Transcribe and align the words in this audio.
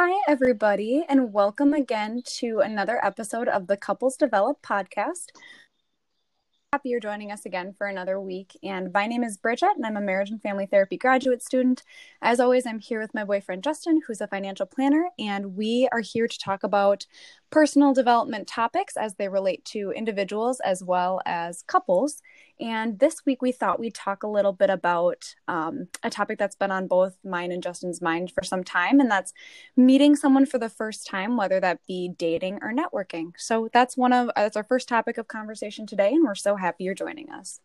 Hi, 0.00 0.16
everybody, 0.28 1.04
and 1.08 1.32
welcome 1.32 1.74
again 1.74 2.22
to 2.36 2.60
another 2.60 3.04
episode 3.04 3.48
of 3.48 3.66
the 3.66 3.76
Couples 3.76 4.16
Develop 4.16 4.62
podcast. 4.62 5.30
Happy 6.72 6.90
you're 6.90 7.00
joining 7.00 7.32
us 7.32 7.44
again 7.44 7.74
for 7.76 7.88
another 7.88 8.20
week. 8.20 8.56
And 8.62 8.92
my 8.92 9.08
name 9.08 9.24
is 9.24 9.36
Bridget, 9.36 9.70
and 9.74 9.84
I'm 9.84 9.96
a 9.96 10.00
marriage 10.00 10.30
and 10.30 10.40
family 10.40 10.66
therapy 10.66 10.96
graduate 10.96 11.42
student. 11.42 11.82
As 12.22 12.38
always, 12.38 12.64
I'm 12.64 12.78
here 12.78 13.00
with 13.00 13.12
my 13.12 13.24
boyfriend 13.24 13.64
Justin, 13.64 14.00
who's 14.06 14.20
a 14.20 14.28
financial 14.28 14.66
planner, 14.66 15.08
and 15.18 15.56
we 15.56 15.88
are 15.90 15.98
here 15.98 16.28
to 16.28 16.38
talk 16.38 16.62
about 16.62 17.04
personal 17.50 17.92
development 17.92 18.46
topics 18.46 18.96
as 18.96 19.16
they 19.16 19.28
relate 19.28 19.64
to 19.64 19.90
individuals 19.90 20.60
as 20.60 20.80
well 20.80 21.20
as 21.26 21.62
couples. 21.62 22.22
And 22.60 22.98
this 22.98 23.24
week, 23.24 23.40
we 23.40 23.52
thought 23.52 23.78
we'd 23.78 23.94
talk 23.94 24.22
a 24.22 24.28
little 24.28 24.52
bit 24.52 24.68
about 24.68 25.34
um, 25.46 25.88
a 26.02 26.10
topic 26.10 26.38
that's 26.38 26.56
been 26.56 26.72
on 26.72 26.88
both 26.88 27.16
mine 27.24 27.52
and 27.52 27.62
Justin's 27.62 28.02
mind 28.02 28.32
for 28.32 28.42
some 28.42 28.64
time, 28.64 28.98
and 28.98 29.10
that's 29.10 29.32
meeting 29.76 30.16
someone 30.16 30.44
for 30.44 30.58
the 30.58 30.68
first 30.68 31.06
time, 31.06 31.36
whether 31.36 31.60
that 31.60 31.80
be 31.86 32.08
dating 32.08 32.58
or 32.62 32.72
networking. 32.72 33.32
So 33.36 33.68
that's 33.72 33.96
one 33.96 34.12
of 34.12 34.30
that's 34.34 34.56
our 34.56 34.64
first 34.64 34.88
topic 34.88 35.18
of 35.18 35.28
conversation 35.28 35.86
today, 35.86 36.08
and 36.08 36.24
we're 36.24 36.34
so 36.34 36.56
happy 36.56 36.84
you're 36.84 36.94
joining 36.94 37.30
us. 37.30 37.60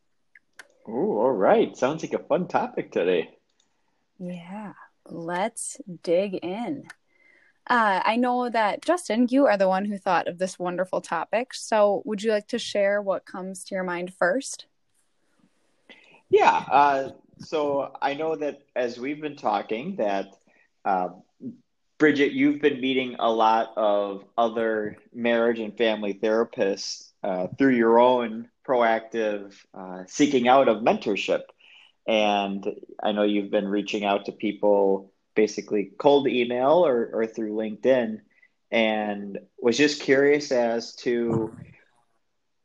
Oh, 0.87 1.17
all 1.17 1.31
right. 1.31 1.75
Sounds 1.75 2.03
like 2.03 2.13
a 2.13 2.23
fun 2.23 2.47
topic 2.47 2.91
today. 2.91 3.31
Yeah, 4.19 4.73
let's 5.09 5.81
dig 6.03 6.35
in. 6.35 6.83
Uh, 7.65 8.01
I 8.03 8.17
know 8.17 8.49
that 8.49 8.81
Justin, 8.81 9.27
you 9.29 9.45
are 9.47 9.57
the 9.57 9.69
one 9.69 9.85
who 9.85 9.97
thought 9.97 10.27
of 10.27 10.37
this 10.37 10.59
wonderful 10.59 10.99
topic. 10.99 11.53
So, 11.53 12.01
would 12.05 12.21
you 12.21 12.31
like 12.31 12.47
to 12.49 12.59
share 12.59 13.01
what 13.01 13.25
comes 13.25 13.63
to 13.65 13.75
your 13.75 13.85
mind 13.85 14.13
first? 14.13 14.67
Yeah. 16.33 16.65
Uh, 16.71 17.09
so 17.37 17.91
I 18.01 18.15
know 18.15 18.35
that 18.35 18.63
as 18.75 18.97
we've 18.97 19.21
been 19.21 19.35
talking, 19.35 19.97
that 19.97 20.35
uh, 20.83 21.09
Bridget, 21.99 22.31
you've 22.31 22.59
been 22.59 22.81
meeting 22.81 23.17
a 23.19 23.31
lot 23.31 23.71
of 23.77 24.25
other 24.35 24.97
marriage 25.13 25.59
and 25.59 25.77
family 25.77 26.15
therapists 26.15 27.11
uh, 27.23 27.47
through 27.59 27.75
your 27.75 27.99
own 27.99 28.49
proactive 28.67 29.53
uh, 29.75 30.05
seeking 30.07 30.47
out 30.47 30.67
of 30.67 30.77
mentorship. 30.77 31.43
And 32.07 32.65
I 33.01 33.11
know 33.11 33.21
you've 33.21 33.51
been 33.51 33.67
reaching 33.67 34.03
out 34.03 34.25
to 34.25 34.31
people 34.31 35.13
basically 35.35 35.91
cold 35.99 36.27
email 36.27 36.83
or, 36.83 37.11
or 37.13 37.27
through 37.27 37.53
LinkedIn 37.53 38.21
and 38.71 39.37
was 39.61 39.77
just 39.77 40.01
curious 40.01 40.51
as 40.51 40.95
to 40.95 41.55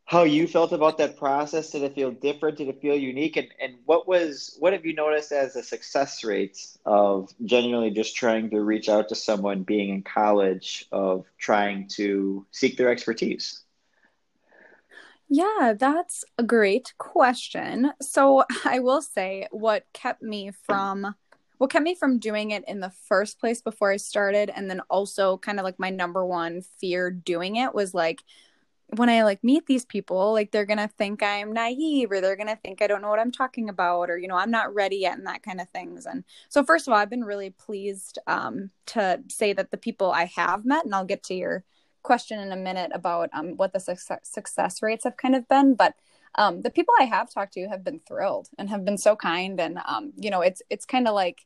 how 0.08 0.22
you 0.22 0.46
felt 0.46 0.72
about 0.72 0.96
that 0.96 1.18
process. 1.18 1.68
Did 1.68 1.82
it 1.82 1.94
feel 1.94 2.10
different? 2.10 2.56
Did 2.56 2.68
it 2.68 2.80
feel 2.80 2.96
unique? 2.96 3.36
And 3.36 3.48
and 3.60 3.74
what 3.84 4.08
was 4.08 4.56
what 4.58 4.72
have 4.72 4.86
you 4.86 4.94
noticed 4.94 5.32
as 5.32 5.52
the 5.52 5.62
success 5.62 6.24
rates 6.24 6.78
of 6.86 7.30
genuinely 7.44 7.90
just 7.90 8.16
trying 8.16 8.48
to 8.50 8.62
reach 8.62 8.88
out 8.88 9.10
to 9.10 9.14
someone 9.14 9.64
being 9.64 9.90
in 9.90 10.02
college 10.02 10.86
of 10.92 11.26
trying 11.36 11.88
to 11.88 12.46
seek 12.52 12.78
their 12.78 12.88
expertise? 12.88 13.60
Yeah, 15.28 15.74
that's 15.78 16.24
a 16.38 16.42
great 16.42 16.94
question. 16.96 17.92
So 18.00 18.44
I 18.64 18.78
will 18.78 19.02
say 19.02 19.46
what 19.50 19.84
kept 19.92 20.22
me 20.22 20.52
from 20.64 21.14
what 21.58 21.68
kept 21.68 21.84
me 21.84 21.94
from 21.94 22.18
doing 22.18 22.52
it 22.52 22.64
in 22.66 22.80
the 22.80 22.92
first 23.08 23.38
place 23.38 23.60
before 23.60 23.92
I 23.92 23.98
started 23.98 24.48
and 24.48 24.70
then 24.70 24.80
also 24.88 25.36
kind 25.36 25.58
of 25.58 25.64
like 25.64 25.78
my 25.78 25.90
number 25.90 26.24
one 26.24 26.62
fear 26.62 27.10
doing 27.10 27.56
it 27.56 27.74
was 27.74 27.92
like 27.92 28.22
when 28.96 29.10
I 29.10 29.22
like 29.22 29.44
meet 29.44 29.66
these 29.66 29.84
people, 29.84 30.32
like 30.32 30.50
they're 30.50 30.64
gonna 30.64 30.88
think 30.88 31.22
I'm 31.22 31.52
naive 31.52 32.10
or 32.10 32.20
they're 32.20 32.36
gonna 32.36 32.56
think 32.56 32.80
I 32.80 32.86
don't 32.86 33.02
know 33.02 33.10
what 33.10 33.18
I'm 33.18 33.32
talking 33.32 33.68
about 33.68 34.08
or 34.08 34.16
you 34.16 34.28
know 34.28 34.36
I'm 34.36 34.50
not 34.50 34.74
ready 34.74 34.96
yet 34.96 35.18
and 35.18 35.26
that 35.26 35.42
kind 35.42 35.60
of 35.60 35.68
things. 35.68 36.06
And 36.06 36.24
so 36.48 36.64
first 36.64 36.86
of 36.86 36.92
all, 36.92 36.98
I've 36.98 37.10
been 37.10 37.24
really 37.24 37.50
pleased 37.50 38.18
um, 38.26 38.70
to 38.86 39.20
say 39.28 39.52
that 39.52 39.70
the 39.70 39.76
people 39.76 40.10
I 40.10 40.24
have 40.36 40.64
met, 40.64 40.84
and 40.84 40.94
I'll 40.94 41.04
get 41.04 41.22
to 41.24 41.34
your 41.34 41.64
question 42.02 42.38
in 42.38 42.52
a 42.52 42.56
minute 42.56 42.90
about 42.94 43.28
um, 43.34 43.56
what 43.56 43.72
the 43.72 43.80
success, 43.80 44.20
success 44.22 44.82
rates 44.82 45.04
have 45.04 45.16
kind 45.16 45.34
of 45.34 45.46
been, 45.48 45.74
but 45.74 45.94
um, 46.36 46.62
the 46.62 46.70
people 46.70 46.94
I 46.98 47.04
have 47.04 47.30
talked 47.30 47.54
to 47.54 47.68
have 47.68 47.84
been 47.84 48.00
thrilled 48.00 48.48
and 48.58 48.70
have 48.70 48.84
been 48.84 48.98
so 48.98 49.16
kind, 49.16 49.60
and 49.60 49.78
um, 49.86 50.12
you 50.16 50.30
know 50.30 50.40
it's 50.40 50.62
it's 50.70 50.86
kind 50.86 51.06
of 51.06 51.14
like 51.14 51.44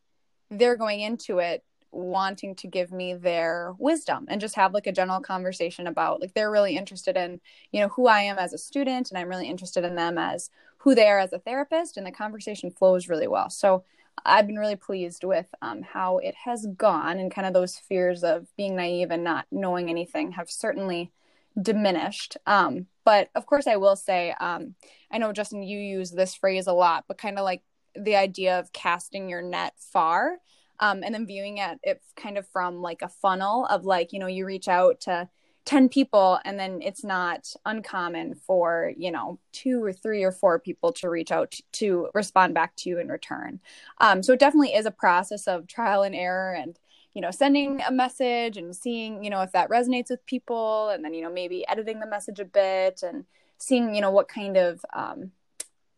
they're 0.50 0.76
going 0.76 1.00
into 1.00 1.38
it 1.38 1.64
wanting 1.92 2.54
to 2.56 2.66
give 2.66 2.90
me 2.90 3.14
their 3.14 3.74
wisdom 3.78 4.26
and 4.28 4.40
just 4.40 4.54
have 4.54 4.72
like 4.74 4.86
a 4.86 4.92
general 4.92 5.20
conversation 5.20 5.86
about 5.86 6.20
like 6.20 6.32
they're 6.34 6.50
really 6.50 6.76
interested 6.76 7.16
in 7.16 7.40
you 7.70 7.80
know 7.80 7.88
who 7.88 8.06
i 8.06 8.20
am 8.20 8.38
as 8.38 8.52
a 8.52 8.58
student 8.58 9.10
and 9.10 9.18
i'm 9.18 9.28
really 9.28 9.48
interested 9.48 9.84
in 9.84 9.94
them 9.94 10.18
as 10.18 10.50
who 10.78 10.94
they 10.94 11.06
are 11.06 11.18
as 11.18 11.32
a 11.32 11.38
therapist 11.38 11.96
and 11.96 12.06
the 12.06 12.10
conversation 12.10 12.70
flows 12.70 13.08
really 13.08 13.28
well. 13.28 13.50
So 13.50 13.84
i've 14.26 14.46
been 14.46 14.58
really 14.58 14.76
pleased 14.76 15.24
with 15.24 15.46
um, 15.62 15.82
how 15.82 16.18
it 16.18 16.34
has 16.44 16.66
gone 16.76 17.18
and 17.18 17.30
kind 17.30 17.46
of 17.46 17.54
those 17.54 17.78
fears 17.78 18.22
of 18.24 18.46
being 18.56 18.76
naive 18.76 19.10
and 19.10 19.24
not 19.24 19.46
knowing 19.50 19.88
anything 19.88 20.32
have 20.32 20.50
certainly 20.50 21.12
diminished. 21.60 22.36
Um, 22.46 22.86
but 23.04 23.30
of 23.34 23.46
course 23.46 23.66
i 23.66 23.76
will 23.76 23.96
say 23.96 24.34
um, 24.40 24.74
i 25.10 25.18
know 25.18 25.32
justin 25.32 25.62
you 25.62 25.78
use 25.78 26.10
this 26.10 26.34
phrase 26.34 26.66
a 26.66 26.72
lot 26.72 27.04
but 27.08 27.18
kind 27.18 27.38
of 27.38 27.44
like 27.44 27.62
the 27.94 28.16
idea 28.16 28.58
of 28.58 28.72
casting 28.72 29.28
your 29.28 29.42
net 29.42 29.74
far 29.76 30.38
um, 30.80 31.02
and 31.02 31.14
then 31.14 31.26
viewing 31.26 31.58
it 31.58 31.78
it 31.82 32.02
kind 32.16 32.38
of 32.38 32.46
from 32.48 32.82
like 32.82 33.02
a 33.02 33.08
funnel 33.08 33.66
of 33.66 33.84
like 33.84 34.12
you 34.12 34.18
know 34.18 34.26
you 34.26 34.44
reach 34.44 34.68
out 34.68 35.00
to 35.00 35.28
10 35.64 35.88
people 35.88 36.40
and 36.44 36.58
then 36.58 36.80
it's 36.82 37.04
not 37.04 37.52
uncommon 37.64 38.34
for 38.34 38.92
you 38.96 39.10
know 39.10 39.38
two 39.52 39.82
or 39.82 39.92
three 39.92 40.24
or 40.24 40.32
four 40.32 40.58
people 40.58 40.92
to 40.92 41.08
reach 41.08 41.30
out 41.30 41.52
to, 41.52 41.62
to 41.72 42.08
respond 42.14 42.52
back 42.54 42.74
to 42.76 42.88
you 42.88 42.98
in 42.98 43.08
return. 43.08 43.60
Um, 43.98 44.22
so 44.22 44.32
it 44.32 44.40
definitely 44.40 44.74
is 44.74 44.86
a 44.86 44.90
process 44.90 45.46
of 45.46 45.68
trial 45.68 46.02
and 46.02 46.14
error 46.14 46.52
and 46.52 46.78
you 47.14 47.22
know 47.22 47.30
sending 47.30 47.80
a 47.82 47.92
message 47.92 48.56
and 48.56 48.74
seeing 48.74 49.22
you 49.22 49.30
know 49.30 49.42
if 49.42 49.52
that 49.52 49.70
resonates 49.70 50.10
with 50.10 50.24
people 50.26 50.88
and 50.88 51.04
then 51.04 51.14
you 51.14 51.22
know 51.22 51.30
maybe 51.32 51.66
editing 51.68 52.00
the 52.00 52.06
message 52.06 52.40
a 52.40 52.44
bit 52.44 53.02
and 53.02 53.24
seeing 53.58 53.94
you 53.94 54.00
know 54.00 54.10
what 54.10 54.28
kind 54.28 54.56
of 54.56 54.84
um, 54.92 55.30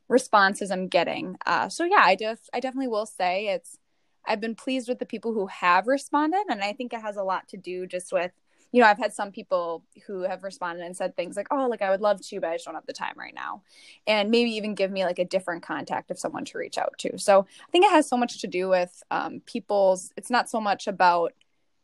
responses 0.09 0.71
i'm 0.71 0.89
getting. 0.89 1.37
Uh, 1.47 1.71
so 1.71 1.85
yeah 1.85 2.03
i 2.05 2.15
just 2.15 2.51
i 2.53 2.61
definitely 2.61 2.89
will 2.89 3.07
say 3.07 3.49
it's 3.49 3.79
I've 4.27 4.41
been 4.41 4.55
pleased 4.55 4.89
with 4.89 4.99
the 4.99 5.07
people 5.07 5.33
who 5.33 5.47
have 5.47 5.87
responded. 5.87 6.45
And 6.49 6.63
I 6.63 6.73
think 6.73 6.93
it 6.93 7.01
has 7.01 7.17
a 7.17 7.23
lot 7.23 7.49
to 7.49 7.57
do 7.57 7.87
just 7.87 8.13
with, 8.13 8.33
you 8.73 8.81
know, 8.81 8.89
I've 8.89 8.99
had 8.99 9.13
some 9.13 9.31
people 9.31 9.85
who 10.07 10.23
have 10.23 10.43
responded 10.43 10.85
and 10.85 10.97
said 10.97 11.15
things 11.15 11.37
like, 11.37 11.47
oh, 11.51 11.69
like 11.69 11.83
I 11.83 11.91
would 11.91 12.01
love 12.01 12.21
to, 12.21 12.41
but 12.41 12.51
I 12.51 12.55
just 12.55 12.65
don't 12.65 12.75
have 12.75 12.87
the 12.87 12.93
time 12.93 13.15
right 13.17 13.35
now. 13.35 13.63
And 14.07 14.31
maybe 14.31 14.51
even 14.51 14.75
give 14.75 14.91
me 14.91 15.05
like 15.05 15.21
a 15.21 15.25
different 15.25 15.63
contact 15.63 16.11
of 16.11 16.19
someone 16.19 16.45
to 16.47 16.59
reach 16.59 16.77
out 16.77 16.95
to. 16.99 17.19
So 17.19 17.47
I 17.61 17.71
think 17.71 17.85
it 17.85 17.93
has 17.93 18.09
so 18.09 18.17
much 18.17 18.41
to 18.41 18.49
do 18.49 18.69
with 18.69 19.03
um, 19.13 19.43
people's, 19.47 20.11
it's 20.17 20.31
not 20.31 20.51
so 20.51 20.61
much 20.61 20.89
about 20.89 21.35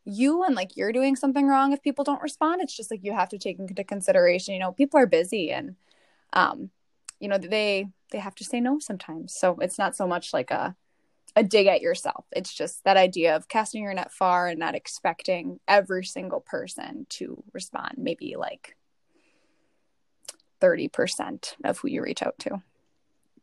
you 0.04 0.42
and 0.42 0.56
like 0.56 0.76
you're 0.76 0.92
doing 0.92 1.14
something 1.14 1.46
wrong 1.46 1.72
if 1.72 1.82
people 1.82 2.04
don't 2.04 2.22
respond. 2.22 2.60
It's 2.60 2.76
just 2.76 2.90
like 2.90 3.04
you 3.04 3.12
have 3.12 3.28
to 3.28 3.38
take 3.38 3.58
into 3.58 3.84
consideration, 3.84 4.54
you 4.54 4.60
know, 4.60 4.72
people 4.72 4.98
are 4.98 5.06
busy 5.06 5.52
and, 5.52 5.76
um, 6.32 6.70
you 7.20 7.28
know, 7.28 7.38
they, 7.38 7.86
they 8.10 8.18
have 8.18 8.34
to 8.36 8.44
say 8.44 8.60
no 8.60 8.80
sometimes. 8.80 9.32
So 9.32 9.58
it's 9.60 9.78
not 9.78 9.94
so 9.94 10.08
much 10.08 10.32
like 10.32 10.50
a, 10.50 10.74
a 11.36 11.42
dig 11.42 11.66
at 11.66 11.80
yourself. 11.80 12.26
It's 12.32 12.52
just 12.52 12.84
that 12.84 12.96
idea 12.96 13.36
of 13.36 13.48
casting 13.48 13.82
your 13.82 13.94
net 13.94 14.12
far 14.12 14.48
and 14.48 14.58
not 14.58 14.74
expecting 14.74 15.60
every 15.68 16.04
single 16.04 16.40
person 16.40 17.06
to 17.10 17.42
respond. 17.52 17.94
Maybe 17.96 18.36
like 18.36 18.76
30% 20.60 21.54
of 21.64 21.78
who 21.78 21.88
you 21.88 22.02
reach 22.02 22.22
out 22.22 22.38
to. 22.40 22.62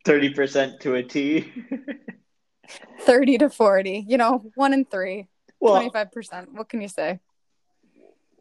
30% 0.06 0.80
to 0.81 0.96
a 0.96 1.03
T. 1.03 1.52
30 3.02 3.38
to 3.40 3.50
40, 3.50 4.06
you 4.08 4.18
know, 4.18 4.44
one 4.56 4.74
in 4.74 4.86
three, 4.86 5.28
well, 5.59 5.90
25%. 5.90 6.52
What 6.52 6.70
can 6.70 6.81
you 6.81 6.88
say? 6.88 7.20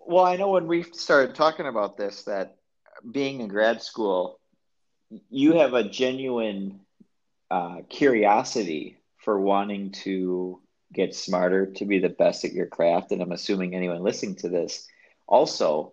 Well, 0.06 0.24
I 0.24 0.36
know 0.36 0.50
when 0.50 0.66
we 0.66 0.82
started 0.82 1.34
talking 1.34 1.66
about 1.66 1.96
this, 1.96 2.22
that 2.24 2.56
being 3.10 3.40
in 3.40 3.48
grad 3.48 3.82
school, 3.82 4.38
you 5.30 5.54
have 5.54 5.74
a 5.74 5.84
genuine 5.84 6.80
uh, 7.50 7.78
curiosity 7.88 8.95
for 9.26 9.38
wanting 9.40 9.90
to 9.90 10.60
get 10.92 11.14
smarter 11.14 11.66
to 11.66 11.84
be 11.84 11.98
the 11.98 12.08
best 12.08 12.44
at 12.44 12.52
your 12.52 12.66
craft 12.66 13.10
and 13.10 13.20
i'm 13.20 13.32
assuming 13.32 13.74
anyone 13.74 14.02
listening 14.02 14.36
to 14.36 14.48
this 14.48 14.86
also 15.26 15.92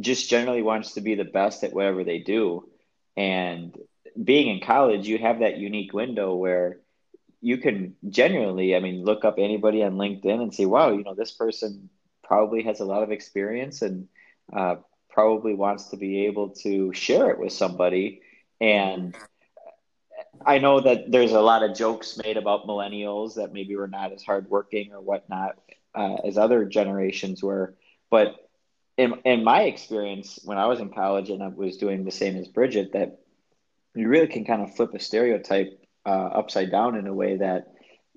just 0.00 0.28
generally 0.28 0.62
wants 0.62 0.94
to 0.94 1.00
be 1.00 1.14
the 1.14 1.24
best 1.24 1.64
at 1.64 1.72
whatever 1.72 2.04
they 2.04 2.20
do. 2.20 2.68
And 3.16 3.76
being 4.22 4.48
in 4.48 4.60
college 4.60 5.06
you 5.06 5.18
have 5.18 5.38
that 5.38 5.58
unique 5.58 5.92
window 5.92 6.34
where 6.34 6.80
you 7.40 7.58
can 7.58 7.94
genuinely 8.08 8.74
i 8.74 8.80
mean 8.80 9.04
look 9.04 9.24
up 9.24 9.36
anybody 9.38 9.84
on 9.84 9.92
linkedin 9.92 10.42
and 10.42 10.52
say 10.52 10.66
wow 10.66 10.90
you 10.90 11.04
know 11.04 11.14
this 11.14 11.30
person 11.30 11.88
probably 12.24 12.64
has 12.64 12.80
a 12.80 12.84
lot 12.84 13.04
of 13.04 13.12
experience 13.12 13.82
and 13.82 14.08
uh, 14.52 14.76
probably 15.18 15.54
wants 15.54 15.86
to 15.90 15.96
be 15.96 16.26
able 16.26 16.50
to 16.50 16.92
share 16.92 17.30
it 17.30 17.40
with 17.40 17.52
somebody. 17.52 18.22
And 18.60 19.16
I 20.44 20.58
know 20.58 20.80
that 20.80 21.10
there's 21.10 21.32
a 21.32 21.40
lot 21.40 21.62
of 21.62 21.76
jokes 21.76 22.18
made 22.22 22.36
about 22.36 22.66
millennials 22.66 23.34
that 23.34 23.52
maybe 23.52 23.76
we're 23.76 23.86
not 23.86 24.12
as 24.12 24.22
hardworking 24.22 24.92
or 24.92 25.00
whatnot 25.00 25.58
uh, 25.94 26.16
as 26.24 26.38
other 26.38 26.64
generations 26.64 27.42
were. 27.42 27.74
But 28.10 28.36
in 28.96 29.14
in 29.24 29.44
my 29.44 29.62
experience, 29.62 30.38
when 30.44 30.58
I 30.58 30.66
was 30.66 30.80
in 30.80 30.90
college 30.90 31.30
and 31.30 31.42
I 31.42 31.48
was 31.48 31.76
doing 31.76 32.04
the 32.04 32.10
same 32.10 32.36
as 32.36 32.48
Bridget, 32.48 32.92
that 32.92 33.20
you 33.94 34.08
really 34.08 34.26
can 34.26 34.44
kind 34.44 34.62
of 34.62 34.74
flip 34.74 34.94
a 34.94 35.00
stereotype 35.00 35.80
uh, 36.06 36.30
upside 36.40 36.70
down 36.70 36.96
in 36.96 37.06
a 37.06 37.14
way 37.14 37.36
that 37.36 37.68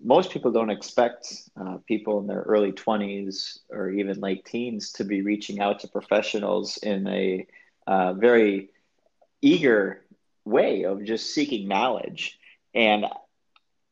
most 0.04 0.32
people 0.32 0.52
don't 0.52 0.70
expect 0.70 1.28
uh, 1.60 1.78
people 1.88 2.20
in 2.20 2.28
their 2.28 2.42
early 2.42 2.72
20s 2.72 3.60
or 3.70 3.90
even 3.92 4.20
late 4.20 4.46
teens 4.46 4.92
to 4.94 5.04
be 5.04 5.22
reaching 5.22 5.60
out 5.60 5.80
to 5.80 5.88
professionals 5.88 6.78
in 6.78 7.08
a 7.08 7.46
uh, 7.88 8.14
very 8.14 8.70
eager 9.42 10.04
way 10.46 10.84
of 10.84 11.04
just 11.04 11.34
seeking 11.34 11.68
knowledge. 11.68 12.40
And 12.74 13.06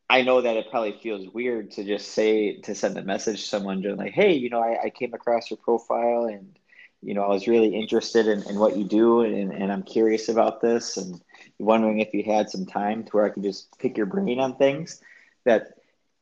I 0.08 0.22
know 0.22 0.40
that 0.40 0.56
it 0.56 0.70
probably 0.70 0.98
feels 1.02 1.28
weird 1.28 1.72
to 1.72 1.84
just 1.84 2.12
say 2.12 2.60
to 2.62 2.74
send 2.74 2.96
a 2.98 3.02
message 3.02 3.42
to 3.42 3.48
someone 3.48 3.82
just 3.82 3.98
like, 3.98 4.12
hey, 4.12 4.34
you 4.34 4.50
know, 4.50 4.60
I, 4.60 4.84
I 4.84 4.90
came 4.90 5.14
across 5.14 5.50
your 5.50 5.58
profile 5.58 6.24
and 6.24 6.58
you 7.02 7.14
know, 7.14 7.22
I 7.22 7.28
was 7.28 7.48
really 7.48 7.74
interested 7.74 8.26
in, 8.26 8.42
in 8.42 8.58
what 8.58 8.76
you 8.76 8.84
do 8.84 9.22
and, 9.22 9.52
and 9.52 9.72
I'm 9.72 9.82
curious 9.82 10.28
about 10.28 10.60
this 10.60 10.96
and 10.96 11.20
wondering 11.58 12.00
if 12.00 12.12
you 12.12 12.22
had 12.24 12.50
some 12.50 12.66
time 12.66 13.04
to 13.04 13.10
where 13.10 13.24
I 13.24 13.30
could 13.30 13.42
just 13.42 13.78
pick 13.78 13.96
your 13.96 14.06
brain 14.06 14.38
on 14.38 14.56
things 14.56 15.00
that 15.44 15.78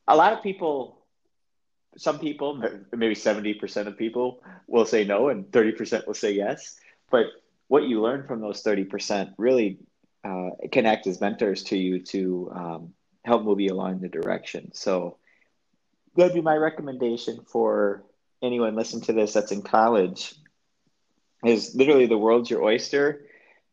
a 0.06 0.16
lot 0.16 0.32
of 0.32 0.42
people, 0.42 0.98
some 1.96 2.18
people, 2.18 2.62
maybe 2.92 3.14
70% 3.14 3.86
of 3.86 3.98
people 3.98 4.40
will 4.68 4.86
say 4.86 5.04
no 5.04 5.28
and 5.28 5.46
30% 5.46 6.06
will 6.06 6.14
say 6.14 6.32
yes. 6.32 6.76
But 7.10 7.26
what 7.66 7.84
you 7.84 8.00
learn 8.00 8.26
from 8.26 8.40
those 8.40 8.62
30% 8.62 9.34
really 9.36 9.78
uh, 10.28 10.50
can 10.70 10.86
act 10.86 11.06
as 11.06 11.20
mentors 11.20 11.62
to 11.64 11.78
you 11.78 12.00
to 12.00 12.52
um, 12.54 12.94
help 13.24 13.42
move 13.44 13.60
you 13.60 13.72
along 13.72 14.00
the 14.00 14.08
direction. 14.08 14.70
So 14.74 15.16
that'd 16.16 16.34
be 16.34 16.40
my 16.40 16.56
recommendation 16.56 17.40
for 17.46 18.04
anyone 18.42 18.76
listening 18.76 19.02
to 19.04 19.12
this 19.12 19.32
that's 19.32 19.52
in 19.52 19.62
college 19.62 20.34
is 21.44 21.74
literally 21.74 22.06
the 22.06 22.18
world's 22.18 22.50
your 22.50 22.62
oyster 22.62 23.26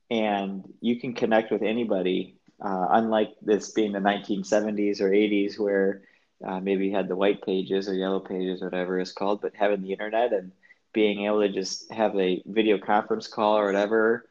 and 0.10 0.63
you 0.81 1.00
can 1.00 1.13
connect 1.13 1.52
with 1.52 1.63
anybody 1.63 2.38
uh, 2.63 2.88
unlike 2.92 3.34
this 3.42 3.72
being 3.72 3.92
the 3.92 4.00
1970s 4.00 5.01
or 5.01 5.10
80s 5.10 5.60
where 5.60 6.04
uh, 6.46 6.60
maybe 6.60 6.88
you 6.88 6.96
had 6.96 7.08
the 7.08 7.16
white 7.16 7.44
pages 7.44 7.88
or 7.90 7.94
yellow 7.94 8.19
pages, 8.19 8.62
whatever 8.62 9.00
it's 9.00 9.12
called, 9.12 9.42
but 9.42 9.54
having 9.56 9.81
the 9.81 9.92
internet 9.92 10.34
and 10.34 10.51
being 10.94 11.25
able 11.25 11.42
to 11.42 11.50
just 11.50 11.92
have 11.92 12.16
a 12.18 12.42
video 12.46 12.78
conference 12.78 13.28
call 13.28 13.58
or 13.58 13.66
whatever, 13.66 14.30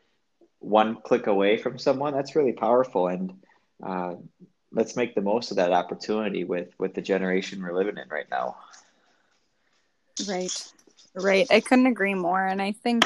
one 0.65 0.97
click 1.03 1.27
away 1.27 1.57
from 1.59 1.79
someone, 1.79 2.15
that's 2.15 2.35
really 2.35 2.53
powerful. 2.53 3.09
And 3.09 3.43
uh, 3.85 4.15
let's 4.73 4.97
make 4.97 5.15
the 5.15 5.21
most 5.21 5.51
of 5.51 5.59
that 5.59 5.73
opportunity 5.73 6.45
with 6.45 6.69
with 6.79 6.95
the 6.95 7.03
generation 7.03 7.63
we're 7.63 7.77
living 7.77 7.99
in 7.99 8.09
right 8.09 8.27
now. 8.31 8.57
Right, 10.29 10.73
right. 11.15 11.47
I 11.51 11.61
couldn't 11.61 11.87
agree 11.87 12.15
more. 12.15 12.45
And 12.45 12.63
I 12.63 12.73
think 12.73 13.05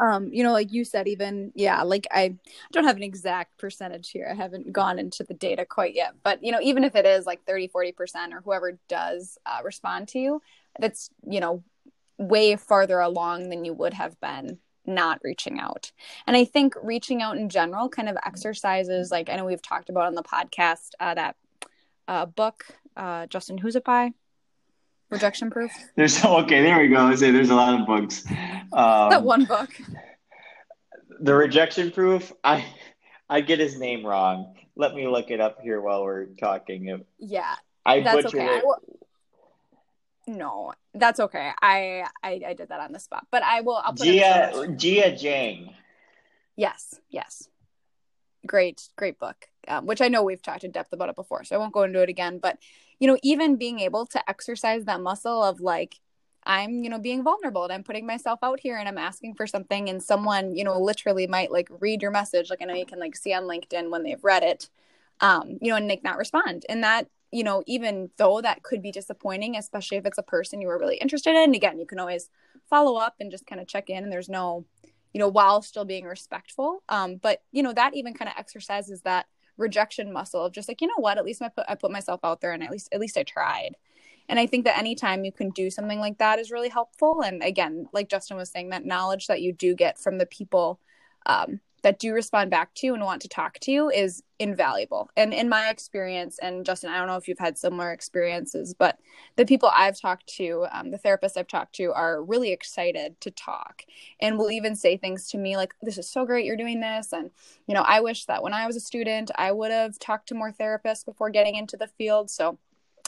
um 0.00 0.32
you 0.32 0.42
know 0.42 0.52
like 0.52 0.72
you 0.72 0.84
said 0.84 1.08
even 1.08 1.50
yeah 1.56 1.82
like 1.82 2.06
i 2.12 2.32
don't 2.70 2.84
have 2.84 2.96
an 2.96 3.02
exact 3.02 3.58
percentage 3.58 4.10
here 4.10 4.28
i 4.30 4.34
haven't 4.34 4.72
gone 4.72 4.96
into 4.96 5.24
the 5.24 5.34
data 5.34 5.64
quite 5.66 5.92
yet 5.94 6.14
but 6.22 6.42
you 6.42 6.52
know 6.52 6.60
even 6.62 6.84
if 6.84 6.94
it 6.94 7.04
is 7.04 7.26
like 7.26 7.44
30 7.44 7.68
40% 7.68 8.32
or 8.32 8.40
whoever 8.42 8.78
does 8.88 9.38
uh, 9.44 9.58
respond 9.64 10.06
to 10.06 10.20
you 10.20 10.42
that's 10.78 11.10
you 11.26 11.40
know 11.40 11.64
way 12.16 12.54
farther 12.54 13.00
along 13.00 13.50
than 13.50 13.64
you 13.64 13.72
would 13.72 13.94
have 13.94 14.18
been 14.20 14.58
not 14.88 15.20
reaching 15.22 15.60
out. 15.60 15.92
And 16.26 16.36
i 16.36 16.44
think 16.44 16.74
reaching 16.82 17.22
out 17.22 17.36
in 17.36 17.48
general 17.48 17.88
kind 17.88 18.08
of 18.08 18.16
exercises 18.24 19.10
like 19.10 19.28
i 19.28 19.36
know 19.36 19.44
we've 19.44 19.62
talked 19.62 19.88
about 19.88 20.06
on 20.06 20.14
the 20.14 20.22
podcast 20.22 20.90
uh, 21.00 21.14
that 21.14 21.36
uh, 22.08 22.26
book 22.26 22.66
uh, 22.96 23.26
justin 23.26 23.58
who's 23.58 23.76
it 23.76 23.84
by? 23.84 24.12
Rejection 25.10 25.50
proof? 25.50 25.72
There's 25.96 26.22
okay 26.24 26.62
there 26.62 26.78
we 26.80 26.88
go. 26.88 26.98
I 26.98 27.14
say 27.14 27.30
there's 27.30 27.50
a 27.50 27.54
lot 27.54 27.80
of 27.80 27.86
books. 27.86 28.24
Um, 28.72 29.10
that 29.10 29.22
one 29.22 29.44
book? 29.44 29.70
The 31.20 31.34
rejection 31.34 31.90
proof? 31.90 32.32
I 32.44 32.64
i 33.28 33.40
get 33.40 33.58
his 33.58 33.78
name 33.78 34.04
wrong. 34.04 34.54
Let 34.76 34.94
me 34.94 35.08
look 35.08 35.30
it 35.30 35.40
up 35.40 35.60
here 35.62 35.80
while 35.80 36.04
we're 36.04 36.26
talking. 36.26 37.04
Yeah 37.18 37.54
i 37.88 38.00
that's 38.00 38.22
butchered 38.22 38.40
okay. 38.40 38.60
will, 38.62 38.78
no 40.26 40.72
that's 40.98 41.20
okay 41.20 41.50
I, 41.62 42.04
I 42.22 42.40
i 42.46 42.54
did 42.54 42.68
that 42.68 42.80
on 42.80 42.92
the 42.92 43.00
spot 43.00 43.26
but 43.30 43.42
i 43.42 43.60
will 43.60 43.76
i'll 43.76 43.92
put 43.92 44.06
Jia 44.06 44.52
Jia 44.78 45.14
Jiang 45.14 45.74
yes 46.56 46.98
yes 47.10 47.48
great 48.46 48.88
great 48.96 49.18
book 49.18 49.48
um, 49.66 49.86
which 49.86 50.00
i 50.00 50.08
know 50.08 50.22
we've 50.22 50.42
talked 50.42 50.64
in 50.64 50.70
depth 50.70 50.92
about 50.92 51.08
it 51.08 51.16
before 51.16 51.44
so 51.44 51.56
i 51.56 51.58
won't 51.58 51.72
go 51.72 51.82
into 51.82 52.02
it 52.02 52.08
again 52.08 52.38
but 52.38 52.58
you 52.98 53.06
know, 53.06 53.18
even 53.22 53.56
being 53.56 53.80
able 53.80 54.06
to 54.06 54.30
exercise 54.30 54.84
that 54.84 55.00
muscle 55.00 55.42
of 55.42 55.60
like, 55.60 55.96
I'm, 56.44 56.82
you 56.82 56.90
know, 56.90 56.98
being 56.98 57.22
vulnerable 57.22 57.64
and 57.64 57.72
I'm 57.72 57.84
putting 57.84 58.06
myself 58.06 58.40
out 58.42 58.60
here 58.60 58.76
and 58.76 58.88
I'm 58.88 58.98
asking 58.98 59.34
for 59.34 59.46
something 59.46 59.88
and 59.88 60.02
someone, 60.02 60.56
you 60.56 60.64
know, 60.64 60.80
literally 60.80 61.26
might 61.26 61.50
like 61.50 61.68
read 61.80 62.02
your 62.02 62.10
message. 62.10 62.50
Like 62.50 62.62
I 62.62 62.64
know 62.64 62.74
you 62.74 62.86
can 62.86 62.98
like 62.98 63.16
see 63.16 63.34
on 63.34 63.44
LinkedIn 63.44 63.90
when 63.90 64.02
they've 64.02 64.22
read 64.22 64.42
it, 64.42 64.68
um, 65.20 65.58
you 65.60 65.70
know, 65.70 65.76
and 65.76 65.88
like 65.88 66.02
not 66.02 66.16
respond. 66.16 66.64
And 66.68 66.82
that, 66.84 67.08
you 67.30 67.44
know, 67.44 67.62
even 67.66 68.10
though 68.16 68.40
that 68.40 68.62
could 68.62 68.82
be 68.82 68.90
disappointing, 68.90 69.56
especially 69.56 69.98
if 69.98 70.06
it's 70.06 70.18
a 70.18 70.22
person 70.22 70.60
you 70.60 70.68
were 70.68 70.78
really 70.78 70.96
interested 70.96 71.34
in, 71.34 71.54
again, 71.54 71.78
you 71.78 71.86
can 71.86 71.98
always 71.98 72.30
follow 72.68 72.96
up 72.96 73.16
and 73.20 73.30
just 73.30 73.46
kind 73.46 73.60
of 73.60 73.66
check 73.66 73.90
in 73.90 74.02
and 74.02 74.12
there's 74.12 74.28
no, 74.28 74.64
you 75.12 75.18
know, 75.18 75.28
while 75.28 75.62
still 75.62 75.84
being 75.84 76.04
respectful. 76.04 76.82
Um, 76.88 77.16
but 77.16 77.42
you 77.52 77.62
know, 77.62 77.72
that 77.72 77.94
even 77.94 78.14
kind 78.14 78.30
of 78.30 78.34
exercises 78.38 79.02
that 79.02 79.26
rejection 79.56 80.12
muscle 80.12 80.44
of 80.44 80.52
just 80.52 80.68
like 80.68 80.80
you 80.80 80.86
know 80.86 80.94
what 80.98 81.18
at 81.18 81.24
least 81.24 81.42
I 81.42 81.48
put 81.48 81.66
I 81.68 81.74
put 81.74 81.90
myself 81.90 82.20
out 82.22 82.40
there 82.40 82.52
and 82.52 82.62
at 82.62 82.70
least 82.70 82.88
at 82.92 83.00
least 83.00 83.18
I 83.18 83.24
tried. 83.24 83.74
And 84.28 84.38
I 84.38 84.46
think 84.46 84.64
that 84.64 84.78
anytime 84.78 85.24
you 85.24 85.32
can 85.32 85.50
do 85.50 85.70
something 85.70 86.00
like 86.00 86.18
that 86.18 86.38
is 86.38 86.50
really 86.50 86.68
helpful. 86.68 87.22
And 87.22 87.42
again, 87.42 87.88
like 87.94 88.10
Justin 88.10 88.36
was 88.36 88.50
saying, 88.50 88.68
that 88.70 88.84
knowledge 88.84 89.26
that 89.26 89.40
you 89.40 89.54
do 89.54 89.74
get 89.74 89.98
from 89.98 90.18
the 90.18 90.26
people 90.26 90.80
um, 91.24 91.60
that 91.82 91.98
do 91.98 92.12
respond 92.12 92.50
back 92.50 92.74
to 92.74 92.86
you 92.86 92.94
and 92.94 93.04
want 93.04 93.22
to 93.22 93.28
talk 93.28 93.58
to 93.60 93.70
you 93.70 93.90
is 93.90 94.22
invaluable. 94.38 95.10
And 95.16 95.32
in 95.32 95.48
my 95.48 95.68
experience, 95.68 96.38
and 96.40 96.64
Justin, 96.64 96.90
I 96.90 96.98
don't 96.98 97.06
know 97.06 97.16
if 97.16 97.28
you've 97.28 97.38
had 97.38 97.58
similar 97.58 97.92
experiences, 97.92 98.74
but 98.74 98.98
the 99.36 99.46
people 99.46 99.70
I've 99.74 100.00
talked 100.00 100.26
to, 100.36 100.66
um, 100.72 100.90
the 100.90 100.98
therapists 100.98 101.36
I've 101.36 101.46
talked 101.46 101.74
to, 101.76 101.92
are 101.92 102.22
really 102.22 102.52
excited 102.52 103.20
to 103.20 103.30
talk 103.30 103.84
and 104.20 104.38
will 104.38 104.50
even 104.50 104.74
say 104.74 104.96
things 104.96 105.28
to 105.30 105.38
me 105.38 105.56
like, 105.56 105.74
This 105.82 105.98
is 105.98 106.08
so 106.08 106.24
great 106.24 106.44
you're 106.44 106.56
doing 106.56 106.80
this. 106.80 107.12
And, 107.12 107.30
you 107.66 107.74
know, 107.74 107.82
I 107.82 108.00
wish 108.00 108.24
that 108.26 108.42
when 108.42 108.54
I 108.54 108.66
was 108.66 108.76
a 108.76 108.80
student, 108.80 109.30
I 109.36 109.52
would 109.52 109.70
have 109.70 109.98
talked 109.98 110.28
to 110.28 110.34
more 110.34 110.52
therapists 110.52 111.04
before 111.04 111.30
getting 111.30 111.54
into 111.54 111.76
the 111.76 111.88
field. 111.88 112.30
So 112.30 112.58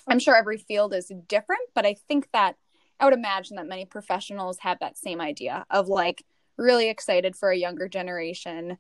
I'm 0.08 0.18
sure 0.18 0.36
every 0.36 0.58
field 0.58 0.94
is 0.94 1.12
different, 1.28 1.62
but 1.74 1.86
I 1.86 1.94
think 2.08 2.28
that 2.32 2.56
I 2.98 3.04
would 3.04 3.14
imagine 3.14 3.56
that 3.56 3.66
many 3.66 3.84
professionals 3.84 4.58
have 4.60 4.78
that 4.80 4.98
same 4.98 5.20
idea 5.20 5.64
of 5.70 5.88
like, 5.88 6.24
really 6.60 6.88
excited 6.88 7.34
for 7.34 7.50
a 7.50 7.56
younger 7.56 7.88
generation 7.88 8.78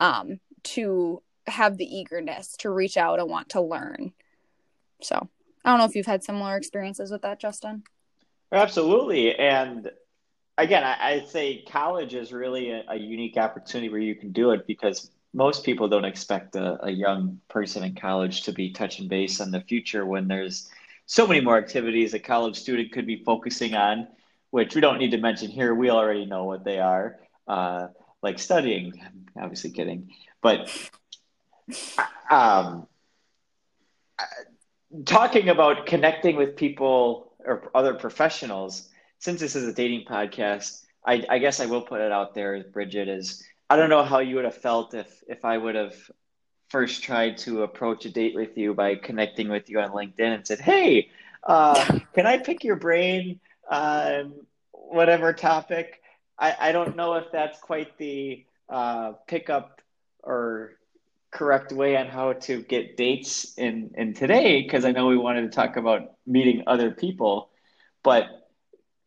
um, 0.00 0.38
to 0.62 1.22
have 1.46 1.76
the 1.76 1.84
eagerness 1.84 2.56
to 2.58 2.70
reach 2.70 2.96
out 2.96 3.18
and 3.18 3.28
want 3.28 3.50
to 3.50 3.60
learn. 3.60 4.12
So 5.02 5.28
I 5.64 5.70
don't 5.70 5.78
know 5.78 5.84
if 5.84 5.96
you've 5.96 6.06
had 6.06 6.22
similar 6.22 6.56
experiences 6.56 7.10
with 7.10 7.22
that, 7.22 7.40
Justin. 7.40 7.82
Absolutely. 8.52 9.34
And 9.34 9.90
again, 10.58 10.84
I, 10.84 11.16
would 11.16 11.28
say 11.28 11.64
college 11.68 12.14
is 12.14 12.32
really 12.32 12.70
a, 12.70 12.84
a, 12.88 12.96
unique 12.96 13.36
opportunity 13.36 13.88
where 13.88 14.00
you 14.00 14.14
can 14.14 14.32
do 14.32 14.50
it 14.50 14.66
because 14.66 15.10
most 15.32 15.64
people 15.64 15.88
don't 15.88 16.04
expect 16.04 16.54
a, 16.56 16.84
a 16.84 16.90
young 16.90 17.40
person 17.48 17.82
in 17.82 17.94
college 17.94 18.42
to 18.42 18.52
be 18.52 18.70
touching 18.70 19.08
base 19.08 19.40
on 19.40 19.50
the 19.50 19.62
future 19.62 20.04
when 20.04 20.28
there's 20.28 20.70
so 21.06 21.26
many 21.26 21.40
more 21.40 21.56
activities 21.56 22.14
a 22.14 22.18
college 22.18 22.56
student 22.56 22.92
could 22.92 23.06
be 23.06 23.24
focusing 23.24 23.74
on, 23.74 24.06
which 24.52 24.74
we 24.74 24.82
don't 24.82 24.98
need 24.98 25.10
to 25.12 25.18
mention 25.18 25.50
here. 25.50 25.74
We 25.74 25.88
already 25.88 26.26
know 26.26 26.44
what 26.44 26.62
they 26.62 26.78
are 26.78 27.18
uh, 27.48 27.88
like 28.22 28.38
studying. 28.38 28.92
Obviously, 29.36 29.70
kidding, 29.70 30.10
but 30.42 30.70
um, 32.30 32.86
talking 35.06 35.48
about 35.48 35.86
connecting 35.86 36.36
with 36.36 36.54
people 36.54 37.32
or 37.44 37.70
other 37.74 37.94
professionals. 37.94 38.88
Since 39.18 39.40
this 39.40 39.56
is 39.56 39.66
a 39.66 39.72
dating 39.72 40.04
podcast, 40.04 40.84
I, 41.06 41.24
I 41.30 41.38
guess 41.38 41.58
I 41.58 41.66
will 41.66 41.82
put 41.82 42.00
it 42.00 42.12
out 42.12 42.34
there, 42.34 42.62
Bridget. 42.72 43.08
Is 43.08 43.42
I 43.70 43.76
don't 43.76 43.88
know 43.88 44.04
how 44.04 44.18
you 44.18 44.36
would 44.36 44.44
have 44.44 44.56
felt 44.56 44.92
if 44.92 45.24
if 45.26 45.46
I 45.46 45.56
would 45.56 45.76
have 45.76 45.94
first 46.68 47.02
tried 47.02 47.38
to 47.38 47.62
approach 47.62 48.04
a 48.04 48.10
date 48.10 48.34
with 48.34 48.58
you 48.58 48.74
by 48.74 48.96
connecting 48.96 49.48
with 49.48 49.70
you 49.70 49.80
on 49.80 49.92
LinkedIn 49.92 50.34
and 50.34 50.46
said, 50.46 50.60
"Hey, 50.60 51.08
uh, 51.42 52.00
can 52.14 52.26
I 52.26 52.36
pick 52.36 52.64
your 52.64 52.76
brain 52.76 53.40
on 53.72 54.46
whatever 54.72 55.32
topic?" 55.32 56.00
I, 56.38 56.56
I 56.68 56.72
don't 56.72 56.96
know 56.96 57.14
if 57.14 57.26
that's 57.32 57.58
quite 57.60 57.96
the 57.98 58.44
uh, 58.68 59.12
pickup 59.26 59.80
or 60.22 60.72
correct 61.30 61.72
way 61.72 61.96
on 61.96 62.06
how 62.06 62.34
to 62.34 62.62
get 62.62 62.96
dates 62.96 63.54
in, 63.56 63.90
in 63.96 64.14
today, 64.14 64.62
because 64.62 64.84
I 64.84 64.92
know 64.92 65.06
we 65.06 65.16
wanted 65.16 65.42
to 65.42 65.48
talk 65.48 65.76
about 65.76 66.12
meeting 66.26 66.64
other 66.66 66.90
people. 66.90 67.50
But 68.02 68.26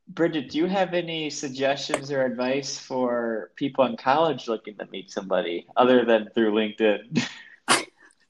Bridget, 0.07 0.49
do 0.51 0.57
you 0.57 0.67
have 0.67 0.93
any 0.93 1.29
suggestions 1.29 2.11
or 2.11 2.23
advice 2.23 2.77
for 2.77 3.51
people 3.55 3.85
in 3.85 3.97
college 3.97 4.47
looking 4.47 4.75
to 4.77 4.85
meet 4.87 5.11
somebody 5.11 5.67
other 5.75 6.05
than 6.05 6.29
through 6.33 6.51
LinkedIn? 6.53 7.27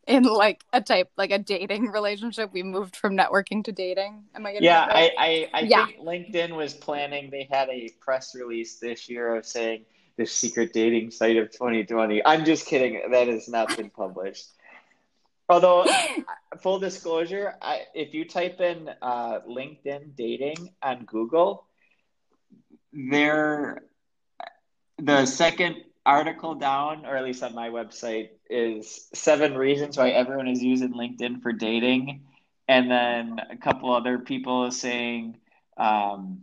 in 0.07 0.24
like 0.24 0.63
a 0.71 0.81
type 0.81 1.09
like 1.17 1.31
a 1.31 1.39
dating 1.39 1.88
relationship 1.88 2.51
we 2.53 2.63
moved 2.63 2.95
from 2.95 3.17
networking 3.17 3.63
to 3.63 3.71
dating 3.71 4.24
am 4.35 4.45
i 4.45 4.51
getting 4.53 4.65
yeah 4.65 4.88
right? 4.88 5.12
i 5.17 5.47
i, 5.53 5.59
I 5.59 5.62
yeah. 5.62 5.85
think 5.88 6.00
linkedin 6.00 6.55
was 6.55 6.74
planning 6.74 7.29
they 7.29 7.47
had 7.50 7.69
a 7.69 7.89
press 8.00 8.35
release 8.35 8.79
this 8.79 9.09
year 9.09 9.35
of 9.35 9.45
saying 9.45 9.85
the 10.17 10.25
secret 10.25 10.74
dating 10.74 11.12
site 11.12 11.38
of 11.38 11.51
2020 11.51 12.25
i'm 12.25 12.45
just 12.45 12.67
kidding 12.67 13.01
that 13.12 13.27
has 13.27 13.47
not 13.47 13.75
been 13.75 13.89
published 13.89 14.45
Although, 15.47 15.85
full 16.62 16.79
disclosure, 16.79 17.55
I, 17.62 17.83
if 17.93 18.13
you 18.13 18.25
type 18.25 18.59
in 18.62 18.89
uh, 19.01 19.41
LinkedIn 19.47 20.15
dating 20.15 20.71
on 20.81 21.05
Google, 21.05 21.65
there, 22.91 23.83
the 24.97 25.25
second 25.25 25.83
article 26.05 26.55
down, 26.55 27.05
or 27.05 27.15
at 27.15 27.24
least 27.24 27.43
on 27.43 27.55
my 27.55 27.69
website, 27.69 28.29
is 28.50 29.07
seven 29.13 29.57
reasons 29.57 29.97
why 29.97 30.09
everyone 30.09 30.47
is 30.47 30.62
using 30.62 30.93
LinkedIn 30.93 31.41
for 31.41 31.51
dating, 31.51 32.25
and 32.67 32.89
then 32.89 33.39
a 33.50 33.57
couple 33.57 33.93
other 33.93 34.19
people 34.19 34.71
saying, 34.71 35.38
um, 35.77 36.41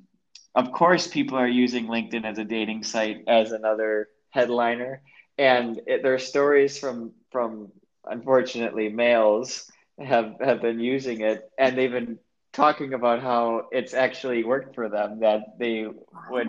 of 0.54 0.72
course, 0.72 1.06
people 1.06 1.38
are 1.38 1.48
using 1.48 1.86
LinkedIn 1.86 2.24
as 2.24 2.38
a 2.38 2.44
dating 2.44 2.82
site 2.82 3.24
as 3.26 3.52
another 3.52 4.08
headliner, 4.30 5.02
and 5.38 5.80
it, 5.86 6.02
there 6.02 6.14
are 6.14 6.18
stories 6.18 6.78
from 6.78 7.12
from 7.30 7.72
unfortunately 8.04 8.88
males 8.88 9.70
have 9.98 10.36
have 10.40 10.60
been 10.60 10.80
using 10.80 11.20
it. 11.20 11.50
And 11.58 11.76
they've 11.76 11.90
been 11.90 12.18
talking 12.52 12.92
about 12.94 13.22
how 13.22 13.68
it's 13.72 13.94
actually 13.94 14.44
worked 14.44 14.74
for 14.74 14.88
them 14.88 15.20
that 15.20 15.58
they 15.58 15.86
wow. 15.86 15.96
would 16.30 16.48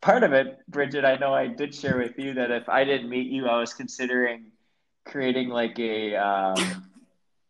part 0.00 0.22
of 0.22 0.32
it 0.32 0.58
bridget 0.68 1.04
i 1.04 1.16
know 1.16 1.34
i 1.34 1.46
did 1.46 1.74
share 1.74 1.98
with 1.98 2.18
you 2.18 2.34
that 2.34 2.50
if 2.50 2.68
i 2.68 2.84
didn't 2.84 3.08
meet 3.08 3.30
you 3.30 3.46
i 3.46 3.58
was 3.58 3.74
considering 3.74 4.46
creating 5.04 5.48
like 5.48 5.78
a 5.78 6.14
um, 6.16 6.84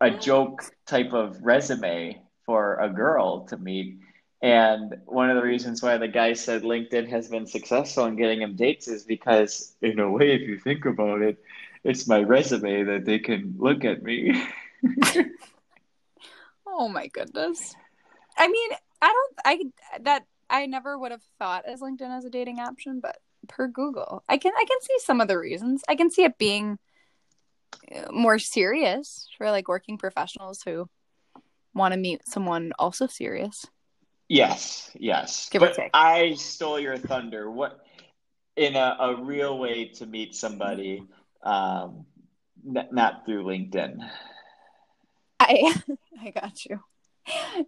a 0.01 0.11
joke 0.11 0.65
type 0.87 1.13
of 1.13 1.39
resume 1.43 2.21
for 2.47 2.77
a 2.77 2.89
girl 2.89 3.45
to 3.47 3.57
meet 3.57 3.99
and 4.41 4.95
one 5.07 5.29
of 5.29 5.37
the 5.37 5.43
reasons 5.43 5.83
why 5.83 5.97
the 5.99 6.09
guy 6.09 6.33
said 6.33 6.63
linkedin 6.63 7.09
has 7.09 7.29
been 7.29 7.47
successful 7.47 8.07
in 8.07 8.17
getting 8.17 8.43
him 8.43 8.55
dates 8.55 8.89
is 8.89 9.03
because 9.03 9.75
in 9.83 9.99
a 9.99 10.11
way 10.11 10.35
if 10.35 10.43
you 10.43 10.59
think 10.59 10.85
about 10.85 11.21
it 11.21 11.39
it's 11.85 12.07
my 12.07 12.21
resume 12.21 12.85
that 12.85 13.05
they 13.05 13.19
can 13.19 13.55
look 13.59 13.85
at 13.85 14.03
me. 14.03 14.45
oh 16.67 16.89
my 16.89 17.07
goodness. 17.09 17.75
I 18.37 18.49
mean, 18.49 18.71
I 19.01 19.07
don't 19.07 19.35
I 19.45 19.65
that 20.03 20.27
I 20.51 20.67
never 20.67 20.99
would 20.99 21.13
have 21.13 21.23
thought 21.39 21.67
as 21.67 21.81
LinkedIn 21.81 22.17
as 22.17 22.25
a 22.25 22.31
dating 22.31 22.59
option, 22.61 23.01
but 23.01 23.19
per 23.49 23.69
Google, 23.69 24.25
I 24.29 24.39
can 24.39 24.53
I 24.57 24.65
can 24.65 24.79
see 24.83 24.99
some 24.99 25.21
of 25.21 25.29
the 25.29 25.39
reasons. 25.39 25.83
I 25.89 25.95
can 25.95 26.11
see 26.11 26.25
it 26.25 26.39
being 26.39 26.79
uh, 27.95 28.11
more 28.13 28.39
serious 28.39 29.29
for 29.37 29.51
like 29.51 29.69
working 29.69 29.99
professionals 29.99 30.63
who 30.63 30.89
want 31.75 31.93
to 31.93 31.99
meet 31.99 32.27
someone 32.27 32.73
also 32.79 33.07
serious. 33.07 33.67
Yes, 34.29 34.91
yes. 34.95 35.49
Give 35.49 35.61
but 35.61 35.79
I 35.95 36.35
stole 36.35 36.79
your 36.79 36.99
thunder. 36.99 37.51
What 37.51 37.81
in 38.57 38.75
a, 38.75 38.97
a 38.99 39.23
real 39.23 39.59
way 39.59 39.87
to 39.87 40.05
meet 40.05 40.35
somebody 40.35 41.07
um, 41.43 42.05
n- 42.67 42.89
not 42.91 43.25
through 43.25 43.45
LinkedIn. 43.45 43.99
I 45.41 45.75
I 46.21 46.31
got 46.31 46.65
you. 46.65 46.81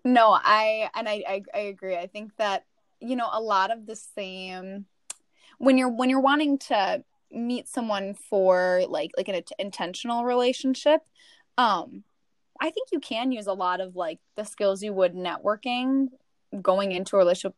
No, 0.04 0.30
I 0.32 0.90
and 0.94 1.08
I, 1.08 1.22
I 1.28 1.42
I 1.54 1.58
agree. 1.60 1.96
I 1.96 2.06
think 2.08 2.32
that 2.38 2.64
you 3.00 3.16
know 3.16 3.28
a 3.33 3.40
lot 3.40 3.71
of 3.71 3.87
the 3.87 3.97
same 3.97 4.87
when 5.59 5.76
you're 5.76 5.88
when 5.88 6.11
you're 6.11 6.21
wanting 6.21 6.59
to 6.59 7.02
meet 7.33 7.69
someone 7.69 8.14
for 8.14 8.83
like 8.88 9.11
like 9.16 9.28
an 9.28 9.42
intentional 9.59 10.25
relationship 10.25 11.00
um 11.59 12.02
i 12.61 12.71
think 12.71 12.88
you 12.92 13.00
can 13.00 13.33
use 13.33 13.47
a 13.47 13.52
lot 13.52 13.80
of 13.80 13.97
like 13.97 14.19
the 14.37 14.45
skills 14.45 14.83
you 14.83 14.92
would 14.92 15.14
networking 15.14 16.09
going 16.61 16.92
into 16.92 17.16
a 17.16 17.19
relationship 17.19 17.54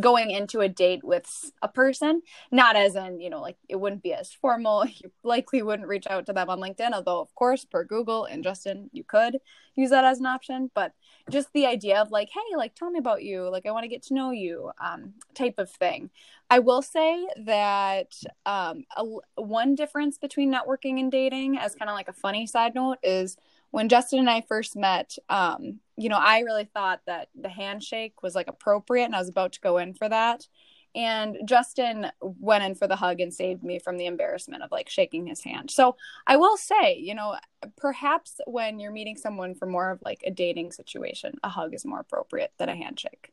going 0.00 0.30
into 0.30 0.60
a 0.60 0.68
date 0.68 1.04
with 1.04 1.52
a 1.60 1.68
person 1.68 2.22
not 2.50 2.76
as 2.76 2.96
in 2.96 3.20
you 3.20 3.28
know 3.28 3.40
like 3.40 3.56
it 3.68 3.76
wouldn't 3.76 4.02
be 4.02 4.12
as 4.12 4.32
formal. 4.32 4.84
You 5.02 5.10
likely 5.24 5.62
wouldn't 5.62 5.88
reach 5.88 6.06
out 6.08 6.26
to 6.26 6.32
them 6.32 6.48
on 6.48 6.60
linkedin 6.60 6.92
although 6.92 7.20
of 7.20 7.34
course 7.34 7.64
per 7.64 7.84
google 7.84 8.24
and 8.24 8.44
justin 8.44 8.88
you 8.92 9.04
could 9.04 9.38
use 9.74 9.90
that 9.90 10.04
as 10.04 10.20
an 10.20 10.26
option. 10.26 10.70
But 10.74 10.92
just 11.30 11.52
the 11.52 11.66
idea 11.66 12.00
of 12.00 12.10
like 12.10 12.28
hey 12.32 12.56
like 12.56 12.74
tell 12.74 12.90
me 12.90 12.98
about 12.98 13.22
you. 13.22 13.48
Like 13.48 13.66
i 13.66 13.70
want 13.70 13.84
to 13.84 13.88
get 13.88 14.02
to 14.04 14.14
know 14.14 14.30
you 14.30 14.70
um, 14.80 15.14
type 15.34 15.58
of 15.58 15.70
thing. 15.70 16.10
I 16.50 16.58
will 16.58 16.82
say 16.82 17.26
that 17.44 18.12
um, 18.44 18.84
a, 18.96 19.04
one 19.36 19.74
difference 19.74 20.18
between 20.18 20.52
networking 20.52 21.00
and 21.00 21.10
dating 21.10 21.56
as 21.56 21.74
kind 21.74 21.90
of 21.90 21.94
like 21.94 22.08
a 22.08 22.12
funny 22.12 22.46
side 22.46 22.74
note 22.74 22.98
is 23.02 23.36
when 23.70 23.88
Justin 23.88 24.18
and 24.18 24.28
I 24.30 24.42
first 24.42 24.76
met, 24.76 25.16
um, 25.30 25.80
you 25.96 26.08
know, 26.08 26.18
I 26.18 26.40
really 26.40 26.64
thought 26.64 27.00
that 27.06 27.28
the 27.34 27.48
handshake 27.48 28.22
was 28.22 28.34
like 28.34 28.48
appropriate 28.48 29.04
and 29.04 29.14
I 29.14 29.18
was 29.18 29.28
about 29.28 29.52
to 29.52 29.60
go 29.60 29.78
in 29.78 29.94
for 29.94 30.08
that. 30.08 30.46
And 30.94 31.38
Justin 31.46 32.10
went 32.20 32.64
in 32.64 32.74
for 32.74 32.86
the 32.86 32.96
hug 32.96 33.20
and 33.20 33.32
saved 33.32 33.62
me 33.62 33.78
from 33.78 33.96
the 33.96 34.06
embarrassment 34.06 34.62
of 34.62 34.70
like 34.70 34.90
shaking 34.90 35.26
his 35.26 35.42
hand. 35.42 35.70
So 35.70 35.96
I 36.26 36.36
will 36.36 36.58
say, 36.58 36.98
you 36.98 37.14
know, 37.14 37.36
perhaps 37.76 38.40
when 38.46 38.78
you're 38.78 38.92
meeting 38.92 39.16
someone 39.16 39.54
for 39.54 39.64
more 39.64 39.90
of 39.90 40.00
like 40.04 40.22
a 40.26 40.30
dating 40.30 40.72
situation, 40.72 41.34
a 41.42 41.48
hug 41.48 41.72
is 41.74 41.86
more 41.86 42.00
appropriate 42.00 42.52
than 42.58 42.68
a 42.68 42.76
handshake. 42.76 43.32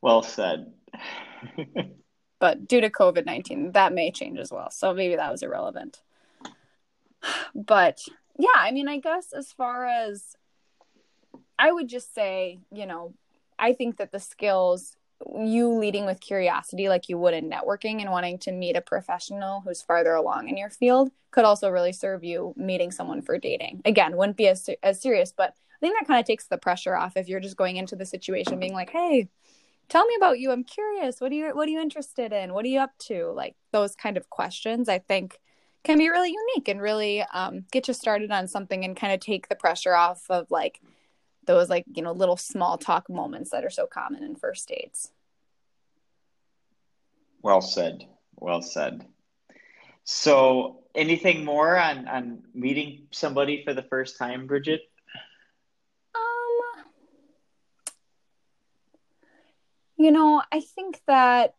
Well 0.00 0.22
said. 0.22 0.72
but 2.40 2.66
due 2.66 2.80
to 2.80 2.90
COVID 2.90 3.24
19, 3.24 3.72
that 3.72 3.92
may 3.92 4.10
change 4.10 4.38
as 4.40 4.50
well. 4.50 4.70
So 4.70 4.92
maybe 4.94 5.16
that 5.16 5.30
was 5.30 5.42
irrelevant. 5.42 6.00
But 7.54 8.02
yeah, 8.38 8.48
I 8.54 8.70
mean, 8.70 8.88
I 8.88 8.98
guess 8.98 9.32
as 9.32 9.50
far 9.50 9.86
as 9.86 10.36
I 11.58 11.72
would 11.72 11.88
just 11.88 12.14
say, 12.14 12.58
you 12.72 12.86
know, 12.86 13.14
I 13.58 13.72
think 13.72 13.96
that 13.96 14.12
the 14.12 14.20
skills 14.20 14.96
you 15.34 15.70
leading 15.70 16.04
with 16.04 16.20
curiosity 16.20 16.88
like 16.88 17.08
you 17.08 17.16
would 17.18 17.32
in 17.32 17.48
networking 17.48 18.00
and 18.02 18.10
wanting 18.10 18.38
to 18.38 18.52
meet 18.52 18.76
a 18.76 18.82
professional 18.82 19.62
who's 19.62 19.80
farther 19.80 20.14
along 20.14 20.48
in 20.48 20.58
your 20.58 20.68
field 20.68 21.10
could 21.30 21.44
also 21.44 21.70
really 21.70 21.92
serve 21.92 22.22
you 22.22 22.52
meeting 22.56 22.90
someone 22.90 23.22
for 23.22 23.38
dating. 23.38 23.80
Again, 23.84 24.16
wouldn't 24.16 24.36
be 24.36 24.48
as 24.48 24.68
as 24.82 25.00
serious, 25.00 25.32
but 25.32 25.50
I 25.50 25.78
think 25.80 25.98
that 25.98 26.06
kind 26.06 26.20
of 26.20 26.26
takes 26.26 26.46
the 26.46 26.58
pressure 26.58 26.94
off 26.94 27.16
if 27.16 27.28
you're 27.28 27.40
just 27.40 27.56
going 27.56 27.76
into 27.76 27.96
the 27.96 28.06
situation 28.06 28.58
being 28.58 28.74
like, 28.74 28.90
"Hey, 28.90 29.28
tell 29.88 30.06
me 30.06 30.14
about 30.16 30.38
you. 30.38 30.50
I'm 30.50 30.64
curious. 30.64 31.20
What 31.20 31.32
are 31.32 31.34
you 31.34 31.54
what 31.54 31.68
are 31.68 31.72
you 31.72 31.80
interested 31.80 32.32
in? 32.32 32.52
What 32.52 32.64
are 32.64 32.68
you 32.68 32.80
up 32.80 32.96
to?" 33.06 33.32
Like 33.34 33.56
those 33.72 33.96
kind 33.96 34.16
of 34.16 34.30
questions, 34.30 34.88
I 34.88 34.98
think 34.98 35.40
can 35.84 35.98
be 35.98 36.08
really 36.08 36.32
unique 36.32 36.68
and 36.68 36.80
really 36.80 37.22
um, 37.32 37.64
get 37.70 37.86
you 37.86 37.94
started 37.94 38.30
on 38.32 38.48
something 38.48 38.84
and 38.84 38.96
kind 38.96 39.12
of 39.12 39.20
take 39.20 39.48
the 39.48 39.54
pressure 39.54 39.94
off 39.94 40.26
of 40.28 40.50
like 40.50 40.80
those 41.46 41.68
like 41.68 41.84
you 41.94 42.02
know 42.02 42.12
little 42.12 42.36
small 42.36 42.78
talk 42.78 43.08
moments 43.08 43.50
that 43.50 43.64
are 43.64 43.70
so 43.70 43.86
common 43.86 44.22
in 44.22 44.36
first 44.36 44.68
dates. 44.68 45.10
Well 47.42 47.60
said. 47.60 48.04
Well 48.36 48.62
said. 48.62 49.06
So 50.04 50.84
anything 50.94 51.44
more 51.44 51.76
on 51.76 52.08
on 52.08 52.42
meeting 52.54 53.08
somebody 53.10 53.64
for 53.64 53.74
the 53.74 53.82
first 53.82 54.18
time 54.18 54.46
bridget? 54.46 54.82
Um 56.14 56.84
you 59.96 60.10
know 60.10 60.42
i 60.52 60.60
think 60.60 61.00
that 61.06 61.54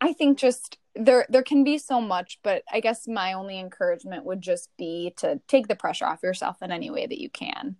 i 0.00 0.12
think 0.12 0.38
just 0.38 0.78
there 0.94 1.26
there 1.28 1.42
can 1.42 1.64
be 1.64 1.78
so 1.78 2.00
much 2.00 2.38
but 2.42 2.62
i 2.72 2.80
guess 2.80 3.06
my 3.06 3.32
only 3.32 3.58
encouragement 3.58 4.24
would 4.24 4.42
just 4.42 4.70
be 4.76 5.12
to 5.16 5.40
take 5.46 5.68
the 5.68 5.76
pressure 5.76 6.06
off 6.06 6.22
yourself 6.22 6.62
in 6.62 6.70
any 6.70 6.90
way 6.90 7.06
that 7.06 7.20
you 7.20 7.30
can 7.30 7.76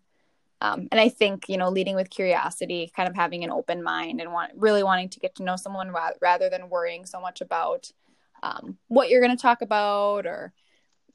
um, 0.66 0.88
and 0.90 1.00
i 1.00 1.08
think 1.08 1.48
you 1.48 1.56
know 1.56 1.68
leading 1.68 1.96
with 1.96 2.10
curiosity 2.10 2.90
kind 2.94 3.08
of 3.08 3.14
having 3.14 3.44
an 3.44 3.50
open 3.50 3.82
mind 3.82 4.20
and 4.20 4.32
want, 4.32 4.52
really 4.56 4.82
wanting 4.82 5.08
to 5.08 5.20
get 5.20 5.34
to 5.34 5.42
know 5.42 5.56
someone 5.56 5.90
ra- 5.90 6.10
rather 6.20 6.48
than 6.50 6.68
worrying 6.68 7.04
so 7.06 7.20
much 7.20 7.40
about 7.40 7.90
um, 8.42 8.76
what 8.88 9.08
you're 9.08 9.20
going 9.20 9.36
to 9.36 9.40
talk 9.40 9.62
about 9.62 10.26
or 10.26 10.52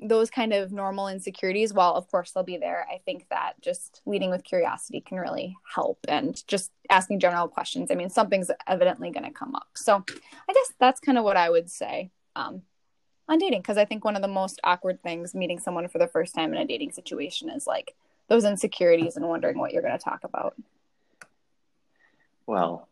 those 0.02 0.32
kind 0.32 0.52
of 0.52 0.72
normal 0.72 1.08
insecurities, 1.08 1.74
while 1.74 1.94
of 1.94 2.10
course 2.10 2.32
they'll 2.32 2.44
be 2.44 2.58
there, 2.58 2.88
I 2.92 3.00
think 3.06 3.28
that 3.30 3.54
just 3.62 4.02
leading 4.06 4.32
with 4.32 4.44
curiosity 4.44 5.00
can 5.00 5.20
really 5.20 5.56
help 5.76 6.00
and 6.08 6.42
just 6.48 6.72
asking 6.90 7.20
general 7.20 7.48
questions. 7.48 7.92
I 7.92 7.96
mean, 7.96 8.10
something's 8.10 8.50
evidently 8.68 9.12
going 9.12 9.26
to 9.26 9.32
come 9.32 9.56
up. 9.56 9.68
So 9.76 10.04
I 10.08 10.54
guess 10.54 10.74
that's 10.80 11.00
kind 11.00 11.20
of 11.20 11.24
what 11.24 11.38
I 11.38 11.50
would 11.50 11.70
say 11.70 12.10
um, 12.36 12.64
on 13.28 13.38
dating, 13.38 13.62
because 13.62 13.78
I 13.78 13.86
think 13.86 14.04
one 14.04 14.16
of 14.16 14.24
the 14.24 14.28
most 14.28 14.60
awkward 14.64 15.04
things 15.04 15.36
meeting 15.36 15.60
someone 15.60 15.88
for 15.88 16.00
the 16.00 16.08
first 16.08 16.34
time 16.34 16.52
in 16.52 16.60
a 16.60 16.66
dating 16.66 16.94
situation 16.94 17.50
is 17.50 17.68
like 17.68 17.94
those 18.28 18.46
insecurities 18.46 19.18
and 19.18 19.28
wondering 19.28 19.58
what 19.58 19.74
you're 19.74 19.82
going 19.82 19.98
to 19.98 20.04
talk 20.04 20.24
about. 20.24 20.56
Well, 22.46 22.88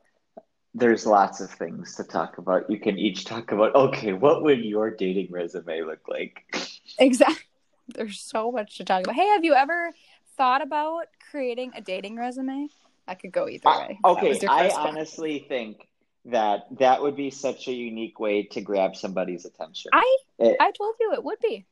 there's 0.73 1.05
lots 1.05 1.41
of 1.41 1.49
things 1.49 1.95
to 1.95 2.03
talk 2.03 2.37
about. 2.37 2.69
You 2.69 2.79
can 2.79 2.97
each 2.97 3.25
talk 3.25 3.51
about, 3.51 3.75
okay, 3.75 4.13
what 4.13 4.43
would 4.43 4.63
your 4.63 4.91
dating 4.91 5.31
resume 5.31 5.81
look 5.81 6.07
like? 6.07 6.45
Exactly. 6.97 7.45
There's 7.95 8.19
so 8.21 8.51
much 8.51 8.77
to 8.77 8.85
talk 8.85 9.03
about. 9.03 9.15
Hey, 9.15 9.27
have 9.29 9.43
you 9.43 9.55
ever 9.55 9.91
thought 10.37 10.61
about 10.61 11.07
creating 11.31 11.71
a 11.75 11.81
dating 11.81 12.17
resume? 12.17 12.67
That 13.07 13.19
could 13.19 13.31
go 13.31 13.49
either 13.49 13.67
way. 13.67 13.99
Uh, 14.03 14.11
okay, 14.11 14.39
I 14.47 14.69
honestly 14.69 15.43
think 15.49 15.87
that 16.25 16.67
that 16.77 17.01
would 17.01 17.15
be 17.15 17.31
such 17.31 17.67
a 17.67 17.71
unique 17.71 18.19
way 18.19 18.43
to 18.43 18.61
grab 18.61 18.95
somebody's 18.95 19.45
attention. 19.45 19.89
I 19.91 20.17
it, 20.37 20.57
I 20.59 20.71
told 20.71 20.95
you 20.99 21.13
it 21.13 21.23
would 21.23 21.39
be. 21.39 21.65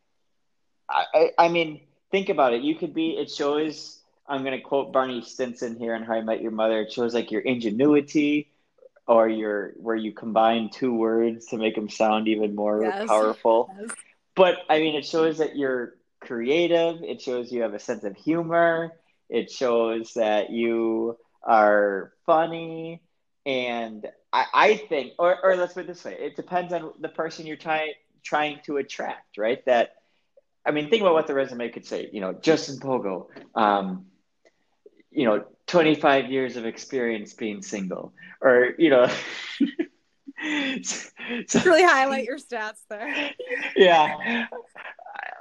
I, 0.89 1.31
I 1.37 1.49
mean, 1.49 1.81
think 2.11 2.29
about 2.29 2.53
it. 2.53 2.61
You 2.61 2.75
could 2.75 2.93
be. 2.93 3.11
It 3.11 3.29
shows. 3.29 3.99
I'm 4.29 4.43
going 4.43 4.57
to 4.57 4.61
quote 4.61 4.91
Barney 4.91 5.21
Stinson 5.21 5.77
here 5.77 5.95
in 5.95 6.03
How 6.03 6.15
I 6.15 6.21
Met 6.21 6.41
Your 6.41 6.51
Mother. 6.51 6.81
It 6.81 6.91
shows 6.91 7.13
like 7.13 7.31
your 7.31 7.41
ingenuity, 7.41 8.49
or 9.07 9.29
your 9.29 9.71
where 9.77 9.95
you 9.95 10.11
combine 10.11 10.69
two 10.69 10.93
words 10.93 11.45
to 11.47 11.57
make 11.57 11.75
them 11.75 11.89
sound 11.89 12.27
even 12.27 12.53
more 12.53 12.83
yes. 12.83 13.07
powerful. 13.07 13.69
Yes. 13.79 13.91
But 14.35 14.57
I 14.69 14.79
mean, 14.79 14.95
it 14.95 15.05
shows 15.05 15.37
that 15.37 15.55
you're 15.55 15.95
creative. 16.19 17.03
It 17.03 17.21
shows 17.21 17.51
you 17.51 17.61
have 17.61 17.73
a 17.73 17.79
sense 17.79 18.03
of 18.03 18.15
humor. 18.17 18.91
It 19.29 19.49
shows 19.51 20.13
that 20.13 20.49
you 20.49 21.17
are 21.43 22.13
funny. 22.25 23.01
And 23.45 24.05
I, 24.33 24.45
I 24.53 24.75
think, 24.75 25.13
or, 25.17 25.37
or 25.43 25.55
let's 25.55 25.73
put 25.73 25.85
it 25.85 25.87
this 25.87 26.03
way 26.03 26.17
it 26.19 26.35
depends 26.35 26.73
on 26.73 26.91
the 26.99 27.09
person 27.09 27.45
you're 27.45 27.55
trying 27.55 27.93
trying 28.23 28.59
to 28.65 28.77
attract, 28.77 29.37
right? 29.37 29.65
That, 29.65 29.95
I 30.67 30.71
mean, 30.71 30.89
think 30.89 31.01
about 31.01 31.13
what 31.13 31.27
the 31.27 31.33
resume 31.33 31.69
could 31.69 31.85
say. 31.85 32.09
You 32.11 32.19
know, 32.19 32.33
Justin 32.33 32.77
Pogo, 32.77 33.27
um, 33.55 34.05
you 35.11 35.25
know, 35.25 35.45
25 35.67 36.29
years 36.29 36.57
of 36.57 36.65
experience 36.65 37.33
being 37.33 37.61
single, 37.61 38.13
or, 38.41 38.73
you 38.77 38.89
know, 38.89 39.07
so, 40.83 41.59
really 41.65 41.83
highlight 41.83 42.25
your 42.25 42.37
stats 42.37 42.81
there. 42.89 43.31
Yeah. 43.75 44.47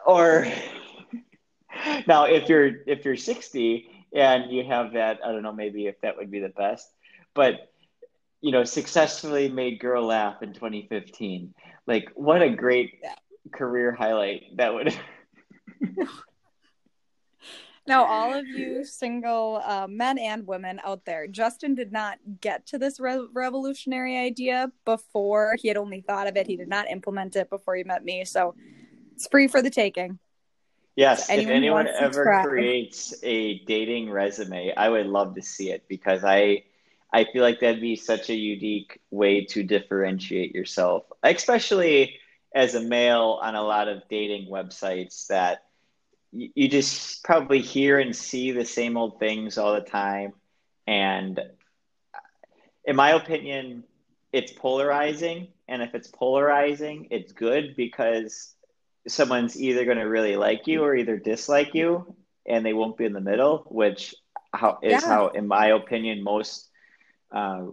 Or 0.07 0.47
now 2.07 2.25
if 2.25 2.49
you're 2.49 2.83
if 2.87 3.05
you're 3.05 3.17
60 3.17 3.91
and 4.15 4.51
you 4.51 4.65
have 4.65 4.93
that, 4.93 5.19
I 5.25 5.33
don't 5.33 5.43
know, 5.43 5.53
maybe 5.53 5.87
if 5.87 6.01
that 6.03 6.17
would 6.17 6.31
be 6.31 6.41
the 6.41 6.49
best, 6.49 6.89
but 7.35 7.73
you 8.41 8.53
know, 8.53 8.65
successfully 8.65 9.49
made 9.49 9.81
girl 9.81 10.05
laugh 10.05 10.43
in 10.43 10.53
2015. 10.53 11.53
Like 11.87 12.11
what 12.15 12.43
a 12.43 12.51
great 12.51 13.01
yeah. 13.03 13.15
career 13.53 13.93
highlight 13.93 14.57
that 14.57 14.73
would 14.73 14.97
Now, 17.89 18.05
all 18.05 18.35
of 18.35 18.49
you 18.49 18.85
single 18.85 19.63
uh, 19.65 19.87
men 19.89 20.19
and 20.19 20.47
women 20.47 20.81
out 20.85 21.05
there, 21.05 21.29
Justin 21.29 21.75
did 21.75 21.93
not 21.93 22.19
get 22.41 22.67
to 22.67 22.79
this 22.79 22.99
re- 22.99 23.29
revolutionary 23.33 24.19
idea 24.19 24.73
before. 24.85 25.55
He 25.61 25.69
had 25.69 25.77
only 25.77 26.01
thought 26.01 26.27
of 26.27 26.37
it. 26.37 26.49
He 26.49 26.57
did 26.57 26.69
not 26.69 26.91
implement 26.91 27.37
it 27.37 27.49
before 27.49 27.77
he 27.77 27.85
met 27.85 28.05
me. 28.05 28.25
So 28.25 28.57
it's 29.15 29.29
free 29.29 29.47
for 29.47 29.63
the 29.63 29.71
taking. 29.71 30.19
Yes, 30.97 31.29
so 31.29 31.35
anyone 31.35 31.47
if 31.47 31.57
anyone 31.57 31.87
ever 31.87 32.43
creates 32.47 33.15
a 33.23 33.59
dating 33.61 34.11
resume, 34.11 34.73
I 34.77 34.89
would 34.89 35.07
love 35.07 35.35
to 35.35 35.43
see 35.43 35.71
it 35.71 35.85
because 35.89 36.25
I 36.25 36.65
I 37.13 37.25
feel 37.25 37.43
like 37.43 37.61
that'd 37.61 37.81
be 37.81 37.97
such 37.97 38.31
a 38.31 38.35
unique 38.35 38.99
way 39.11 39.45
to 39.45 39.63
differentiate 39.63 40.55
yourself, 40.55 41.05
especially 41.23 42.19
as 42.55 42.75
a 42.75 42.81
male 42.81 43.39
on 43.43 43.55
a 43.55 43.63
lot 43.63 43.89
of 43.89 44.03
dating 44.09 44.51
websites 44.51 45.27
that 45.27 45.66
you 46.55 46.69
just 46.69 47.25
probably 47.25 47.61
hear 47.61 47.99
and 47.99 48.15
see 48.15 48.53
the 48.53 48.65
same 48.65 48.97
old 48.97 49.19
things 49.19 49.59
all 49.59 49.75
the 49.75 49.81
time. 49.81 50.33
And 50.87 51.41
in 52.85 52.97
my 52.97 53.11
opinion, 53.11 53.85
it's 54.33 54.53
polarizing. 54.53 55.49
And 55.69 55.83
if 55.83 55.95
it's 55.95 56.09
polarizing, 56.09 57.09
it's 57.11 57.33
good 57.33 57.75
because 57.77 58.55
someone's 59.09 59.61
either 59.61 59.85
going 59.85 59.99
to 59.99 60.05
really 60.05 60.37
like 60.37 60.67
you 60.67 60.83
or 60.83 60.95
either 60.95 61.17
dislike 61.17 61.75
you, 61.75 62.15
and 62.47 62.65
they 62.65 62.73
won't 62.73 62.97
be 62.97 63.05
in 63.05 63.13
the 63.13 63.21
middle, 63.21 63.65
which 63.69 64.15
how 64.53 64.79
is 64.83 64.93
yeah. 64.93 65.01
how, 65.01 65.29
in 65.29 65.47
my 65.47 65.69
opinion, 65.69 66.23
most 66.23 66.69
uh, 67.33 67.67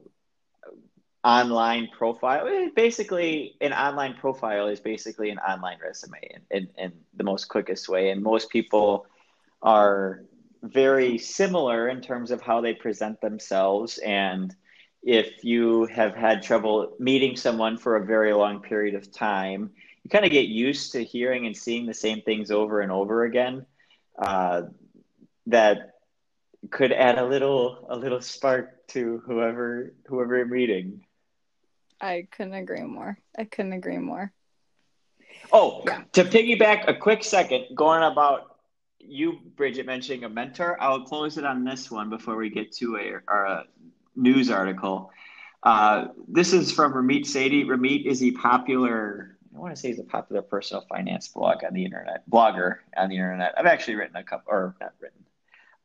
online 1.23 1.87
profile. 1.87 2.47
Eh, 2.47 2.69
basically, 2.75 3.55
an 3.61 3.73
online 3.73 4.13
profile 4.15 4.67
is 4.67 4.79
basically 4.79 5.29
an 5.29 5.39
online 5.39 5.77
resume 5.81 6.19
in, 6.21 6.41
in, 6.51 6.69
in, 6.77 6.93
the 7.15 7.23
most 7.23 7.45
quickest 7.45 7.87
way. 7.87 8.09
And 8.09 8.21
most 8.21 8.49
people 8.49 9.05
are 9.61 10.23
very 10.61 11.17
similar 11.17 11.87
in 11.87 12.01
terms 12.01 12.31
of 12.31 12.41
how 12.41 12.61
they 12.61 12.73
present 12.73 13.21
themselves. 13.21 13.97
And 13.99 14.53
if 15.01 15.43
you 15.43 15.85
have 15.87 16.15
had 16.15 16.43
trouble 16.43 16.95
meeting 16.99 17.35
someone 17.35 17.77
for 17.77 17.95
a 17.95 18.05
very 18.05 18.33
long 18.33 18.61
period 18.61 18.95
of 18.95 19.11
time, 19.11 19.71
you 20.03 20.09
kind 20.09 20.25
of 20.25 20.31
get 20.31 20.47
used 20.47 20.91
to 20.93 21.03
hearing 21.03 21.45
and 21.45 21.55
seeing 21.55 21.85
the 21.85 21.93
same 21.93 22.21
things 22.21 22.51
over 22.51 22.81
and 22.81 22.91
over 22.91 23.23
again. 23.23 23.65
Uh, 24.17 24.63
that 25.47 25.93
could 26.69 26.91
add 26.91 27.17
a 27.17 27.25
little 27.25 27.85
a 27.89 27.95
little 27.97 28.21
spark 28.21 28.87
to 28.87 29.21
whoever 29.25 29.93
whoever 30.07 30.37
you're 30.37 30.45
meeting. 30.45 31.03
I 32.03 32.27
couldn't 32.29 32.55
agree 32.55 32.81
more. 32.81 33.17
I 33.37 33.45
couldn't 33.45 33.71
agree 33.71 33.97
more. 33.97 34.33
Oh, 35.53 35.83
yeah. 35.85 36.01
to 36.11 36.25
piggyback 36.25 36.89
a 36.89 36.93
quick 36.93 37.23
second, 37.23 37.67
going 37.75 38.03
about 38.03 38.57
you, 38.99 39.39
Bridget, 39.55 39.85
mentioning 39.85 40.25
a 40.25 40.29
mentor, 40.29 40.77
I'll 40.81 41.03
close 41.03 41.37
it 41.37 41.45
on 41.45 41.63
this 41.63 41.89
one 41.89 42.09
before 42.09 42.35
we 42.35 42.49
get 42.49 42.73
to 42.73 42.97
a, 42.97 43.33
a 43.33 43.63
news 44.17 44.51
article. 44.51 45.11
Uh, 45.63 46.07
this 46.27 46.51
is 46.51 46.73
from 46.73 46.93
Ramit 46.93 47.21
Sethi. 47.21 47.65
Ramit 47.65 48.05
is 48.05 48.21
a 48.21 48.31
popular, 48.31 49.37
I 49.55 49.59
want 49.59 49.73
to 49.73 49.79
say 49.79 49.87
he's 49.87 49.99
a 49.99 50.03
popular 50.03 50.41
personal 50.41 50.85
finance 50.89 51.29
blog 51.29 51.63
on 51.63 51.73
the 51.73 51.85
internet, 51.85 52.29
blogger 52.29 52.79
on 52.97 53.07
the 53.07 53.15
internet. 53.15 53.53
I've 53.57 53.65
actually 53.65 53.95
written 53.95 54.17
a 54.17 54.23
couple, 54.23 54.51
or 54.51 54.75
not 54.81 54.93
written, 54.99 55.23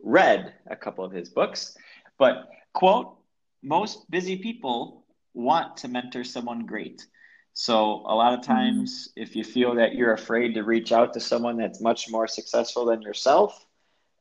read 0.02 0.52
a 0.66 0.74
couple 0.74 1.04
of 1.04 1.12
his 1.12 1.28
books. 1.28 1.78
But, 2.18 2.48
quote, 2.72 3.16
most 3.62 4.10
busy 4.10 4.36
people 4.36 5.04
want 5.38 5.76
to 5.78 5.88
mentor 5.88 6.24
someone 6.24 6.66
great. 6.66 7.06
So 7.54 8.02
a 8.06 8.14
lot 8.14 8.34
of 8.34 8.40
mm-hmm. 8.40 8.52
times, 8.52 9.08
mm-hmm. 9.08 9.22
if 9.22 9.36
you 9.36 9.44
feel 9.44 9.76
that 9.76 9.94
you're 9.94 10.12
afraid 10.12 10.54
to 10.54 10.62
reach 10.62 10.92
out 10.92 11.14
to 11.14 11.20
someone 11.20 11.56
that's 11.56 11.80
much 11.80 12.10
more 12.10 12.26
successful 12.26 12.84
than 12.86 13.00
yourself, 13.02 13.64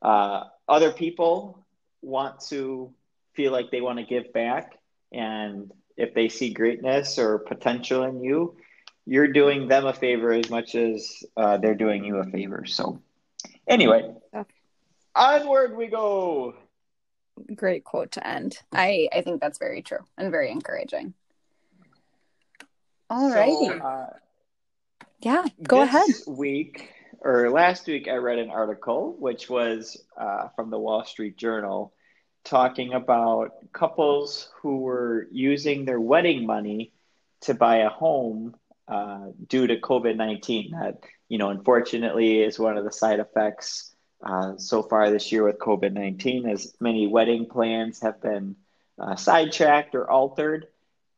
uh, 0.00 0.44
other 0.68 0.92
people 0.92 1.66
want 2.02 2.40
to 2.48 2.94
feel 3.34 3.52
like 3.52 3.70
they 3.70 3.80
want 3.80 3.98
to 3.98 4.04
give 4.04 4.32
back. 4.32 4.78
And 5.12 5.72
if 5.96 6.14
they 6.14 6.28
see 6.28 6.52
greatness 6.52 7.18
or 7.18 7.38
potential 7.38 8.04
in 8.04 8.22
you, 8.22 8.56
you're 9.04 9.32
doing 9.32 9.68
them 9.68 9.86
a 9.86 9.92
favor 9.92 10.32
as 10.32 10.48
much 10.50 10.74
as 10.74 11.24
uh, 11.36 11.56
they're 11.56 11.74
doing 11.74 12.04
you 12.04 12.18
a 12.18 12.26
favor. 12.26 12.64
So, 12.66 13.00
anyway, 13.66 14.14
okay. 14.34 14.48
onward 15.16 15.76
we 15.76 15.86
go 15.86 16.54
great 17.54 17.84
quote 17.84 18.12
to 18.12 18.26
end. 18.26 18.58
I 18.72 19.08
I 19.12 19.22
think 19.22 19.40
that's 19.40 19.58
very 19.58 19.82
true 19.82 20.04
and 20.16 20.30
very 20.30 20.50
encouraging. 20.50 21.14
All 23.10 23.30
righty. 23.30 23.66
So, 23.66 23.78
uh, 23.78 24.10
yeah, 25.20 25.44
go 25.62 25.82
ahead. 25.82 26.06
Week 26.26 26.90
or 27.20 27.50
last 27.50 27.86
week, 27.86 28.08
I 28.08 28.16
read 28.16 28.38
an 28.38 28.50
article 28.50 29.16
which 29.18 29.50
was 29.50 30.00
uh, 30.16 30.48
from 30.54 30.70
the 30.70 30.78
Wall 30.78 31.04
Street 31.04 31.36
Journal 31.36 31.92
talking 32.44 32.94
about 32.94 33.50
couples 33.72 34.50
who 34.62 34.78
were 34.78 35.26
using 35.30 35.84
their 35.84 36.00
wedding 36.00 36.46
money 36.46 36.92
to 37.42 37.54
buy 37.54 37.78
a 37.78 37.88
home 37.88 38.54
uh, 38.86 39.26
due 39.48 39.66
to 39.66 39.80
COVID 39.80 40.16
nineteen. 40.16 40.70
That 40.72 41.00
you 41.28 41.38
know, 41.38 41.50
unfortunately, 41.50 42.40
is 42.42 42.58
one 42.58 42.76
of 42.76 42.84
the 42.84 42.92
side 42.92 43.20
effects 43.20 43.94
uh, 44.22 44.56
so 44.56 44.82
far 44.82 45.10
this 45.10 45.30
year 45.30 45.44
with 45.44 45.58
COVID 45.58 45.92
19, 45.92 46.48
as 46.48 46.74
many 46.80 47.06
wedding 47.06 47.46
plans 47.46 48.00
have 48.00 48.20
been 48.20 48.56
uh, 48.98 49.16
sidetracked 49.16 49.94
or 49.94 50.10
altered. 50.10 50.66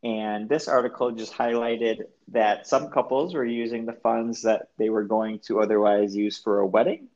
And 0.03 0.49
this 0.49 0.69
article 0.69 1.11
just 1.11 1.35
highlighted 1.35 2.05
that 2.29 2.67
some 2.67 2.89
couples 2.89 3.35
were 3.35 3.45
using 3.45 3.85
the 3.85 3.93
funds 3.93 4.43
that 4.43 4.69
they 4.79 4.89
were 4.89 5.05
going 5.05 5.41
to 5.41 5.61
otherwise 5.61 6.17
use 6.17 6.39
for 6.39 6.61
a 6.61 6.67
wedding 6.67 7.09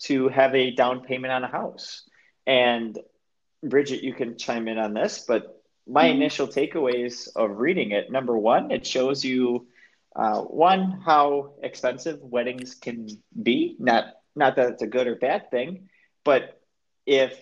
to 0.00 0.28
have 0.28 0.54
a 0.54 0.72
down 0.72 1.00
payment 1.00 1.32
on 1.32 1.44
a 1.44 1.48
house. 1.48 2.02
And 2.46 2.98
Bridget, 3.62 4.02
you 4.02 4.12
can 4.12 4.36
chime 4.36 4.66
in 4.66 4.78
on 4.78 4.92
this, 4.92 5.24
but 5.26 5.62
my 5.86 6.06
mm-hmm. 6.06 6.16
initial 6.16 6.48
takeaways 6.48 7.28
of 7.36 7.58
reading 7.58 7.92
it 7.92 8.10
number 8.10 8.36
one, 8.36 8.72
it 8.72 8.86
shows 8.86 9.24
you 9.24 9.68
uh, 10.14 10.40
one, 10.40 11.00
how 11.04 11.52
expensive 11.62 12.20
weddings 12.22 12.74
can 12.74 13.08
be, 13.40 13.76
not 13.78 14.14
not 14.34 14.56
that 14.56 14.70
it's 14.70 14.82
a 14.82 14.86
good 14.86 15.06
or 15.06 15.16
bad 15.16 15.50
thing, 15.50 15.88
but 16.24 16.60
if 17.06 17.38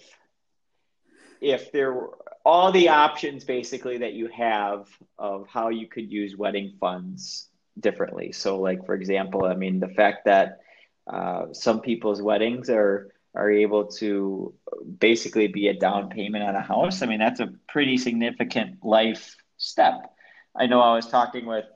if 1.40 1.72
there 1.72 1.92
were 1.92 2.16
all 2.44 2.72
the 2.72 2.88
options 2.88 3.44
basically 3.44 3.98
that 3.98 4.12
you 4.12 4.29
have 4.29 4.88
of 5.18 5.46
how 5.48 5.68
you 5.68 5.87
could 5.87 6.11
use 6.11 6.37
wedding 6.37 6.74
funds 6.81 7.48
differently. 7.79 8.33
So, 8.33 8.61
like 8.61 8.85
for 8.87 8.94
example, 8.94 9.44
I 9.44 9.55
mean 9.55 9.81
the 9.81 9.88
fact 9.88 10.24
that 10.26 10.61
uh, 11.07 11.53
some 11.53 11.81
people's 11.81 12.22
weddings 12.22 12.70
are 12.70 13.09
are 13.35 13.50
able 13.50 13.87
to 13.87 14.53
basically 14.98 15.46
be 15.46 15.68
a 15.68 15.74
down 15.74 16.09
payment 16.09 16.44
on 16.44 16.57
a 16.57 16.62
house. 16.62 17.03
I 17.03 17.07
mean 17.07 17.20
that's 17.20 17.40
a 17.40 17.53
pretty 17.68 17.96
significant 17.96 18.85
life 18.85 19.37
step. 19.57 20.12
I 20.57 20.66
know 20.66 20.81
I 20.81 20.94
was 20.94 21.07
talking 21.07 21.46
with 21.46 21.66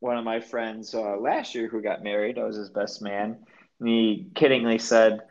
one 0.00 0.16
of 0.16 0.24
my 0.24 0.40
friends 0.40 0.94
uh, 0.94 1.16
last 1.16 1.54
year 1.54 1.68
who 1.68 1.82
got 1.82 2.02
married. 2.02 2.38
I 2.38 2.44
was 2.44 2.56
his 2.56 2.70
best 2.70 3.02
man, 3.02 3.38
he 3.86 4.26
kiddingly 4.34 4.80
said, 4.80 5.22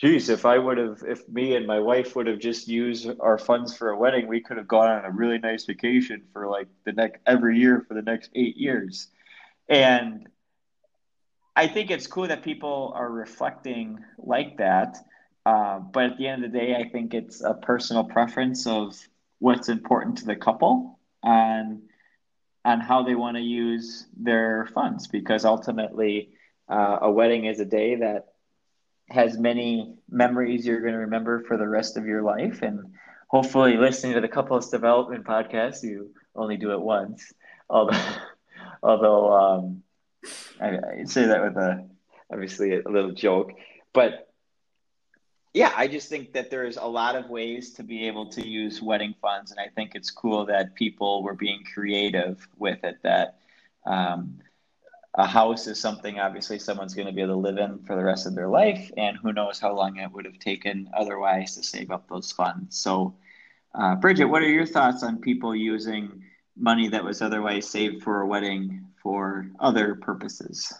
geez, 0.00 0.28
if 0.30 0.46
I 0.46 0.58
would 0.58 0.78
have, 0.78 1.02
if 1.06 1.28
me 1.28 1.54
and 1.56 1.66
my 1.66 1.78
wife 1.78 2.16
would 2.16 2.26
have 2.26 2.38
just 2.38 2.68
used 2.68 3.10
our 3.20 3.38
funds 3.38 3.76
for 3.76 3.90
a 3.90 3.96
wedding, 3.98 4.28
we 4.28 4.40
could 4.40 4.56
have 4.56 4.68
gone 4.68 4.88
on 4.88 5.04
a 5.04 5.10
really 5.10 5.38
nice 5.38 5.66
vacation 5.66 6.22
for 6.32 6.48
like 6.48 6.68
the 6.84 6.92
next 6.92 7.20
every 7.26 7.58
year 7.58 7.84
for 7.86 7.94
the 7.94 8.02
next 8.02 8.30
eight 8.34 8.56
years. 8.56 9.08
And 9.68 10.28
I 11.54 11.68
think 11.68 11.90
it's 11.90 12.06
cool 12.06 12.28
that 12.28 12.42
people 12.42 12.92
are 12.94 13.10
reflecting 13.10 14.02
like 14.18 14.56
that. 14.58 14.96
Uh, 15.44 15.80
but 15.80 16.04
at 16.04 16.18
the 16.18 16.26
end 16.26 16.44
of 16.44 16.52
the 16.52 16.58
day, 16.58 16.74
I 16.74 16.88
think 16.88 17.12
it's 17.12 17.42
a 17.42 17.54
personal 17.54 18.04
preference 18.04 18.66
of 18.66 18.96
what's 19.38 19.68
important 19.68 20.18
to 20.18 20.26
the 20.26 20.36
couple 20.36 20.98
and 21.22 21.82
on 22.64 22.80
how 22.80 23.02
they 23.02 23.14
want 23.14 23.36
to 23.36 23.42
use 23.42 24.06
their 24.16 24.66
funds 24.74 25.06
because 25.06 25.44
ultimately 25.44 26.30
uh, 26.70 26.98
a 27.02 27.10
wedding 27.10 27.46
is 27.46 27.60
a 27.60 27.64
day 27.64 27.96
that 27.96 28.28
has 29.08 29.36
many 29.36 29.94
memories 30.08 30.64
you're 30.64 30.80
going 30.80 30.92
to 30.92 31.00
remember 31.00 31.42
for 31.42 31.56
the 31.56 31.66
rest 31.66 31.96
of 31.96 32.06
your 32.06 32.22
life. 32.22 32.62
And 32.62 32.94
hopefully, 33.26 33.76
listening 33.76 34.14
to 34.14 34.20
the 34.20 34.28
couples 34.28 34.70
development 34.70 35.24
podcast, 35.24 35.82
you 35.82 36.14
only 36.34 36.56
do 36.56 36.72
it 36.72 36.80
once. 36.80 37.32
Although, 37.68 38.00
although 38.82 39.32
um, 39.32 39.82
I, 40.60 40.78
I 41.00 41.04
say 41.04 41.26
that 41.26 41.42
with 41.42 41.56
a 41.56 41.88
obviously 42.32 42.80
a 42.80 42.88
little 42.88 43.12
joke, 43.12 43.52
but 43.92 44.28
yeah, 45.52 45.72
I 45.76 45.88
just 45.88 46.08
think 46.08 46.34
that 46.34 46.48
there's 46.48 46.76
a 46.76 46.84
lot 46.84 47.16
of 47.16 47.28
ways 47.28 47.74
to 47.74 47.82
be 47.82 48.06
able 48.06 48.26
to 48.30 48.46
use 48.46 48.80
wedding 48.80 49.16
funds, 49.20 49.50
and 49.50 49.58
I 49.58 49.66
think 49.74 49.96
it's 49.96 50.10
cool 50.10 50.46
that 50.46 50.76
people 50.76 51.24
were 51.24 51.34
being 51.34 51.64
creative 51.74 52.46
with 52.56 52.84
it. 52.84 52.98
That 53.02 53.40
um, 53.84 54.38
a 55.14 55.26
house 55.26 55.66
is 55.66 55.80
something 55.80 56.20
obviously 56.20 56.58
someone's 56.58 56.94
going 56.94 57.06
to 57.06 57.12
be 57.12 57.20
able 57.20 57.34
to 57.34 57.40
live 57.40 57.58
in 57.58 57.80
for 57.84 57.96
the 57.96 58.04
rest 58.04 58.26
of 58.26 58.34
their 58.34 58.48
life, 58.48 58.90
and 58.96 59.16
who 59.16 59.32
knows 59.32 59.58
how 59.58 59.74
long 59.74 59.96
it 59.96 60.10
would 60.12 60.24
have 60.24 60.38
taken 60.38 60.88
otherwise 60.94 61.56
to 61.56 61.62
save 61.62 61.90
up 61.90 62.08
those 62.08 62.30
funds. 62.30 62.78
So, 62.78 63.16
uh, 63.74 63.96
Bridget, 63.96 64.26
what 64.26 64.42
are 64.42 64.48
your 64.48 64.66
thoughts 64.66 65.02
on 65.02 65.18
people 65.18 65.54
using 65.54 66.22
money 66.56 66.88
that 66.88 67.04
was 67.04 67.22
otherwise 67.22 67.68
saved 67.68 68.02
for 68.02 68.20
a 68.20 68.26
wedding 68.26 68.86
for 69.02 69.50
other 69.58 69.96
purposes? 69.96 70.72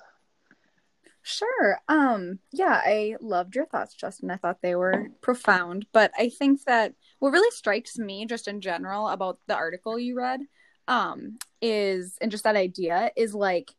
Sure. 1.22 1.78
Um 1.88 2.38
yeah, 2.50 2.80
I 2.82 3.16
loved 3.20 3.54
your 3.54 3.66
thoughts, 3.66 3.94
Justin. 3.94 4.30
I 4.30 4.36
thought 4.36 4.62
they 4.62 4.74
were 4.74 5.08
profound, 5.20 5.86
but 5.92 6.12
I 6.18 6.30
think 6.30 6.64
that 6.64 6.94
what 7.18 7.32
really 7.32 7.50
strikes 7.50 7.98
me 7.98 8.24
just 8.26 8.48
in 8.48 8.60
general 8.60 9.08
about 9.08 9.38
the 9.46 9.54
article 9.54 9.98
you 9.98 10.16
read 10.16 10.40
um 10.88 11.38
is 11.60 12.16
and 12.22 12.30
just 12.30 12.44
that 12.44 12.56
idea 12.56 13.10
is 13.16 13.34
like 13.34 13.70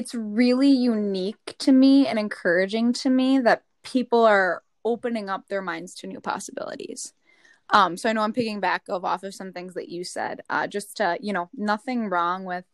it's 0.00 0.14
really 0.14 0.70
unique 0.70 1.54
to 1.58 1.72
me 1.72 2.06
and 2.06 2.18
encouraging 2.18 2.90
to 2.90 3.10
me 3.10 3.38
that 3.38 3.64
people 3.82 4.24
are 4.24 4.62
opening 4.82 5.28
up 5.28 5.46
their 5.48 5.60
minds 5.60 5.94
to 5.94 6.06
new 6.06 6.22
possibilities. 6.22 7.12
Um, 7.68 7.98
so 7.98 8.08
I 8.08 8.14
know 8.14 8.22
I'm 8.22 8.32
picking 8.32 8.60
back 8.60 8.84
of 8.88 9.04
off 9.04 9.24
of 9.24 9.34
some 9.34 9.52
things 9.52 9.74
that 9.74 9.90
you 9.90 10.02
said. 10.02 10.40
Uh, 10.48 10.66
just 10.66 10.96
to, 10.96 11.18
you 11.20 11.34
know, 11.34 11.50
nothing 11.54 12.08
wrong 12.08 12.46
with 12.46 12.64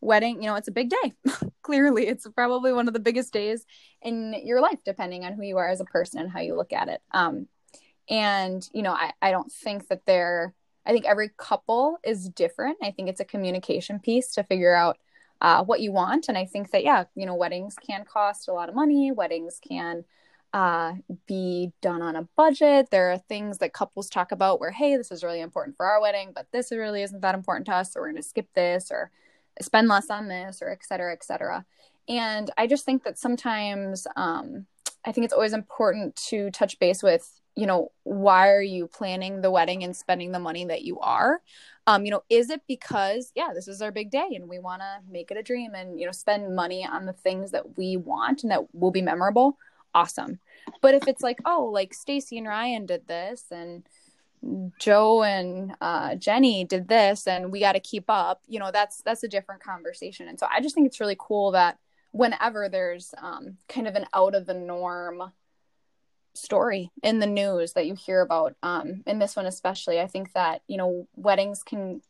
wedding. 0.00 0.42
You 0.42 0.48
know, 0.48 0.56
it's 0.56 0.66
a 0.66 0.72
big 0.72 0.90
day. 0.90 1.12
Clearly, 1.62 2.08
it's 2.08 2.26
probably 2.34 2.72
one 2.72 2.88
of 2.88 2.94
the 2.94 3.00
biggest 3.00 3.32
days 3.32 3.64
in 4.02 4.34
your 4.44 4.60
life, 4.60 4.80
depending 4.84 5.24
on 5.24 5.34
who 5.34 5.42
you 5.42 5.58
are 5.58 5.68
as 5.68 5.80
a 5.80 5.84
person 5.84 6.18
and 6.18 6.32
how 6.32 6.40
you 6.40 6.56
look 6.56 6.72
at 6.72 6.88
it. 6.88 7.00
Um, 7.12 7.46
and 8.10 8.68
you 8.72 8.82
know, 8.82 8.92
I, 8.92 9.12
I 9.22 9.30
don't 9.30 9.52
think 9.52 9.86
that 9.86 10.04
they're. 10.04 10.52
I 10.84 10.90
think 10.90 11.04
every 11.04 11.30
couple 11.36 11.98
is 12.04 12.28
different. 12.28 12.78
I 12.82 12.90
think 12.90 13.08
it's 13.08 13.20
a 13.20 13.24
communication 13.24 14.00
piece 14.00 14.32
to 14.32 14.42
figure 14.42 14.74
out 14.74 14.98
uh, 15.40 15.64
what 15.64 15.80
you 15.80 15.92
want. 15.92 16.28
And 16.28 16.38
I 16.38 16.44
think 16.44 16.70
that, 16.70 16.84
yeah, 16.84 17.04
you 17.14 17.26
know, 17.26 17.34
weddings 17.34 17.76
can 17.76 18.04
cost 18.04 18.48
a 18.48 18.52
lot 18.52 18.68
of 18.68 18.74
money. 18.74 19.12
Weddings 19.12 19.60
can 19.66 20.04
uh, 20.52 20.94
be 21.26 21.72
done 21.82 22.02
on 22.02 22.16
a 22.16 22.28
budget. 22.36 22.90
There 22.90 23.12
are 23.12 23.18
things 23.18 23.58
that 23.58 23.72
couples 23.72 24.08
talk 24.08 24.32
about 24.32 24.60
where, 24.60 24.70
hey, 24.70 24.96
this 24.96 25.10
is 25.10 25.22
really 25.22 25.40
important 25.40 25.76
for 25.76 25.86
our 25.86 26.00
wedding, 26.00 26.32
but 26.34 26.46
this 26.52 26.72
really 26.72 27.02
isn't 27.02 27.20
that 27.20 27.34
important 27.34 27.66
to 27.66 27.74
us. 27.74 27.92
So 27.92 28.00
we're 28.00 28.10
going 28.10 28.22
to 28.22 28.28
skip 28.28 28.48
this 28.54 28.90
or 28.90 29.10
spend 29.60 29.88
less 29.88 30.10
on 30.10 30.28
this 30.28 30.62
or 30.62 30.70
et 30.70 30.84
cetera, 30.84 31.12
et 31.12 31.24
cetera. 31.24 31.64
And 32.08 32.50
I 32.56 32.66
just 32.66 32.84
think 32.84 33.04
that 33.04 33.18
sometimes 33.18 34.06
um, 34.16 34.66
I 35.04 35.12
think 35.12 35.24
it's 35.24 35.34
always 35.34 35.52
important 35.52 36.16
to 36.28 36.50
touch 36.50 36.78
base 36.78 37.02
with, 37.02 37.40
you 37.54 37.66
know, 37.66 37.90
why 38.04 38.50
are 38.50 38.62
you 38.62 38.86
planning 38.86 39.40
the 39.40 39.50
wedding 39.50 39.82
and 39.82 39.96
spending 39.96 40.32
the 40.32 40.38
money 40.38 40.66
that 40.66 40.82
you 40.82 41.00
are? 41.00 41.40
Um, 41.88 42.04
you 42.04 42.10
know, 42.10 42.24
is 42.28 42.50
it 42.50 42.62
because, 42.66 43.30
yeah, 43.36 43.50
this 43.54 43.68
is 43.68 43.80
our 43.80 43.92
big 43.92 44.10
day 44.10 44.28
and 44.34 44.48
we 44.48 44.58
want 44.58 44.82
to 44.82 44.98
make 45.10 45.30
it 45.30 45.36
a 45.36 45.42
dream 45.42 45.74
and, 45.74 46.00
you 46.00 46.06
know, 46.06 46.12
spend 46.12 46.56
money 46.56 46.84
on 46.84 47.06
the 47.06 47.12
things 47.12 47.52
that 47.52 47.76
we 47.78 47.96
want 47.96 48.42
and 48.42 48.50
that 48.50 48.74
will 48.74 48.90
be 48.90 49.02
memorable? 49.02 49.56
Awesome. 49.94 50.40
But 50.82 50.94
if 50.94 51.06
it's 51.06 51.22
like, 51.22 51.38
oh, 51.44 51.70
like 51.72 51.94
Stacy 51.94 52.38
and 52.38 52.48
Ryan 52.48 52.86
did 52.86 53.06
this 53.06 53.44
and 53.52 53.84
Joe 54.80 55.22
and 55.22 55.76
uh, 55.80 56.16
Jenny 56.16 56.64
did 56.64 56.88
this 56.88 57.26
and 57.26 57.52
we 57.52 57.60
got 57.60 57.72
to 57.72 57.80
keep 57.80 58.04
up, 58.08 58.42
you 58.48 58.58
know, 58.58 58.70
that's, 58.72 59.00
that's 59.02 59.22
a 59.22 59.28
different 59.28 59.62
conversation. 59.62 60.28
And 60.28 60.40
so 60.40 60.46
I 60.50 60.60
just 60.60 60.74
think 60.74 60.88
it's 60.88 61.00
really 61.00 61.16
cool 61.18 61.52
that 61.52 61.78
whenever 62.10 62.68
there's 62.68 63.14
um, 63.18 63.58
kind 63.68 63.86
of 63.86 63.94
an 63.94 64.06
out 64.12 64.34
of 64.34 64.46
the 64.46 64.54
norm 64.54 65.32
story 66.36 66.90
in 67.02 67.18
the 67.18 67.26
news 67.26 67.72
that 67.72 67.86
you 67.86 67.94
hear 67.94 68.20
about 68.20 68.54
um 68.62 69.02
in 69.06 69.18
this 69.18 69.36
one 69.36 69.46
especially. 69.46 70.00
I 70.00 70.06
think 70.06 70.32
that 70.32 70.62
you 70.68 70.76
know 70.76 71.08
weddings 71.16 71.62
can 71.62 72.02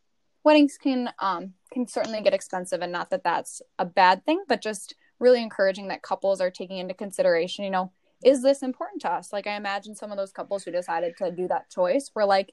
weddings 0.45 0.79
can 0.79 1.11
um 1.19 1.55
can 1.73 1.87
certainly 1.87 2.21
get 2.21 2.35
expensive 2.35 2.81
and 2.83 2.93
not 2.93 3.11
that 3.11 3.25
that's 3.25 3.62
a 3.79 3.85
bad 3.85 4.25
thing 4.25 4.45
but 4.49 4.62
just 4.62 4.95
really 5.19 5.43
encouraging 5.43 5.89
that 5.89 6.03
couples 6.03 6.41
are 6.41 6.51
taking 6.51 6.79
into 6.79 6.95
consideration 6.95 7.65
you 7.65 7.71
know 7.71 7.91
is 8.25 8.43
this 8.43 8.62
important 8.62 9.03
to 9.03 9.11
us? 9.11 9.33
Like 9.33 9.47
i 9.47 9.57
imagine 9.57 9.95
some 9.95 10.11
of 10.11 10.17
those 10.17 10.33
couples 10.33 10.65
who 10.65 10.71
decided 10.71 11.17
to 11.19 11.31
do 11.31 11.49
that 11.49 11.71
choice 11.71 12.11
were 12.15 12.25
like 12.25 12.53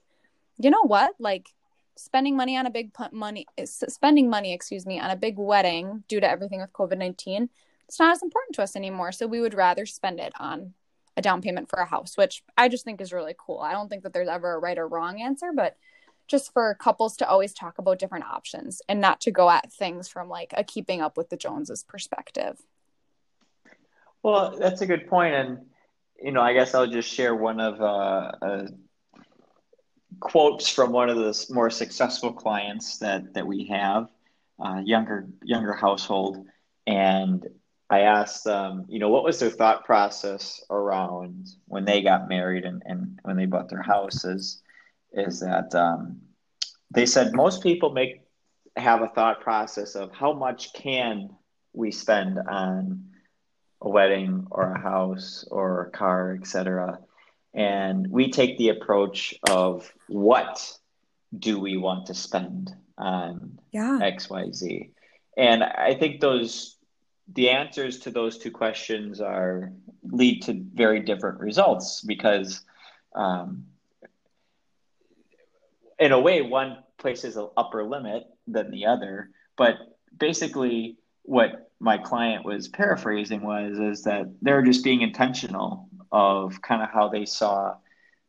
you 0.57 0.69
know 0.69 0.83
what? 0.83 1.15
Like 1.19 1.47
spending 1.95 2.35
money 2.35 2.57
on 2.57 2.65
a 2.65 2.71
big 2.71 2.91
money 3.11 3.45
spending 3.65 4.29
money 4.29 4.53
excuse 4.53 4.85
me 4.85 4.99
on 4.99 5.11
a 5.11 5.15
big 5.15 5.37
wedding 5.37 6.03
due 6.07 6.19
to 6.19 6.29
everything 6.29 6.59
with 6.59 6.73
covid-19 6.73 7.49
it's 7.87 7.99
not 7.99 8.13
as 8.13 8.23
important 8.23 8.55
to 8.55 8.63
us 8.63 8.75
anymore 8.75 9.11
so 9.11 9.27
we 9.27 9.39
would 9.39 9.53
rather 9.53 9.85
spend 9.85 10.19
it 10.19 10.33
on 10.39 10.73
a 11.15 11.21
down 11.21 11.41
payment 11.41 11.69
for 11.69 11.79
a 11.79 11.85
house, 11.85 12.17
which 12.17 12.43
I 12.57 12.69
just 12.69 12.85
think 12.85 13.01
is 13.01 13.13
really 13.13 13.35
cool. 13.37 13.59
I 13.59 13.73
don't 13.73 13.89
think 13.89 14.03
that 14.03 14.13
there's 14.13 14.29
ever 14.29 14.55
a 14.55 14.59
right 14.59 14.77
or 14.77 14.87
wrong 14.87 15.21
answer, 15.21 15.51
but 15.55 15.77
just 16.27 16.53
for 16.53 16.73
couples 16.75 17.17
to 17.17 17.27
always 17.27 17.53
talk 17.53 17.77
about 17.77 17.99
different 17.99 18.25
options 18.25 18.81
and 18.87 19.01
not 19.01 19.21
to 19.21 19.31
go 19.31 19.49
at 19.49 19.71
things 19.71 20.07
from 20.07 20.29
like 20.29 20.53
a 20.55 20.63
keeping 20.63 21.01
up 21.01 21.17
with 21.17 21.29
the 21.29 21.37
Joneses 21.37 21.83
perspective. 21.83 22.59
Well, 24.23 24.57
that's 24.57 24.81
a 24.81 24.85
good 24.85 25.07
point, 25.07 25.35
and 25.35 25.59
you 26.21 26.31
know, 26.31 26.41
I 26.41 26.53
guess 26.53 26.73
I'll 26.73 26.87
just 26.87 27.09
share 27.09 27.35
one 27.35 27.59
of 27.59 27.81
uh, 27.81 28.31
uh, 28.41 28.67
quotes 30.21 30.69
from 30.69 30.93
one 30.93 31.09
of 31.09 31.17
the 31.17 31.45
more 31.49 31.69
successful 31.69 32.31
clients 32.31 32.99
that 32.99 33.33
that 33.33 33.45
we 33.45 33.65
have, 33.65 34.07
uh, 34.63 34.81
younger 34.83 35.27
younger 35.43 35.73
household, 35.73 36.45
and 36.87 37.45
I 37.93 37.99
asked 37.99 38.43
them, 38.43 38.85
you 38.89 38.97
know, 38.97 39.09
what 39.09 39.23
was 39.23 39.39
their 39.39 39.51
thought 39.51 39.85
process 39.85 40.63
around 40.71 41.49
when 41.67 41.85
they 41.85 42.01
got 42.01 42.27
married 42.27 42.65
and, 42.65 42.81
and 42.87 43.19
when 43.21 43.37
they 43.37 43.45
bought 43.45 43.69
their 43.69 43.83
houses, 43.83 44.63
is 45.11 45.41
that 45.41 45.75
um, 45.75 46.19
they 46.89 47.05
said 47.05 47.35
most 47.35 47.61
people 47.61 47.91
make 47.91 48.21
have 48.75 49.03
a 49.03 49.09
thought 49.09 49.41
process 49.41 49.93
of 49.93 50.11
how 50.11 50.33
much 50.33 50.73
can 50.73 51.29
we 51.73 51.91
spend 51.91 52.39
on 52.39 53.05
a 53.79 53.89
wedding 53.89 54.47
or 54.49 54.71
a 54.71 54.79
house 54.79 55.45
or 55.51 55.83
a 55.83 55.91
car, 55.91 56.35
etc. 56.41 56.97
And 57.53 58.07
we 58.07 58.31
take 58.31 58.57
the 58.57 58.69
approach 58.69 59.35
of 59.47 59.93
what 60.07 60.75
do 61.37 61.59
we 61.59 61.77
want 61.77 62.07
to 62.07 62.15
spend 62.15 62.71
on 62.97 63.59
yeah. 63.71 63.99
X, 64.01 64.31
Y, 64.31 64.49
Z. 64.51 64.89
And 65.37 65.63
I 65.63 65.93
think 65.93 66.21
those 66.21 66.72
the 67.31 67.49
answers 67.49 67.99
to 67.99 68.11
those 68.11 68.37
two 68.37 68.51
questions 68.51 69.21
are 69.21 69.71
lead 70.03 70.41
to 70.43 70.65
very 70.73 70.99
different 70.99 71.39
results 71.39 72.01
because 72.01 72.61
um, 73.15 73.65
in 75.99 76.11
a 76.11 76.19
way 76.19 76.41
one 76.41 76.77
places 76.97 77.37
an 77.37 77.47
upper 77.55 77.83
limit 77.83 78.25
than 78.47 78.71
the 78.71 78.85
other 78.85 79.29
but 79.57 79.75
basically 80.17 80.97
what 81.23 81.71
my 81.79 81.97
client 81.97 82.45
was 82.45 82.67
paraphrasing 82.67 83.41
was 83.41 83.79
is 83.79 84.03
that 84.03 84.31
they're 84.41 84.61
just 84.61 84.83
being 84.83 85.01
intentional 85.01 85.87
of 86.11 86.61
kind 86.61 86.81
of 86.81 86.89
how 86.89 87.07
they 87.07 87.25
saw 87.25 87.73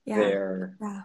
yeah. 0.05 0.17
their 0.17 0.77
yeah 0.81 1.03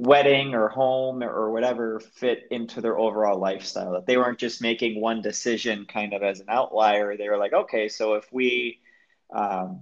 wedding 0.00 0.54
or 0.54 0.68
home 0.68 1.22
or 1.22 1.50
whatever 1.50 2.00
fit 2.00 2.48
into 2.50 2.80
their 2.80 2.98
overall 2.98 3.38
lifestyle 3.38 3.92
that 3.92 4.06
they 4.06 4.16
weren't 4.16 4.38
just 4.38 4.62
making 4.62 4.98
one 4.98 5.20
decision 5.20 5.84
kind 5.84 6.14
of 6.14 6.22
as 6.22 6.40
an 6.40 6.46
outlier. 6.48 7.18
They 7.18 7.28
were 7.28 7.36
like 7.36 7.52
okay 7.52 7.88
so 7.88 8.14
if 8.14 8.24
we 8.32 8.80
um, 9.30 9.80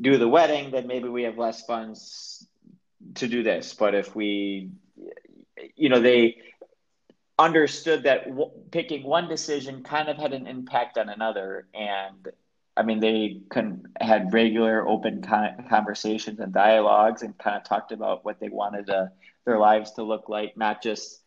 do 0.00 0.16
the 0.16 0.26
wedding 0.26 0.70
then 0.70 0.86
maybe 0.86 1.08
we 1.08 1.24
have 1.24 1.36
less 1.36 1.62
funds 1.66 2.46
to 3.16 3.28
do 3.28 3.42
this. 3.42 3.74
But 3.74 3.94
if 3.94 4.16
we 4.16 4.70
you 5.76 5.90
know 5.90 6.00
they 6.00 6.38
understood 7.38 8.04
that 8.04 8.26
w- 8.26 8.50
picking 8.70 9.02
one 9.02 9.28
decision 9.28 9.82
kind 9.82 10.08
of 10.08 10.16
had 10.16 10.32
an 10.32 10.46
impact 10.46 10.96
on 10.96 11.10
another. 11.10 11.66
And 11.74 12.28
I 12.76 12.82
mean, 12.82 13.00
they 13.00 13.42
con- 13.50 13.86
had 14.00 14.32
regular 14.32 14.86
open 14.86 15.22
con- 15.22 15.66
conversations 15.68 16.40
and 16.40 16.52
dialogues 16.52 17.22
and 17.22 17.36
kind 17.36 17.56
of 17.56 17.64
talked 17.64 17.92
about 17.92 18.24
what 18.24 18.40
they 18.40 18.48
wanted 18.48 18.86
their 18.86 19.58
lives 19.58 19.92
to 19.92 20.02
look 20.02 20.28
like, 20.28 20.56
not 20.56 20.82
just 20.82 21.20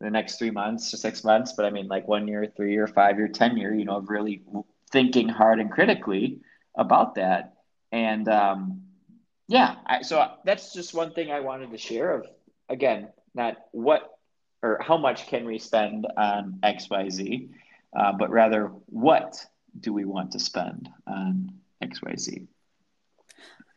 the 0.00 0.10
next 0.10 0.38
three 0.38 0.50
months 0.50 0.92
or 0.92 0.96
six 0.96 1.24
months, 1.24 1.52
but 1.56 1.64
I 1.66 1.70
mean, 1.70 1.88
like 1.88 2.06
one 2.06 2.28
year, 2.28 2.52
three 2.56 2.72
year, 2.72 2.86
five 2.86 3.18
year, 3.18 3.28
10 3.28 3.56
year, 3.56 3.74
you 3.74 3.84
know, 3.84 4.00
really 4.00 4.42
thinking 4.90 5.28
hard 5.28 5.60
and 5.60 5.70
critically 5.70 6.40
about 6.76 7.16
that. 7.16 7.54
And 7.92 8.28
um, 8.28 8.82
yeah, 9.48 9.76
I, 9.86 10.02
so 10.02 10.26
that's 10.44 10.72
just 10.72 10.94
one 10.94 11.12
thing 11.12 11.30
I 11.30 11.40
wanted 11.40 11.70
to 11.70 11.78
share 11.78 12.12
of, 12.12 12.26
again, 12.68 13.08
not 13.34 13.56
what 13.72 14.10
or 14.62 14.78
how 14.80 14.96
much 14.96 15.26
can 15.26 15.44
we 15.44 15.58
spend 15.58 16.06
on 16.16 16.60
XYZ, 16.62 17.50
uh, 17.98 18.12
but 18.12 18.30
rather 18.30 18.72
what 18.86 19.36
do 19.78 19.92
we 19.92 20.04
want 20.04 20.32
to 20.32 20.40
spend 20.40 20.88
on 21.06 21.50
XYZ? 21.82 22.46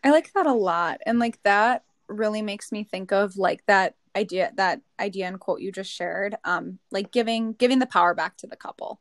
I 0.04 0.12
like 0.12 0.32
that 0.34 0.46
a 0.46 0.54
lot. 0.54 1.02
And 1.06 1.20
like 1.20 1.42
that 1.44 1.84
really 2.08 2.42
makes 2.42 2.72
me 2.72 2.84
think 2.84 3.12
of 3.12 3.38
like 3.38 3.66
that 3.68 3.96
idea 4.16 4.52
that 4.56 4.82
idea 5.00 5.28
and 5.28 5.40
quote 5.40 5.62
you 5.62 5.72
just 5.72 5.92
shared 5.92 6.36
um 6.44 6.80
like 6.92 7.12
giving 7.12 7.54
giving 7.54 7.80
the 7.80 7.86
power 7.86 8.14
back 8.14 8.36
to 8.36 8.48
the 8.48 8.56
couple 8.56 9.00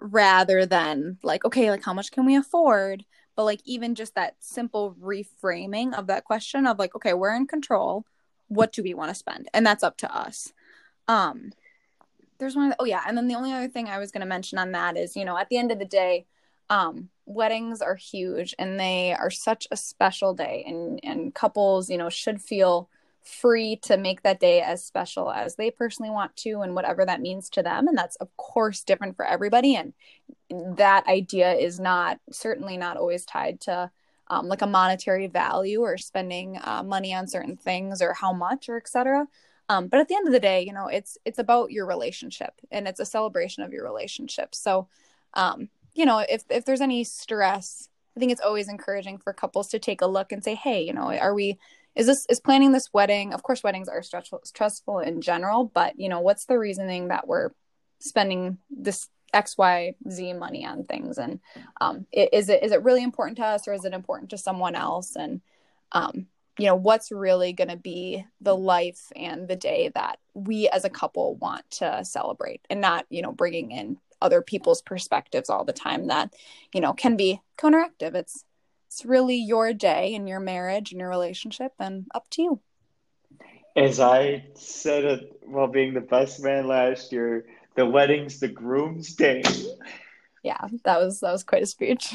rather 0.00 0.66
than 0.66 1.16
like 1.22 1.44
okay 1.44 1.70
like 1.70 1.84
how 1.84 1.94
much 1.94 2.10
can 2.10 2.26
we 2.26 2.34
afford 2.34 3.04
but 3.36 3.44
like 3.44 3.60
even 3.64 3.94
just 3.94 4.14
that 4.16 4.34
simple 4.40 4.96
reframing 5.00 5.94
of 5.94 6.08
that 6.08 6.24
question 6.24 6.66
of 6.66 6.78
like 6.78 6.94
okay 6.96 7.14
we're 7.14 7.34
in 7.34 7.46
control 7.46 8.04
what 8.48 8.72
do 8.72 8.82
we 8.82 8.94
want 8.94 9.10
to 9.10 9.14
spend 9.14 9.48
and 9.54 9.64
that's 9.64 9.84
up 9.84 9.96
to 9.96 10.12
us 10.14 10.52
um 11.06 11.52
there's 12.42 12.56
one 12.56 12.74
oh 12.78 12.84
yeah 12.84 13.02
and 13.06 13.16
then 13.16 13.28
the 13.28 13.34
only 13.34 13.52
other 13.52 13.68
thing 13.68 13.88
i 13.88 13.98
was 13.98 14.10
going 14.10 14.20
to 14.20 14.26
mention 14.26 14.58
on 14.58 14.72
that 14.72 14.96
is 14.96 15.16
you 15.16 15.24
know 15.24 15.38
at 15.38 15.48
the 15.48 15.56
end 15.56 15.70
of 15.70 15.78
the 15.78 15.84
day 15.84 16.26
um 16.70 17.08
weddings 17.24 17.80
are 17.80 17.94
huge 17.94 18.54
and 18.58 18.78
they 18.78 19.14
are 19.14 19.30
such 19.30 19.68
a 19.70 19.76
special 19.76 20.34
day 20.34 20.64
and 20.66 20.98
and 21.04 21.34
couples 21.34 21.88
you 21.88 21.96
know 21.96 22.08
should 22.08 22.40
feel 22.40 22.88
free 23.24 23.76
to 23.76 23.96
make 23.96 24.22
that 24.22 24.40
day 24.40 24.60
as 24.60 24.84
special 24.84 25.30
as 25.30 25.54
they 25.54 25.70
personally 25.70 26.10
want 26.10 26.34
to 26.36 26.60
and 26.60 26.74
whatever 26.74 27.04
that 27.04 27.20
means 27.20 27.48
to 27.50 27.62
them. 27.62 27.88
And 27.88 27.96
that's 27.96 28.16
of 28.16 28.36
course 28.36 28.82
different 28.82 29.16
for 29.16 29.24
everybody. 29.24 29.76
And 29.76 29.92
that 30.76 31.06
idea 31.06 31.52
is 31.52 31.78
not 31.78 32.18
certainly 32.30 32.76
not 32.76 32.96
always 32.96 33.24
tied 33.24 33.60
to 33.62 33.90
um, 34.28 34.48
like 34.48 34.62
a 34.62 34.66
monetary 34.66 35.26
value 35.26 35.80
or 35.82 35.98
spending 35.98 36.58
uh, 36.62 36.82
money 36.82 37.14
on 37.14 37.28
certain 37.28 37.56
things 37.56 38.02
or 38.02 38.12
how 38.12 38.32
much 38.32 38.68
or 38.68 38.76
etc 38.76 39.26
um, 39.72 39.88
but 39.88 40.00
at 40.00 40.08
the 40.08 40.14
end 40.14 40.26
of 40.26 40.32
the 40.32 40.40
day 40.40 40.62
you 40.62 40.72
know 40.72 40.86
it's 40.86 41.18
it's 41.24 41.38
about 41.38 41.70
your 41.70 41.86
relationship 41.86 42.52
and 42.70 42.86
it's 42.86 43.00
a 43.00 43.04
celebration 43.04 43.62
of 43.62 43.72
your 43.72 43.84
relationship. 43.84 44.54
So 44.54 44.88
um, 45.34 45.68
you 45.94 46.04
know 46.04 46.24
if 46.28 46.44
if 46.50 46.64
there's 46.64 46.80
any 46.80 47.04
stress 47.04 47.88
i 48.16 48.20
think 48.20 48.32
it's 48.32 48.40
always 48.40 48.68
encouraging 48.68 49.18
for 49.18 49.32
couples 49.32 49.68
to 49.68 49.78
take 49.78 50.02
a 50.02 50.06
look 50.06 50.32
and 50.32 50.44
say 50.44 50.54
hey 50.54 50.82
you 50.82 50.92
know 50.92 51.12
are 51.16 51.34
we 51.34 51.58
is 51.94 52.06
this 52.06 52.26
is 52.30 52.40
planning 52.40 52.72
this 52.72 52.92
wedding 52.92 53.32
of 53.32 53.42
course 53.42 53.62
weddings 53.62 53.88
are 53.88 54.02
stressful 54.02 54.40
stressful 54.44 54.98
in 54.98 55.20
general 55.20 55.64
but 55.64 55.98
you 55.98 56.08
know 56.08 56.20
what's 56.20 56.46
the 56.46 56.58
reasoning 56.58 57.08
that 57.08 57.26
we're 57.26 57.50
spending 57.98 58.58
this 58.70 59.08
x 59.32 59.56
y 59.56 59.94
z 60.10 60.32
money 60.32 60.64
on 60.64 60.84
things? 60.84 61.18
And 61.18 61.40
um, 61.80 62.06
is 62.12 62.48
it 62.48 62.62
is 62.62 62.72
it 62.72 62.82
really 62.82 63.02
important 63.02 63.38
to 63.38 63.44
us 63.44 63.66
or 63.66 63.72
is 63.72 63.84
it 63.84 63.92
important 63.94 64.30
to 64.30 64.38
someone 64.38 64.74
else? 64.74 65.16
And 65.16 65.40
um, 65.92 66.26
you 66.58 66.66
know 66.66 66.74
what's 66.74 67.10
really 67.10 67.52
going 67.52 67.70
to 67.70 67.76
be 67.76 68.24
the 68.40 68.56
mm. 68.56 68.62
life 68.62 69.10
and 69.16 69.48
the 69.48 69.56
day 69.56 69.90
that 69.94 70.18
we 70.34 70.68
as 70.68 70.84
a 70.84 70.90
couple 70.90 71.36
want 71.36 71.68
to 71.70 72.04
celebrate 72.04 72.60
and 72.68 72.80
not 72.80 73.06
you 73.10 73.22
know 73.22 73.32
bringing 73.32 73.70
in 73.70 73.98
other 74.20 74.42
people's 74.42 74.82
perspectives 74.82 75.50
all 75.50 75.64
the 75.64 75.72
time 75.72 76.06
that 76.08 76.32
you 76.72 76.80
know 76.80 76.92
can 76.92 77.16
be 77.16 77.40
counteractive 77.58 78.14
it's 78.14 78.44
it's 78.92 79.06
really 79.06 79.36
your 79.36 79.72
day 79.72 80.14
and 80.14 80.28
your 80.28 80.38
marriage 80.38 80.92
and 80.92 81.00
your 81.00 81.08
relationship 81.08 81.72
and 81.78 82.04
up 82.14 82.28
to 82.28 82.42
you. 82.42 82.60
As 83.74 84.00
I 84.00 84.44
said 84.54 85.04
it 85.06 85.40
while 85.46 85.66
being 85.66 85.94
the 85.94 86.02
best 86.02 86.42
man 86.42 86.68
last 86.68 87.10
year, 87.10 87.46
the 87.74 87.86
wedding's 87.86 88.38
the 88.38 88.48
groom's 88.48 89.14
day. 89.14 89.42
Yeah, 90.42 90.60
that 90.84 91.00
was 91.00 91.20
that 91.20 91.32
was 91.32 91.42
quite 91.42 91.62
a 91.62 91.66
speech. 91.66 92.14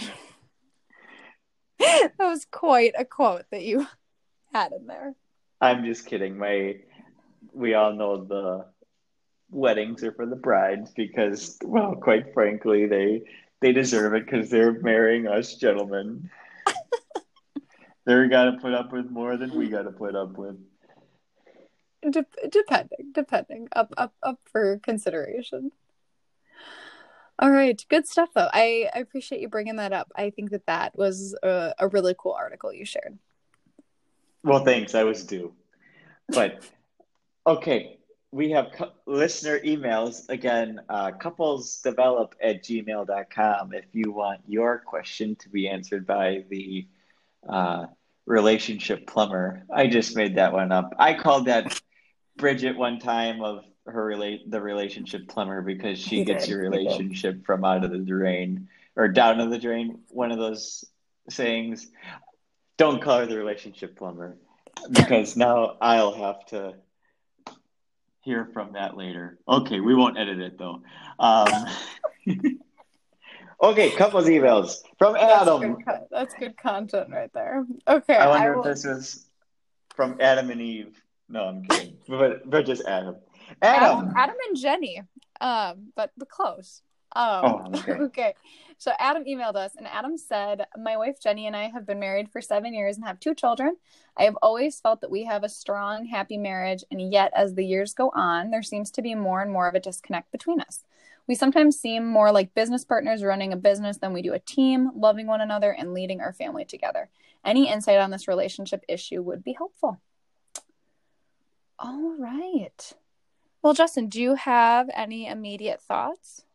that 1.80 2.12
was 2.19 2.45
quite 2.52 2.93
a 2.95 3.06
quote 3.06 3.45
that 3.50 3.63
you 3.63 3.88
had 4.53 4.71
in 4.71 4.88
there. 4.88 5.13
I'm 5.62 5.86
just 5.86 6.05
kidding. 6.05 6.38
My 6.38 6.75
we 7.53 7.73
all 7.73 7.93
know 7.93 8.23
the 8.23 8.65
weddings 9.49 10.03
are 10.03 10.12
for 10.12 10.25
the 10.25 10.36
brides 10.36 10.91
because 10.95 11.57
well, 11.63 11.95
quite 11.95 12.33
frankly, 12.33 12.86
they 12.86 13.21
they 13.62 13.71
deserve 13.71 14.13
it 14.13 14.25
because 14.25 14.49
they're 14.49 14.79
marrying 14.81 15.27
us 15.27 15.55
gentlemen. 15.55 16.29
They're 18.05 18.29
got 18.29 18.45
to 18.45 18.57
put 18.62 18.73
up 18.73 18.93
with 18.93 19.10
more 19.12 19.36
than 19.36 19.53
we 19.53 19.67
got 19.67 19.81
to 19.81 19.91
put 19.91 20.15
up 20.15 20.38
with. 20.38 20.55
De- 22.10 22.25
depending, 22.49 23.12
depending, 23.12 23.67
up, 23.73 23.93
up, 23.97 24.13
up 24.23 24.39
for 24.49 24.79
consideration. 24.79 25.71
All 27.39 27.51
right, 27.51 27.83
good 27.89 28.07
stuff 28.07 28.29
though. 28.33 28.49
I, 28.53 28.89
I 28.95 28.99
appreciate 28.99 29.41
you 29.41 29.49
bringing 29.49 29.75
that 29.75 29.91
up. 29.91 30.10
I 30.15 30.29
think 30.29 30.51
that 30.51 30.65
that 30.67 30.97
was 30.97 31.36
a, 31.43 31.73
a 31.79 31.88
really 31.89 32.15
cool 32.17 32.31
article 32.31 32.71
you 32.71 32.86
shared. 32.86 33.19
Well, 34.47 34.63
thanks. 34.63 34.95
I 34.95 35.03
was 35.03 35.25
due, 35.25 35.53
but 36.29 36.63
okay. 37.45 37.99
We 38.31 38.51
have 38.51 38.71
cu- 38.71 38.91
listener 39.05 39.60
emails 39.60 40.29
again. 40.29 40.79
Uh, 40.88 41.12
couplesdevelop 41.12 42.31
at 42.41 42.63
gmail.com 42.63 43.73
if 43.73 43.86
you 43.91 44.12
want 44.12 44.41
your 44.47 44.79
question 44.79 45.36
to 45.38 45.49
be 45.49 45.67
answered 45.67 46.07
by 46.07 46.45
the 46.49 46.88
uh, 47.47 47.88
relationship 48.25 49.05
plumber. 49.05 49.65
I 49.73 49.88
just 49.88 50.15
made 50.15 50.36
that 50.36 50.53
one 50.53 50.71
up. 50.71 50.93
I 50.97 51.13
called 51.13 51.47
that 51.47 51.81
Bridget 52.38 52.77
one 52.77 52.99
time 52.99 53.41
of 53.41 53.65
her 53.86 54.05
relate 54.05 54.49
the 54.49 54.62
relationship 54.62 55.27
plumber 55.27 55.62
because 55.62 55.99
she 55.99 56.23
gets 56.23 56.47
your 56.47 56.62
relationship 56.62 57.45
from 57.45 57.65
out 57.65 57.83
of 57.83 57.91
the 57.91 57.97
drain 57.97 58.69
or 58.95 59.10
down 59.10 59.39
to 59.39 59.47
the 59.47 59.60
drain. 59.60 59.99
One 60.10 60.31
of 60.31 60.38
those 60.38 60.86
sayings. 61.29 61.88
Don't 62.77 63.01
call 63.01 63.19
her 63.19 63.25
the 63.25 63.37
relationship 63.37 63.97
plumber 63.97 64.37
because 64.91 65.35
now 65.35 65.77
I'll 65.81 66.13
have 66.13 66.45
to 66.47 66.75
hear 68.21 68.49
from 68.53 68.73
that 68.73 68.95
later. 68.95 69.39
Okay, 69.47 69.79
we 69.79 69.95
won't 69.95 70.17
edit 70.17 70.39
it 70.39 70.57
though. 70.57 70.81
Um, 71.19 71.47
Okay, 73.61 73.89
couple 73.91 74.19
of 74.19 74.25
emails 74.25 74.81
from 74.99 75.15
Adam. 75.15 75.61
That's 75.61 75.83
good, 75.83 76.07
that's 76.11 76.33
good 76.35 76.57
content 76.57 77.09
right 77.11 77.31
there. 77.33 77.65
Okay. 77.87 78.15
I 78.15 78.27
wonder 78.27 78.53
I 78.53 78.55
will... 78.55 78.63
if 78.63 78.65
this 78.65 78.85
is 78.85 79.25
from 79.95 80.17
Adam 80.19 80.51
and 80.51 80.61
Eve. 80.61 81.01
No, 81.27 81.45
I'm 81.45 81.63
kidding. 81.63 81.97
but 82.07 82.47
but 82.47 82.65
just 82.67 82.85
Adam. 82.85 83.15
Adam. 83.61 83.99
Adam, 83.99 84.13
Adam 84.15 84.35
and 84.47 84.57
Jenny. 84.57 85.01
Um, 85.41 85.87
but 85.95 86.11
but 86.17 86.29
close. 86.29 86.83
Um, 87.15 87.26
oh, 87.43 87.72
okay. 87.76 87.91
okay. 87.93 88.34
So 88.78 88.91
Adam 89.00 89.24
emailed 89.26 89.56
us, 89.56 89.76
and 89.76 89.88
Adam 89.88 90.17
said, 90.17 90.67
"My 90.78 90.98
wife 90.98 91.20
Jenny 91.20 91.48
and 91.48 91.56
I 91.56 91.70
have 91.70 91.86
been 91.86 92.00
married 92.00 92.30
for 92.30 92.41
seven 92.41 92.74
years 92.74 92.96
and 92.96 93.06
have 93.06 93.20
two 93.20 93.34
children. 93.34 93.78
I 94.15 94.24
have 94.24 94.38
always 94.41 94.80
felt 94.80 95.02
that 95.02 95.12
we 95.12 95.24
have 95.26 95.43
a 95.43 95.50
strong, 95.50 96.06
happy 96.06 96.38
marriage, 96.38 96.84
and 96.91 97.12
yet 97.12 97.32
as 97.36 97.56
the 97.56 97.65
years 97.65 97.93
go 97.93 98.12
on, 98.13 98.52
there 98.52 98.63
seems 98.63 98.91
to 98.91 99.02
be 99.02 99.15
more 99.15 99.41
and 99.41 99.52
more 99.52 99.67
of 99.67 99.76
a 99.76 99.80
disconnect 99.80 100.32
between 100.32 100.62
us. 100.62 100.84
We 101.28 101.36
sometimes 101.36 101.78
seem 101.78 102.06
more 102.06 102.32
like 102.32 102.54
business 102.54 102.86
partners 102.86 103.24
running 103.24 103.52
a 103.52 103.58
business 103.58 103.98
than 103.98 104.13
we 104.13 104.22
do 104.22 104.34
a 104.34 104.39
team, 104.39 104.91
loving 104.96 105.28
one 105.28 105.41
another 105.41 105.72
and 105.72 105.93
leading 105.93 106.22
our 106.22 106.32
family 106.32 106.63
together. 106.63 107.10
Any 107.43 107.70
insight 107.70 108.00
on 108.00 108.12
this 108.12 108.28
relationship 108.28 108.84
issue 108.88 109.22
would 109.22 109.43
be 109.43 109.54
helpful. 109.54 110.00
All 111.80 112.15
right. 112.17 112.93
Well, 113.62 113.74
Justin, 113.74 114.08
do 114.08 114.22
you 114.22 114.36
have 114.36 114.89
any 114.96 115.28
immediate 115.28 115.82
thoughts? 115.82 116.46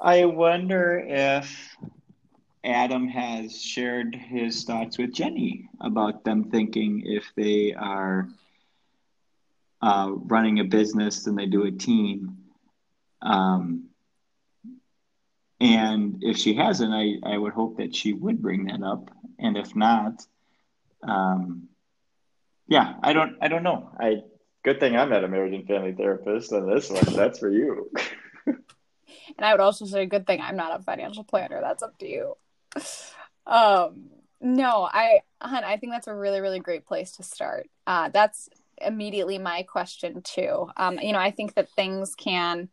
I 0.00 0.24
wonder 0.26 0.98
if 0.98 1.76
Adam 2.64 3.08
has 3.08 3.60
shared 3.60 4.14
his 4.14 4.64
thoughts 4.64 4.98
with 4.98 5.12
Jenny 5.12 5.68
about 5.80 6.24
them 6.24 6.50
thinking 6.50 7.02
if 7.06 7.32
they 7.36 7.72
are 7.74 8.28
uh, 9.80 10.10
running 10.12 10.58
a 10.60 10.64
business 10.64 11.22
than 11.22 11.36
they 11.36 11.46
do 11.46 11.64
a 11.64 11.70
team. 11.70 12.38
Um, 13.22 13.90
and 15.60 16.22
if 16.22 16.36
she 16.36 16.54
hasn't, 16.54 16.92
I, 16.92 17.16
I 17.24 17.38
would 17.38 17.52
hope 17.52 17.78
that 17.78 17.94
she 17.94 18.12
would 18.12 18.42
bring 18.42 18.66
that 18.66 18.82
up. 18.82 19.10
And 19.38 19.56
if 19.56 19.74
not, 19.74 20.22
um, 21.02 21.68
yeah, 22.68 22.94
I 23.02 23.12
don't 23.12 23.36
I 23.40 23.48
don't 23.48 23.62
know. 23.62 23.90
I 23.98 24.22
good 24.64 24.80
thing 24.80 24.96
I'm 24.96 25.10
not 25.10 25.24
a 25.24 25.28
marriage 25.28 25.54
and 25.54 25.66
family 25.66 25.92
therapist 25.92 26.52
on 26.52 26.68
this 26.68 26.90
one. 26.90 27.04
That's 27.14 27.38
for 27.38 27.50
you. 27.50 27.90
and 29.36 29.44
I 29.44 29.52
would 29.52 29.60
also 29.60 29.84
say 29.86 30.06
good 30.06 30.26
thing 30.26 30.40
I'm 30.40 30.56
not 30.56 30.78
a 30.78 30.82
financial 30.82 31.24
planner. 31.24 31.60
That's 31.60 31.82
up 31.82 31.98
to 31.98 32.08
you. 32.08 32.36
Um, 33.46 34.10
no, 34.40 34.88
I, 34.90 35.20
hun, 35.40 35.64
I 35.64 35.76
think 35.76 35.92
that's 35.92 36.08
a 36.08 36.14
really, 36.14 36.40
really 36.40 36.60
great 36.60 36.86
place 36.86 37.12
to 37.12 37.22
start. 37.22 37.68
Uh, 37.86 38.10
that's 38.10 38.48
immediately 38.80 39.38
my 39.38 39.62
question 39.62 40.20
too. 40.22 40.68
Um, 40.76 40.98
you 40.98 41.12
know, 41.12 41.18
I 41.18 41.30
think 41.30 41.54
that 41.54 41.70
things 41.70 42.14
can. 42.14 42.68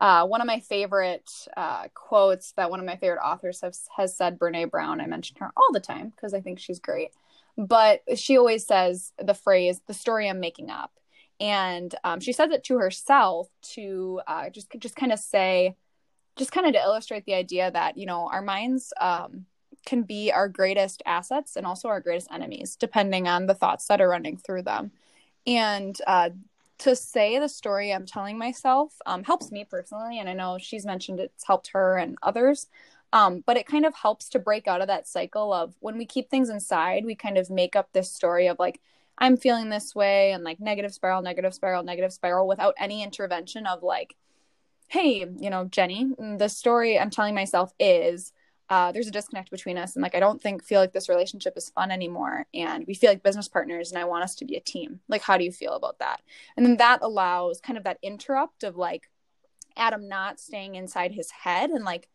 Uh, 0.00 0.26
one 0.26 0.40
of 0.40 0.46
my 0.46 0.60
favorite 0.60 1.30
uh, 1.56 1.84
quotes 1.94 2.52
that 2.52 2.68
one 2.70 2.80
of 2.80 2.86
my 2.86 2.96
favorite 2.96 3.22
authors 3.24 3.60
has, 3.60 3.86
has 3.96 4.16
said, 4.16 4.38
Brene 4.38 4.70
Brown. 4.70 5.00
I 5.00 5.06
mention 5.06 5.36
her 5.38 5.50
all 5.56 5.72
the 5.72 5.80
time 5.80 6.10
because 6.10 6.34
I 6.34 6.40
think 6.40 6.58
she's 6.58 6.80
great. 6.80 7.10
But 7.56 8.02
she 8.16 8.36
always 8.36 8.66
says 8.66 9.12
the 9.18 9.34
phrase, 9.34 9.80
"the 9.86 9.94
story 9.94 10.28
I'm 10.28 10.40
making 10.40 10.70
up," 10.70 10.90
and 11.38 11.94
um, 12.02 12.18
she 12.18 12.32
says 12.32 12.50
it 12.50 12.64
to 12.64 12.78
herself 12.78 13.48
to 13.74 14.20
uh, 14.26 14.50
just 14.50 14.68
just 14.78 14.96
kind 14.96 15.12
of 15.12 15.20
say, 15.20 15.76
just 16.36 16.52
kind 16.52 16.66
of 16.66 16.72
to 16.72 16.80
illustrate 16.80 17.24
the 17.26 17.34
idea 17.34 17.70
that 17.70 17.96
you 17.96 18.06
know 18.06 18.28
our 18.32 18.42
minds 18.42 18.92
um, 19.00 19.46
can 19.84 20.02
be 20.02 20.32
our 20.32 20.48
greatest 20.48 21.02
assets 21.06 21.56
and 21.56 21.66
also 21.66 21.88
our 21.88 22.00
greatest 22.00 22.30
enemies, 22.32 22.76
depending 22.76 23.28
on 23.28 23.46
the 23.46 23.54
thoughts 23.54 23.86
that 23.86 24.00
are 24.00 24.08
running 24.08 24.36
through 24.36 24.62
them. 24.62 24.90
And 25.46 25.96
uh, 26.06 26.30
to 26.78 26.96
say 26.96 27.38
the 27.38 27.48
story 27.48 27.92
I'm 27.92 28.06
telling 28.06 28.38
myself 28.38 28.94
um, 29.06 29.24
helps 29.24 29.52
me 29.52 29.64
personally. 29.64 30.18
And 30.18 30.28
I 30.28 30.34
know 30.34 30.58
she's 30.58 30.86
mentioned 30.86 31.20
it's 31.20 31.46
helped 31.46 31.68
her 31.68 31.96
and 31.96 32.16
others. 32.22 32.66
Um, 33.12 33.44
but 33.46 33.56
it 33.56 33.66
kind 33.66 33.86
of 33.86 33.94
helps 33.94 34.28
to 34.30 34.40
break 34.40 34.66
out 34.66 34.80
of 34.80 34.88
that 34.88 35.06
cycle 35.06 35.52
of 35.52 35.74
when 35.78 35.96
we 35.96 36.04
keep 36.04 36.28
things 36.28 36.50
inside, 36.50 37.04
we 37.04 37.14
kind 37.14 37.38
of 37.38 37.48
make 37.48 37.76
up 37.76 37.92
this 37.92 38.10
story 38.10 38.48
of 38.48 38.58
like, 38.58 38.80
I'm 39.18 39.36
feeling 39.36 39.68
this 39.68 39.94
way 39.94 40.32
and 40.32 40.42
like 40.42 40.58
negative 40.58 40.92
spiral, 40.92 41.22
negative 41.22 41.54
spiral, 41.54 41.84
negative 41.84 42.12
spiral 42.12 42.48
without 42.48 42.74
any 42.76 43.04
intervention 43.04 43.66
of 43.66 43.84
like, 43.84 44.16
hey, 44.88 45.26
you 45.38 45.50
know, 45.50 45.64
Jenny, 45.64 46.10
the 46.18 46.48
story 46.48 46.98
I'm 46.98 47.10
telling 47.10 47.34
myself 47.34 47.72
is 47.78 48.32
uh, 48.70 48.92
there's 48.92 49.08
a 49.08 49.12
disconnect 49.12 49.50
between 49.50 49.76
us. 49.76 49.94
And 49.94 50.02
like, 50.02 50.14
I 50.14 50.20
don't 50.20 50.40
think, 50.40 50.64
feel 50.64 50.80
like 50.80 50.92
this 50.92 51.08
relationship 51.08 51.54
is 51.56 51.70
fun 51.70 51.90
anymore. 51.90 52.46
And 52.54 52.86
we 52.86 52.94
feel 52.94 53.10
like 53.10 53.22
business 53.22 53.48
partners 53.48 53.90
and 53.90 53.98
I 53.98 54.04
want 54.04 54.24
us 54.24 54.34
to 54.36 54.44
be 54.44 54.56
a 54.56 54.60
team. 54.60 55.00
Like, 55.08 55.22
how 55.22 55.36
do 55.36 55.44
you 55.44 55.52
feel 55.52 55.74
about 55.74 55.98
that? 55.98 56.22
And 56.56 56.64
then 56.64 56.78
that 56.78 57.00
allows 57.02 57.60
kind 57.60 57.76
of 57.76 57.84
that 57.84 57.98
interrupt 58.02 58.64
of 58.64 58.76
like 58.76 59.10
Adam 59.76 60.08
not 60.08 60.40
staying 60.40 60.76
inside 60.76 61.12
his 61.12 61.30
head 61.30 61.70
and 61.70 61.84
like 61.84 62.08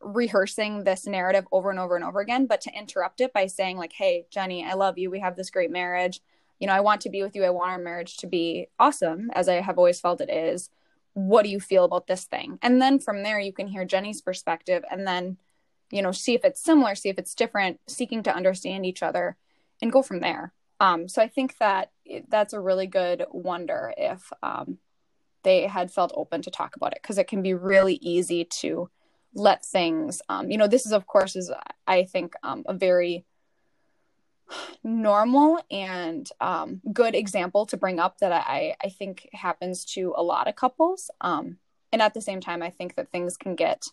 rehearsing 0.00 0.84
this 0.84 1.06
narrative 1.06 1.46
over 1.52 1.70
and 1.70 1.78
over 1.78 1.96
and 1.96 2.04
over 2.04 2.20
again, 2.20 2.46
but 2.46 2.62
to 2.62 2.72
interrupt 2.72 3.20
it 3.20 3.32
by 3.32 3.46
saying, 3.46 3.76
like, 3.76 3.92
hey, 3.92 4.26
Jenny, 4.30 4.64
I 4.64 4.74
love 4.74 4.96
you. 4.96 5.10
We 5.10 5.20
have 5.20 5.36
this 5.36 5.50
great 5.50 5.70
marriage. 5.70 6.20
You 6.58 6.66
know, 6.66 6.72
I 6.72 6.80
want 6.80 7.02
to 7.02 7.10
be 7.10 7.22
with 7.22 7.36
you. 7.36 7.44
I 7.44 7.50
want 7.50 7.72
our 7.72 7.78
marriage 7.78 8.16
to 8.18 8.26
be 8.26 8.68
awesome, 8.78 9.30
as 9.34 9.48
I 9.48 9.60
have 9.60 9.78
always 9.78 10.00
felt 10.00 10.20
it 10.20 10.30
is. 10.30 10.70
What 11.14 11.42
do 11.42 11.50
you 11.50 11.60
feel 11.60 11.84
about 11.84 12.06
this 12.06 12.24
thing? 12.24 12.58
And 12.62 12.80
then 12.80 12.98
from 12.98 13.22
there, 13.22 13.40
you 13.40 13.52
can 13.52 13.66
hear 13.66 13.84
Jenny's 13.84 14.20
perspective 14.20 14.84
and 14.90 15.06
then, 15.06 15.38
you 15.90 16.02
know, 16.02 16.12
see 16.12 16.34
if 16.34 16.44
it's 16.44 16.62
similar, 16.62 16.94
see 16.94 17.08
if 17.08 17.18
it's 17.18 17.34
different, 17.34 17.80
seeking 17.86 18.22
to 18.24 18.34
understand 18.34 18.86
each 18.86 19.02
other 19.02 19.36
and 19.82 19.92
go 19.92 20.02
from 20.02 20.20
there. 20.20 20.52
Um, 20.78 21.08
so 21.08 21.20
I 21.20 21.28
think 21.28 21.58
that 21.58 21.90
that's 22.28 22.52
a 22.52 22.60
really 22.60 22.86
good 22.86 23.24
wonder 23.30 23.92
if 23.96 24.32
um, 24.42 24.78
they 25.42 25.66
had 25.66 25.90
felt 25.90 26.12
open 26.14 26.42
to 26.42 26.50
talk 26.50 26.76
about 26.76 26.92
it 26.92 27.00
because 27.02 27.18
it 27.18 27.28
can 27.28 27.42
be 27.42 27.54
really 27.54 27.94
easy 27.94 28.44
to 28.44 28.88
let 29.34 29.64
things 29.64 30.20
um, 30.28 30.50
you 30.50 30.58
know 30.58 30.66
this 30.66 30.86
is 30.86 30.92
of 30.92 31.06
course 31.06 31.36
is 31.36 31.52
i 31.86 32.04
think 32.04 32.34
um, 32.42 32.64
a 32.66 32.74
very 32.74 33.24
normal 34.82 35.60
and 35.70 36.28
um, 36.40 36.80
good 36.92 37.14
example 37.14 37.66
to 37.66 37.76
bring 37.76 37.98
up 37.98 38.18
that 38.18 38.32
I, 38.32 38.74
I 38.82 38.88
think 38.88 39.28
happens 39.32 39.84
to 39.86 40.14
a 40.16 40.22
lot 40.22 40.48
of 40.48 40.56
couples. 40.56 41.10
Um, 41.20 41.58
and 41.92 42.00
at 42.00 42.14
the 42.14 42.20
same 42.20 42.40
time, 42.40 42.62
I 42.62 42.70
think 42.70 42.94
that 42.94 43.10
things 43.10 43.36
can 43.36 43.54
get 43.54 43.86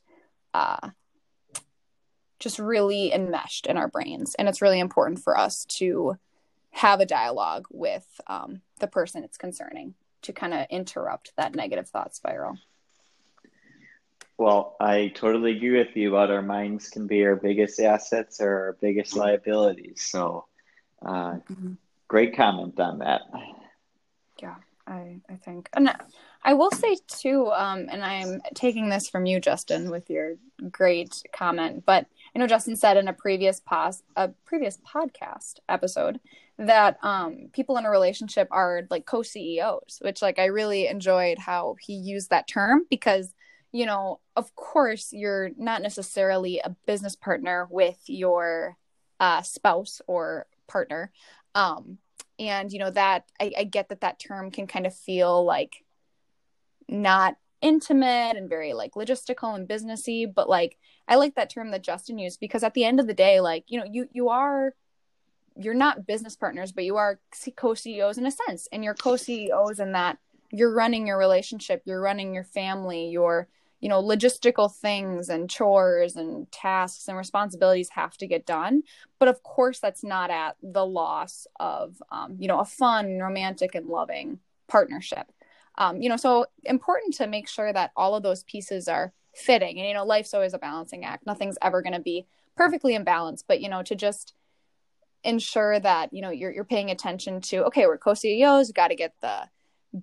uh, 0.53 0.89
just 2.39 2.59
really 2.59 3.13
enmeshed 3.13 3.65
in 3.65 3.77
our 3.77 3.87
brains. 3.87 4.35
And 4.35 4.47
it's 4.47 4.61
really 4.61 4.79
important 4.79 5.19
for 5.19 5.37
us 5.37 5.65
to 5.65 6.17
have 6.71 6.99
a 6.99 7.05
dialogue 7.05 7.67
with 7.71 8.05
um, 8.27 8.61
the 8.79 8.87
person 8.87 9.23
it's 9.23 9.37
concerning 9.37 9.95
to 10.21 10.33
kind 10.33 10.53
of 10.53 10.67
interrupt 10.69 11.33
that 11.37 11.55
negative 11.55 11.87
thought 11.87 12.15
spiral. 12.15 12.57
Well, 14.37 14.75
I 14.79 15.11
totally 15.15 15.57
agree 15.57 15.77
with 15.77 15.95
you 15.95 16.09
about 16.09 16.29
our 16.29 16.43
minds 16.43 16.89
can 16.89 17.07
be 17.07 17.25
our 17.25 17.35
biggest 17.35 17.79
assets 17.79 18.39
or 18.39 18.49
our 18.49 18.77
biggest 18.79 19.15
liabilities. 19.15 20.03
So, 20.03 20.45
uh, 21.03 21.37
mm-hmm. 21.51 21.73
great 22.07 22.35
comment 22.35 22.79
on 22.79 22.99
that. 22.99 23.21
Yeah, 24.39 24.55
I, 24.85 25.21
I 25.27 25.35
think. 25.43 25.69
And 25.73 25.91
I 26.43 26.53
will 26.53 26.69
say 26.69 26.97
too, 27.07 27.47
um, 27.47 27.87
and 27.89 28.05
I'm 28.05 28.41
taking 28.53 28.89
this 28.89 29.09
from 29.09 29.25
you, 29.25 29.39
Justin, 29.39 29.89
with 29.89 30.07
your 30.07 30.35
great 30.69 31.23
comment, 31.33 31.83
but 31.85 32.05
I 32.35 32.39
know 32.39 32.45
Justin 32.45 32.75
said 32.75 32.97
in 32.97 33.07
a 33.07 33.13
previous 33.13 33.59
pos- 33.59 34.03
a 34.15 34.29
previous 34.45 34.77
podcast 34.77 35.55
episode 35.67 36.19
that 36.59 36.97
um, 37.03 37.49
people 37.53 37.77
in 37.77 37.85
a 37.85 37.89
relationship 37.89 38.47
are 38.51 38.83
like 38.91 39.07
co-CEOs, 39.07 39.99
which 40.01 40.21
like 40.21 40.37
I 40.37 40.45
really 40.45 40.87
enjoyed 40.87 41.39
how 41.39 41.75
he 41.79 41.93
used 41.93 42.29
that 42.29 42.47
term 42.47 42.85
because 42.89 43.33
you 43.77 43.85
know, 43.85 44.19
of 44.35 44.55
course, 44.55 45.13
you're 45.13 45.51
not 45.55 45.83
necessarily 45.83 46.57
a 46.57 46.75
business 46.87 47.15
partner 47.15 47.67
with 47.69 47.99
your 48.07 48.75
uh, 49.19 49.43
spouse 49.43 50.01
or 50.07 50.47
partner. 50.67 51.11
Um, 51.53 51.99
and, 52.39 52.71
you 52.71 52.79
know, 52.79 52.89
that 52.89 53.25
I, 53.39 53.51
I 53.55 53.63
get 53.65 53.89
that 53.89 54.01
that 54.01 54.17
term 54.17 54.49
can 54.49 54.65
kind 54.65 54.87
of 54.87 54.95
feel 54.95 55.45
like 55.45 55.83
not 56.89 57.35
intimate 57.61 58.35
and 58.35 58.49
very 58.49 58.73
like 58.73 58.93
logistical 58.93 59.53
and 59.53 59.67
businessy, 59.67 60.25
but 60.33 60.49
like 60.49 60.79
I 61.07 61.17
like 61.17 61.35
that 61.35 61.51
term 61.51 61.69
that 61.69 61.83
Justin 61.83 62.17
used 62.17 62.39
because 62.39 62.63
at 62.63 62.73
the 62.73 62.83
end 62.83 62.99
of 62.99 63.05
the 63.05 63.13
day, 63.13 63.41
like, 63.41 63.65
you 63.67 63.79
know, 63.79 63.85
you 63.85 64.09
you 64.11 64.29
are 64.29 64.73
you're 65.55 65.75
not 65.75 66.07
business 66.07 66.35
partners, 66.35 66.71
but 66.71 66.83
you 66.83 66.97
are 66.97 67.19
co-CEOs 67.55 68.17
in 68.17 68.25
a 68.25 68.31
sense. 68.31 68.67
And 68.71 68.83
you're 68.83 68.95
co-CEOs 68.95 69.79
in 69.79 69.91
that 69.91 70.17
you're 70.51 70.73
running 70.73 71.05
your 71.05 71.19
relationship, 71.19 71.83
you're 71.85 72.01
running 72.01 72.33
your 72.33 72.43
family, 72.43 73.09
you're 73.09 73.47
you 73.79 73.89
know 73.89 74.01
logistical 74.01 74.73
things 74.73 75.29
and 75.29 75.49
chores 75.49 76.15
and 76.15 76.51
tasks 76.51 77.07
and 77.07 77.17
responsibilities 77.17 77.89
have 77.89 78.17
to 78.17 78.27
get 78.27 78.45
done. 78.45 78.83
But 79.19 79.27
of 79.27 79.43
course 79.43 79.79
that's 79.79 80.03
not 80.03 80.29
at 80.29 80.55
the 80.61 80.85
loss 80.85 81.47
of 81.59 82.01
um, 82.11 82.35
you 82.39 82.47
know 82.47 82.59
a 82.59 82.65
fun 82.65 83.19
romantic 83.19 83.75
and 83.75 83.87
loving 83.87 84.39
partnership. 84.67 85.31
Um, 85.77 86.01
you 86.01 86.09
know 86.09 86.17
so 86.17 86.45
important 86.63 87.13
to 87.15 87.27
make 87.27 87.47
sure 87.47 87.71
that 87.71 87.91
all 87.95 88.15
of 88.15 88.23
those 88.23 88.43
pieces 88.43 88.87
are 88.87 89.13
fitting. 89.35 89.77
And 89.79 89.87
you 89.87 89.93
know 89.93 90.05
life's 90.05 90.33
always 90.33 90.53
a 90.53 90.59
balancing 90.59 91.05
act. 91.05 91.25
Nothing's 91.25 91.57
ever 91.61 91.81
going 91.81 91.93
to 91.93 91.99
be 91.99 92.25
perfectly 92.55 92.95
in 92.95 93.03
balance. 93.03 93.43
But 93.47 93.61
you 93.61 93.69
know 93.69 93.83
to 93.83 93.95
just 93.95 94.33
ensure 95.23 95.79
that 95.79 96.13
you 96.13 96.21
know 96.21 96.29
you're, 96.29 96.51
you're 96.51 96.63
paying 96.63 96.91
attention 96.91 97.41
to 97.41 97.65
okay 97.65 97.85
we're 97.85 97.97
co-ceos 97.97 98.71
got 98.71 98.89
to 98.89 98.95
get 98.95 99.13
the 99.21 99.49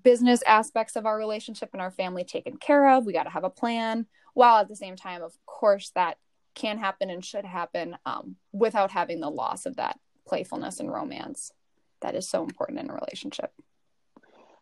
business 0.02 0.42
aspects 0.46 0.96
of 0.96 1.06
our 1.06 1.16
relationship 1.16 1.70
and 1.72 1.82
our 1.82 1.90
family 1.90 2.24
taken 2.24 2.56
care 2.56 2.90
of. 2.90 3.04
We 3.04 3.12
got 3.12 3.24
to 3.24 3.30
have 3.30 3.44
a 3.44 3.50
plan, 3.50 4.06
while 4.34 4.58
at 4.58 4.68
the 4.68 4.76
same 4.76 4.96
time, 4.96 5.22
of 5.22 5.36
course, 5.46 5.90
that 5.94 6.18
can 6.54 6.78
happen 6.78 7.10
and 7.10 7.24
should 7.24 7.44
happen 7.44 7.96
um, 8.06 8.36
without 8.52 8.90
having 8.90 9.20
the 9.20 9.30
loss 9.30 9.66
of 9.66 9.76
that 9.76 9.98
playfulness 10.26 10.80
and 10.80 10.90
romance 10.90 11.52
that 12.00 12.14
is 12.14 12.28
so 12.28 12.42
important 12.42 12.78
in 12.78 12.90
a 12.90 12.94
relationship. 12.94 13.52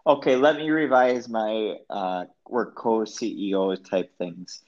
Okay, 0.07 0.37
let 0.37 0.57
me 0.57 0.71
revise 0.71 1.29
my 1.29 1.77
uh, 1.89 2.25
we're 2.49 2.73
co 2.73 3.01
CEO 3.01 3.89
type 3.89 4.17
things. 4.19 4.63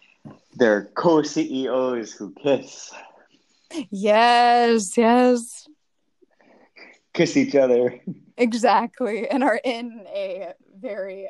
They're 0.55 0.91
co 0.95 1.23
CEOs 1.23 2.13
who 2.13 2.33
kiss. 2.33 2.93
Yes, 3.91 4.97
yes. 4.97 5.69
Kiss 7.13 7.37
each 7.37 7.57
other. 7.57 8.01
Exactly. 8.37 9.29
And 9.29 9.43
are 9.45 9.61
in 9.63 10.05
a 10.09 10.53
very 10.79 11.29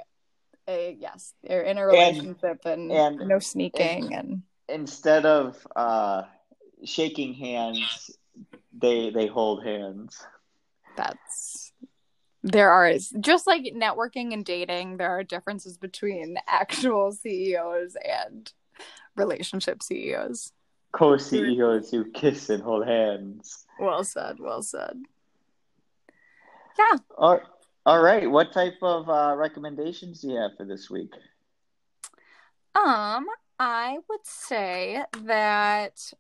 a 0.69 0.97
yes 0.99 1.35
they're 1.43 1.63
in 1.63 1.79
a 1.79 1.87
relationship 1.87 2.65
and, 2.65 2.91
and, 2.91 3.21
and 3.21 3.29
no 3.29 3.39
sneaking 3.39 4.15
and, 4.15 4.15
and, 4.15 4.43
instead 4.69 5.27
of 5.27 5.67
uh 5.77 6.23
shaking 6.85 7.35
hands 7.35 8.11
they 8.77 9.11
they 9.11 9.27
hold 9.27 9.65
hands. 9.65 10.25
That's 10.97 11.73
there 12.43 12.71
are 12.71 12.93
just 13.21 13.47
like 13.47 13.65
networking 13.75 14.33
and 14.33 14.45
dating 14.45 14.97
there 14.97 15.11
are 15.11 15.23
differences 15.23 15.79
between 15.79 16.37
actual 16.47 17.13
ceos 17.13 17.97
and 18.05 18.53
relationship 19.17 19.83
ceos 19.83 20.53
co-ceos 20.93 21.91
who 21.91 22.11
kiss 22.13 22.51
and 22.51 22.63
hold 22.63 22.87
hands. 22.87 23.67
Well 23.79 24.05
said 24.05 24.39
well 24.39 24.63
said 24.63 25.03
yeah. 26.79 26.99
All, 27.17 27.41
all 27.87 28.03
right. 28.03 28.31
What 28.31 28.53
type 28.53 28.79
of 28.83 29.09
uh, 29.09 29.35
recommendations 29.37 30.21
do 30.21 30.29
you 30.29 30.37
have 30.37 30.53
for 30.57 30.65
this 30.65 30.91
week? 30.91 31.13
Um, 32.75 33.27
I 33.59 33.99
would 34.09 34.25
say 34.25 35.03
that 35.25 36.13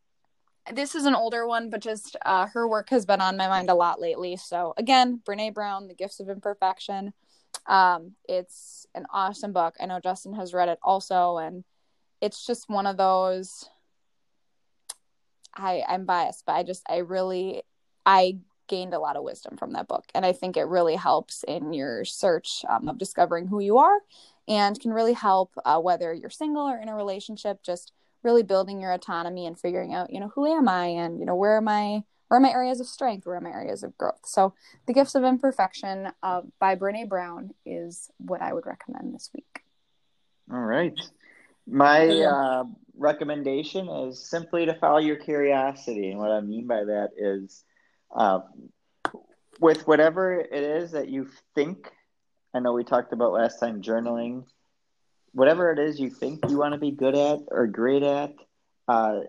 this 0.73 0.95
is 0.95 1.05
an 1.05 1.15
older 1.15 1.47
one, 1.47 1.69
but 1.69 1.81
just 1.81 2.17
uh, 2.25 2.47
her 2.47 2.69
work 2.69 2.91
has 2.91 3.05
been 3.05 3.21
on 3.21 3.37
my 3.37 3.49
mind 3.49 3.69
a 3.71 3.75
lot 3.75 4.01
lately. 4.01 4.37
So 4.37 4.73
again, 4.77 5.21
Brene 5.27 5.53
Brown, 5.53 5.89
The 5.89 5.95
Gifts 5.95 6.21
of 6.21 6.29
Imperfection. 6.29 7.13
Um, 7.67 8.13
it's 8.29 8.87
an 8.95 9.07
awesome 9.13 9.53
book. 9.53 9.75
I 9.81 9.87
know 9.87 10.01
Justin 10.01 10.35
has 10.35 10.55
read 10.55 10.69
it 10.69 10.79
also, 10.83 11.39
and 11.39 11.65
it's 12.21 12.47
just 12.47 12.69
one 12.69 12.87
of 12.87 12.97
those. 12.97 13.69
I 15.55 15.83
I'm 15.87 16.05
biased, 16.05 16.45
but 16.47 16.55
I 16.55 16.63
just 16.63 16.83
I 16.89 16.99
really 16.99 17.63
I 18.05 18.39
gained 18.69 18.95
a 18.95 18.99
lot 18.99 19.17
of 19.17 19.23
wisdom 19.23 19.57
from 19.57 19.73
that 19.73 19.89
book. 19.89 20.05
And 20.15 20.25
I 20.25 20.33
think 20.33 20.57
it 20.57 20.65
really 20.65 20.97
helps 20.97 21.45
in 21.45 21.73
your 21.73 22.05
search 22.05 22.65
um, 22.69 22.89
of 22.89 22.99
discovering 22.99 23.47
who 23.47 23.61
you 23.61 23.79
are 23.79 24.01
and 24.49 24.79
can 24.79 24.93
really 24.93 25.13
help 25.13 25.53
uh, 25.65 25.79
whether 25.79 26.13
you're 26.13 26.31
single 26.31 26.69
or 26.69 26.79
in 26.79 26.89
a 26.89 26.95
relationship, 26.95 27.63
just 27.63 27.93
really 28.23 28.43
building 28.43 28.81
your 28.81 28.93
autonomy 28.93 29.47
and 29.47 29.59
figuring 29.59 29.95
out, 29.95 30.13
you 30.13 30.21
know, 30.21 30.33
who 30.35 30.47
am 30.47 30.69
I 30.69 30.87
and, 30.87 31.21
you 31.21 31.27
know, 31.27 31.37
where 31.37 31.57
am 31.57 31.69
I? 31.69 32.05
Where 32.29 32.39
are 32.39 32.41
my 32.41 32.51
areas 32.51 32.81
of 32.81 32.87
strength? 32.87 33.27
Where 33.27 33.37
are 33.37 33.41
my 33.41 33.51
areas 33.51 33.83
of 33.83 33.97
growth? 33.99 34.25
So, 34.25 34.55
The 34.87 34.95
Gifts 34.95 35.15
of 35.15 35.25
Imperfection 35.25 36.09
uh, 36.23 36.41
by 36.59 36.75
Brene 36.75 37.09
Brown 37.09 37.51
is 37.67 38.11
what 38.17 38.41
I 38.41 38.53
would 38.53 38.67
recommend 38.67 39.15
this 39.15 39.31
week. 39.35 39.61
All 40.51 40.59
right. 40.59 40.99
My 41.67 42.09
uh, 42.09 42.65
recommendation 42.97 43.89
is 43.89 44.19
simply 44.29 44.67
to 44.67 44.75
follow 44.75 44.99
your 44.99 45.17
curiosity. 45.17 46.11
And 46.11 46.19
what 46.19 46.31
I 46.31 46.41
mean 46.41 46.67
by 46.67 46.85
that 46.85 47.11
is 47.17 47.65
uh, 48.15 48.41
with 49.61 49.87
whatever 49.87 50.35
it 50.39 50.53
is 50.53 50.93
that 50.93 51.09
you 51.09 51.29
think, 51.55 51.91
I 52.55 52.61
know 52.61 52.73
we 52.73 52.85
talked 52.85 53.13
about 53.13 53.33
last 53.33 53.59
time 53.61 53.83
journaling, 53.83 54.45
whatever 55.33 55.73
it 55.73 55.79
is 55.79 55.99
you 55.99 56.11
think 56.11 56.49
you 56.49 56.59
want 56.59 56.75
to 56.75 56.79
be 56.79 56.91
good 56.91 57.17
at 57.17 57.41
or 57.51 57.67
great 57.67 58.03
at, 58.03 58.35
uh, 58.87 59.21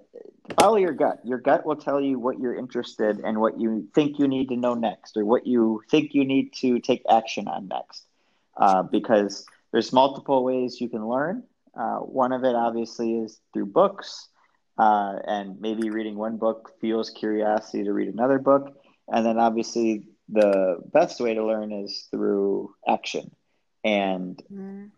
follow 0.59 0.77
your 0.77 0.91
gut. 0.93 1.19
Your 1.23 1.39
gut 1.39 1.65
will 1.65 1.77
tell 1.77 2.01
you 2.01 2.19
what 2.19 2.39
you're 2.39 2.55
interested 2.55 3.21
and 3.23 3.39
what 3.39 3.59
you 3.59 3.87
think 3.95 4.19
you 4.19 4.27
need 4.27 4.49
to 4.49 4.57
know 4.57 4.73
next, 4.73 5.17
or 5.17 5.25
what 5.25 5.47
you 5.47 5.81
think 5.89 6.13
you 6.13 6.25
need 6.25 6.53
to 6.53 6.79
take 6.79 7.03
action 7.09 7.47
on 7.47 7.67
next. 7.67 8.05
Uh, 8.57 8.83
because 8.83 9.45
there's 9.71 9.91
multiple 9.91 10.43
ways 10.43 10.79
you 10.79 10.89
can 10.89 11.07
learn. 11.07 11.43
Uh, 11.77 11.97
one 11.97 12.31
of 12.31 12.43
it, 12.43 12.55
obviously, 12.55 13.15
is 13.15 13.39
through 13.53 13.65
books, 13.65 14.29
uh, 14.77 15.19
and 15.25 15.59
maybe 15.59 15.89
reading 15.89 16.15
one 16.15 16.37
book 16.37 16.73
fuels 16.79 17.09
curiosity 17.09 17.83
to 17.83 17.93
read 17.93 18.13
another 18.13 18.39
book. 18.39 18.77
And 19.07 19.25
then, 19.25 19.37
obviously, 19.37 20.07
the 20.29 20.77
best 20.93 21.19
way 21.19 21.33
to 21.33 21.45
learn 21.45 21.71
is 21.71 22.07
through 22.11 22.73
action. 22.87 23.31
And 23.83 24.41
mm. 24.51 24.89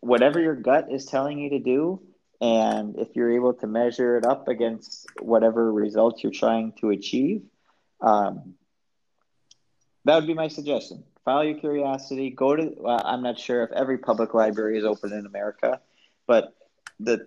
whatever 0.00 0.40
your 0.40 0.54
gut 0.54 0.92
is 0.92 1.06
telling 1.06 1.38
you 1.38 1.50
to 1.50 1.58
do, 1.58 2.02
and 2.40 2.98
if 2.98 3.16
you're 3.16 3.34
able 3.34 3.54
to 3.54 3.66
measure 3.66 4.18
it 4.18 4.26
up 4.26 4.48
against 4.48 5.06
whatever 5.20 5.72
results 5.72 6.22
you're 6.22 6.32
trying 6.32 6.74
to 6.80 6.90
achieve, 6.90 7.42
um, 8.02 8.54
that 10.04 10.16
would 10.16 10.26
be 10.26 10.34
my 10.34 10.48
suggestion. 10.48 11.02
Follow 11.24 11.42
your 11.42 11.58
curiosity. 11.58 12.30
Go 12.30 12.54
to, 12.54 12.72
well, 12.76 13.00
I'm 13.04 13.22
not 13.22 13.38
sure 13.38 13.64
if 13.64 13.72
every 13.72 13.98
public 13.98 14.34
library 14.34 14.78
is 14.78 14.84
open 14.84 15.12
in 15.12 15.26
America, 15.26 15.80
but 16.26 16.54
the 17.00 17.26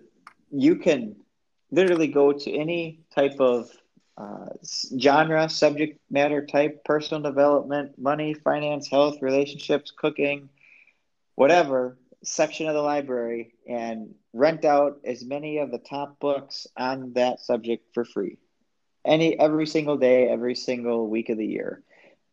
you 0.50 0.76
can 0.76 1.16
literally 1.70 2.08
go 2.08 2.32
to 2.32 2.52
any 2.52 3.00
type 3.14 3.38
of 3.40 3.70
uh, 4.16 4.46
genre, 4.98 5.48
subject 5.48 5.98
matter 6.10 6.44
type, 6.44 6.84
personal 6.84 7.22
development, 7.22 7.98
money, 7.98 8.34
finance, 8.34 8.88
health, 8.88 9.22
relationships, 9.22 9.92
cooking, 9.96 10.48
whatever 11.36 11.96
section 12.22 12.66
of 12.66 12.74
the 12.74 12.82
library 12.82 13.54
and 13.66 14.14
rent 14.32 14.64
out 14.64 15.00
as 15.04 15.24
many 15.24 15.58
of 15.58 15.70
the 15.70 15.78
top 15.78 16.18
books 16.20 16.66
on 16.76 17.12
that 17.14 17.40
subject 17.40 17.94
for 17.94 18.04
free. 18.04 18.36
Any 19.04 19.38
every 19.38 19.66
single 19.66 19.96
day, 19.96 20.28
every 20.28 20.54
single 20.54 21.08
week 21.08 21.30
of 21.30 21.38
the 21.38 21.46
year. 21.46 21.82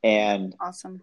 And 0.04 0.56
awesome. 0.60 1.02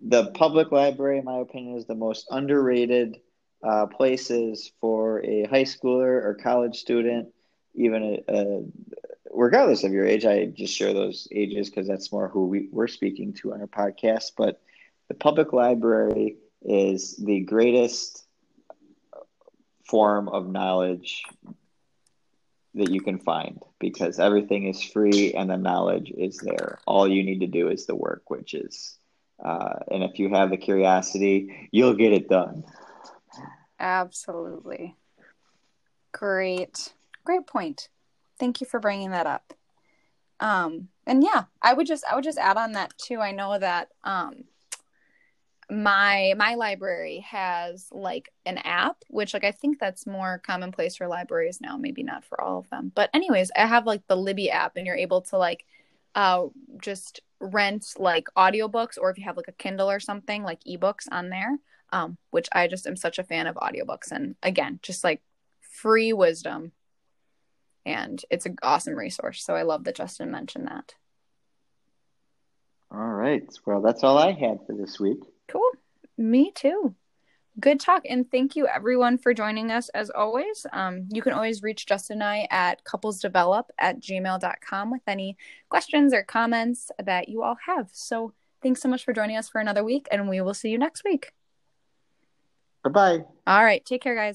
The 0.00 0.32
public 0.32 0.72
library, 0.72 1.18
in 1.18 1.24
my 1.24 1.38
opinion, 1.38 1.76
is 1.76 1.86
the 1.86 1.94
most 1.94 2.26
underrated 2.30 3.16
uh, 3.62 3.86
places 3.86 4.72
for 4.80 5.24
a 5.24 5.44
high 5.44 5.64
schooler 5.64 6.22
or 6.24 6.36
college 6.42 6.76
student, 6.76 7.28
even 7.76 8.02
a, 8.28 8.34
a, 8.34 8.64
regardless 9.30 9.84
of 9.84 9.92
your 9.92 10.06
age. 10.06 10.24
I 10.24 10.46
just 10.46 10.74
share 10.74 10.92
those 10.92 11.28
ages 11.30 11.68
because 11.68 11.86
that's 11.86 12.12
more 12.12 12.28
who 12.28 12.46
we, 12.46 12.68
we're 12.72 12.88
speaking 12.88 13.34
to 13.34 13.52
on 13.52 13.60
our 13.60 13.66
podcast. 13.66 14.32
But 14.36 14.60
the 15.08 15.14
public 15.14 15.52
library 15.52 16.36
is 16.62 17.16
the 17.16 17.40
greatest 17.40 18.24
form 19.84 20.28
of 20.28 20.48
knowledge 20.48 21.22
that 22.74 22.90
you 22.90 23.00
can 23.00 23.18
find 23.18 23.62
because 23.78 24.18
everything 24.18 24.66
is 24.66 24.82
free 24.82 25.32
and 25.32 25.48
the 25.48 25.56
knowledge 25.56 26.12
is 26.16 26.38
there. 26.38 26.78
All 26.86 27.08
you 27.08 27.22
need 27.22 27.40
to 27.40 27.46
do 27.46 27.68
is 27.68 27.86
the 27.86 27.94
work, 27.94 28.28
which 28.28 28.54
is, 28.54 28.98
uh, 29.42 29.74
and 29.90 30.02
if 30.02 30.18
you 30.18 30.28
have 30.30 30.50
the 30.50 30.56
curiosity, 30.56 31.68
you'll 31.70 31.94
get 31.94 32.12
it 32.12 32.28
done. 32.28 32.64
Absolutely. 33.78 34.94
Great. 36.12 36.92
Great 37.26 37.46
point. 37.46 37.88
Thank 38.38 38.60
you 38.60 38.66
for 38.66 38.80
bringing 38.80 39.10
that 39.10 39.26
up. 39.26 39.52
Um, 40.38 40.88
and 41.06 41.22
yeah, 41.22 41.44
I 41.60 41.74
would 41.74 41.86
just, 41.86 42.04
I 42.10 42.14
would 42.14 42.24
just 42.24 42.38
add 42.38 42.56
on 42.56 42.72
that 42.72 42.96
too. 42.96 43.20
I 43.20 43.32
know 43.32 43.58
that, 43.58 43.88
um, 44.04 44.44
my 45.68 46.32
my 46.36 46.54
library 46.54 47.26
has 47.28 47.88
like 47.90 48.30
an 48.44 48.56
app 48.58 48.98
which 49.08 49.34
like 49.34 49.42
i 49.42 49.50
think 49.50 49.80
that's 49.80 50.06
more 50.06 50.40
commonplace 50.46 50.94
for 50.94 51.08
libraries 51.08 51.60
now 51.60 51.76
maybe 51.76 52.04
not 52.04 52.24
for 52.24 52.40
all 52.40 52.60
of 52.60 52.70
them 52.70 52.92
but 52.94 53.10
anyways 53.12 53.50
i 53.56 53.66
have 53.66 53.84
like 53.84 54.00
the 54.06 54.16
libby 54.16 54.48
app 54.48 54.76
and 54.76 54.86
you're 54.86 54.94
able 54.94 55.20
to 55.20 55.36
like 55.36 55.64
uh 56.14 56.44
just 56.80 57.20
rent 57.40 57.84
like 57.98 58.28
audiobooks 58.36 58.96
or 58.96 59.10
if 59.10 59.18
you 59.18 59.24
have 59.24 59.36
like 59.36 59.48
a 59.48 59.52
kindle 59.52 59.90
or 59.90 59.98
something 59.98 60.44
like 60.44 60.62
ebooks 60.62 61.08
on 61.10 61.30
there 61.30 61.58
um 61.92 62.16
which 62.30 62.48
i 62.52 62.68
just 62.68 62.86
am 62.86 62.94
such 62.94 63.18
a 63.18 63.24
fan 63.24 63.48
of 63.48 63.56
audiobooks 63.56 64.12
and 64.12 64.36
again 64.44 64.78
just 64.82 65.02
like 65.02 65.20
free 65.60 66.12
wisdom 66.12 66.70
and 67.86 68.22
it's 68.30 68.44
an 68.44 68.56
awesome 68.62 68.94
resource 68.94 69.42
so 69.42 69.54
i 69.54 69.62
love 69.62 69.84
that 69.84 69.96
justin 69.96 70.30
mentioned 70.30 70.66
that 70.66 70.94
all 72.90 72.98
right 72.98 73.48
well 73.64 73.80
that's 73.80 74.04
all 74.04 74.18
i 74.18 74.32
had 74.32 74.58
for 74.66 74.74
this 74.74 75.00
week 75.00 75.20
Cool. 75.48 75.70
Me 76.18 76.50
too. 76.54 76.94
Good 77.58 77.80
talk. 77.80 78.02
And 78.08 78.30
thank 78.30 78.54
you 78.54 78.66
everyone 78.66 79.16
for 79.16 79.32
joining 79.32 79.70
us 79.70 79.88
as 79.90 80.10
always. 80.10 80.66
Um, 80.72 81.08
you 81.10 81.22
can 81.22 81.32
always 81.32 81.62
reach 81.62 81.86
Justin 81.86 82.20
and 82.20 82.24
I 82.24 82.48
at 82.50 82.84
couplesdevelop 82.84 83.64
at 83.78 84.00
gmail.com 84.00 84.90
with 84.90 85.02
any 85.06 85.38
questions 85.70 86.12
or 86.12 86.22
comments 86.22 86.90
that 87.02 87.28
you 87.30 87.42
all 87.42 87.56
have. 87.64 87.88
So 87.92 88.34
thanks 88.62 88.82
so 88.82 88.88
much 88.88 89.04
for 89.04 89.14
joining 89.14 89.36
us 89.36 89.48
for 89.48 89.60
another 89.60 89.84
week, 89.84 90.06
and 90.10 90.28
we 90.28 90.40
will 90.42 90.54
see 90.54 90.68
you 90.68 90.78
next 90.78 91.02
week. 91.02 91.32
Bye 92.84 92.90
bye. 92.90 93.24
All 93.46 93.64
right. 93.64 93.84
Take 93.84 94.02
care, 94.02 94.14
guys. 94.14 94.34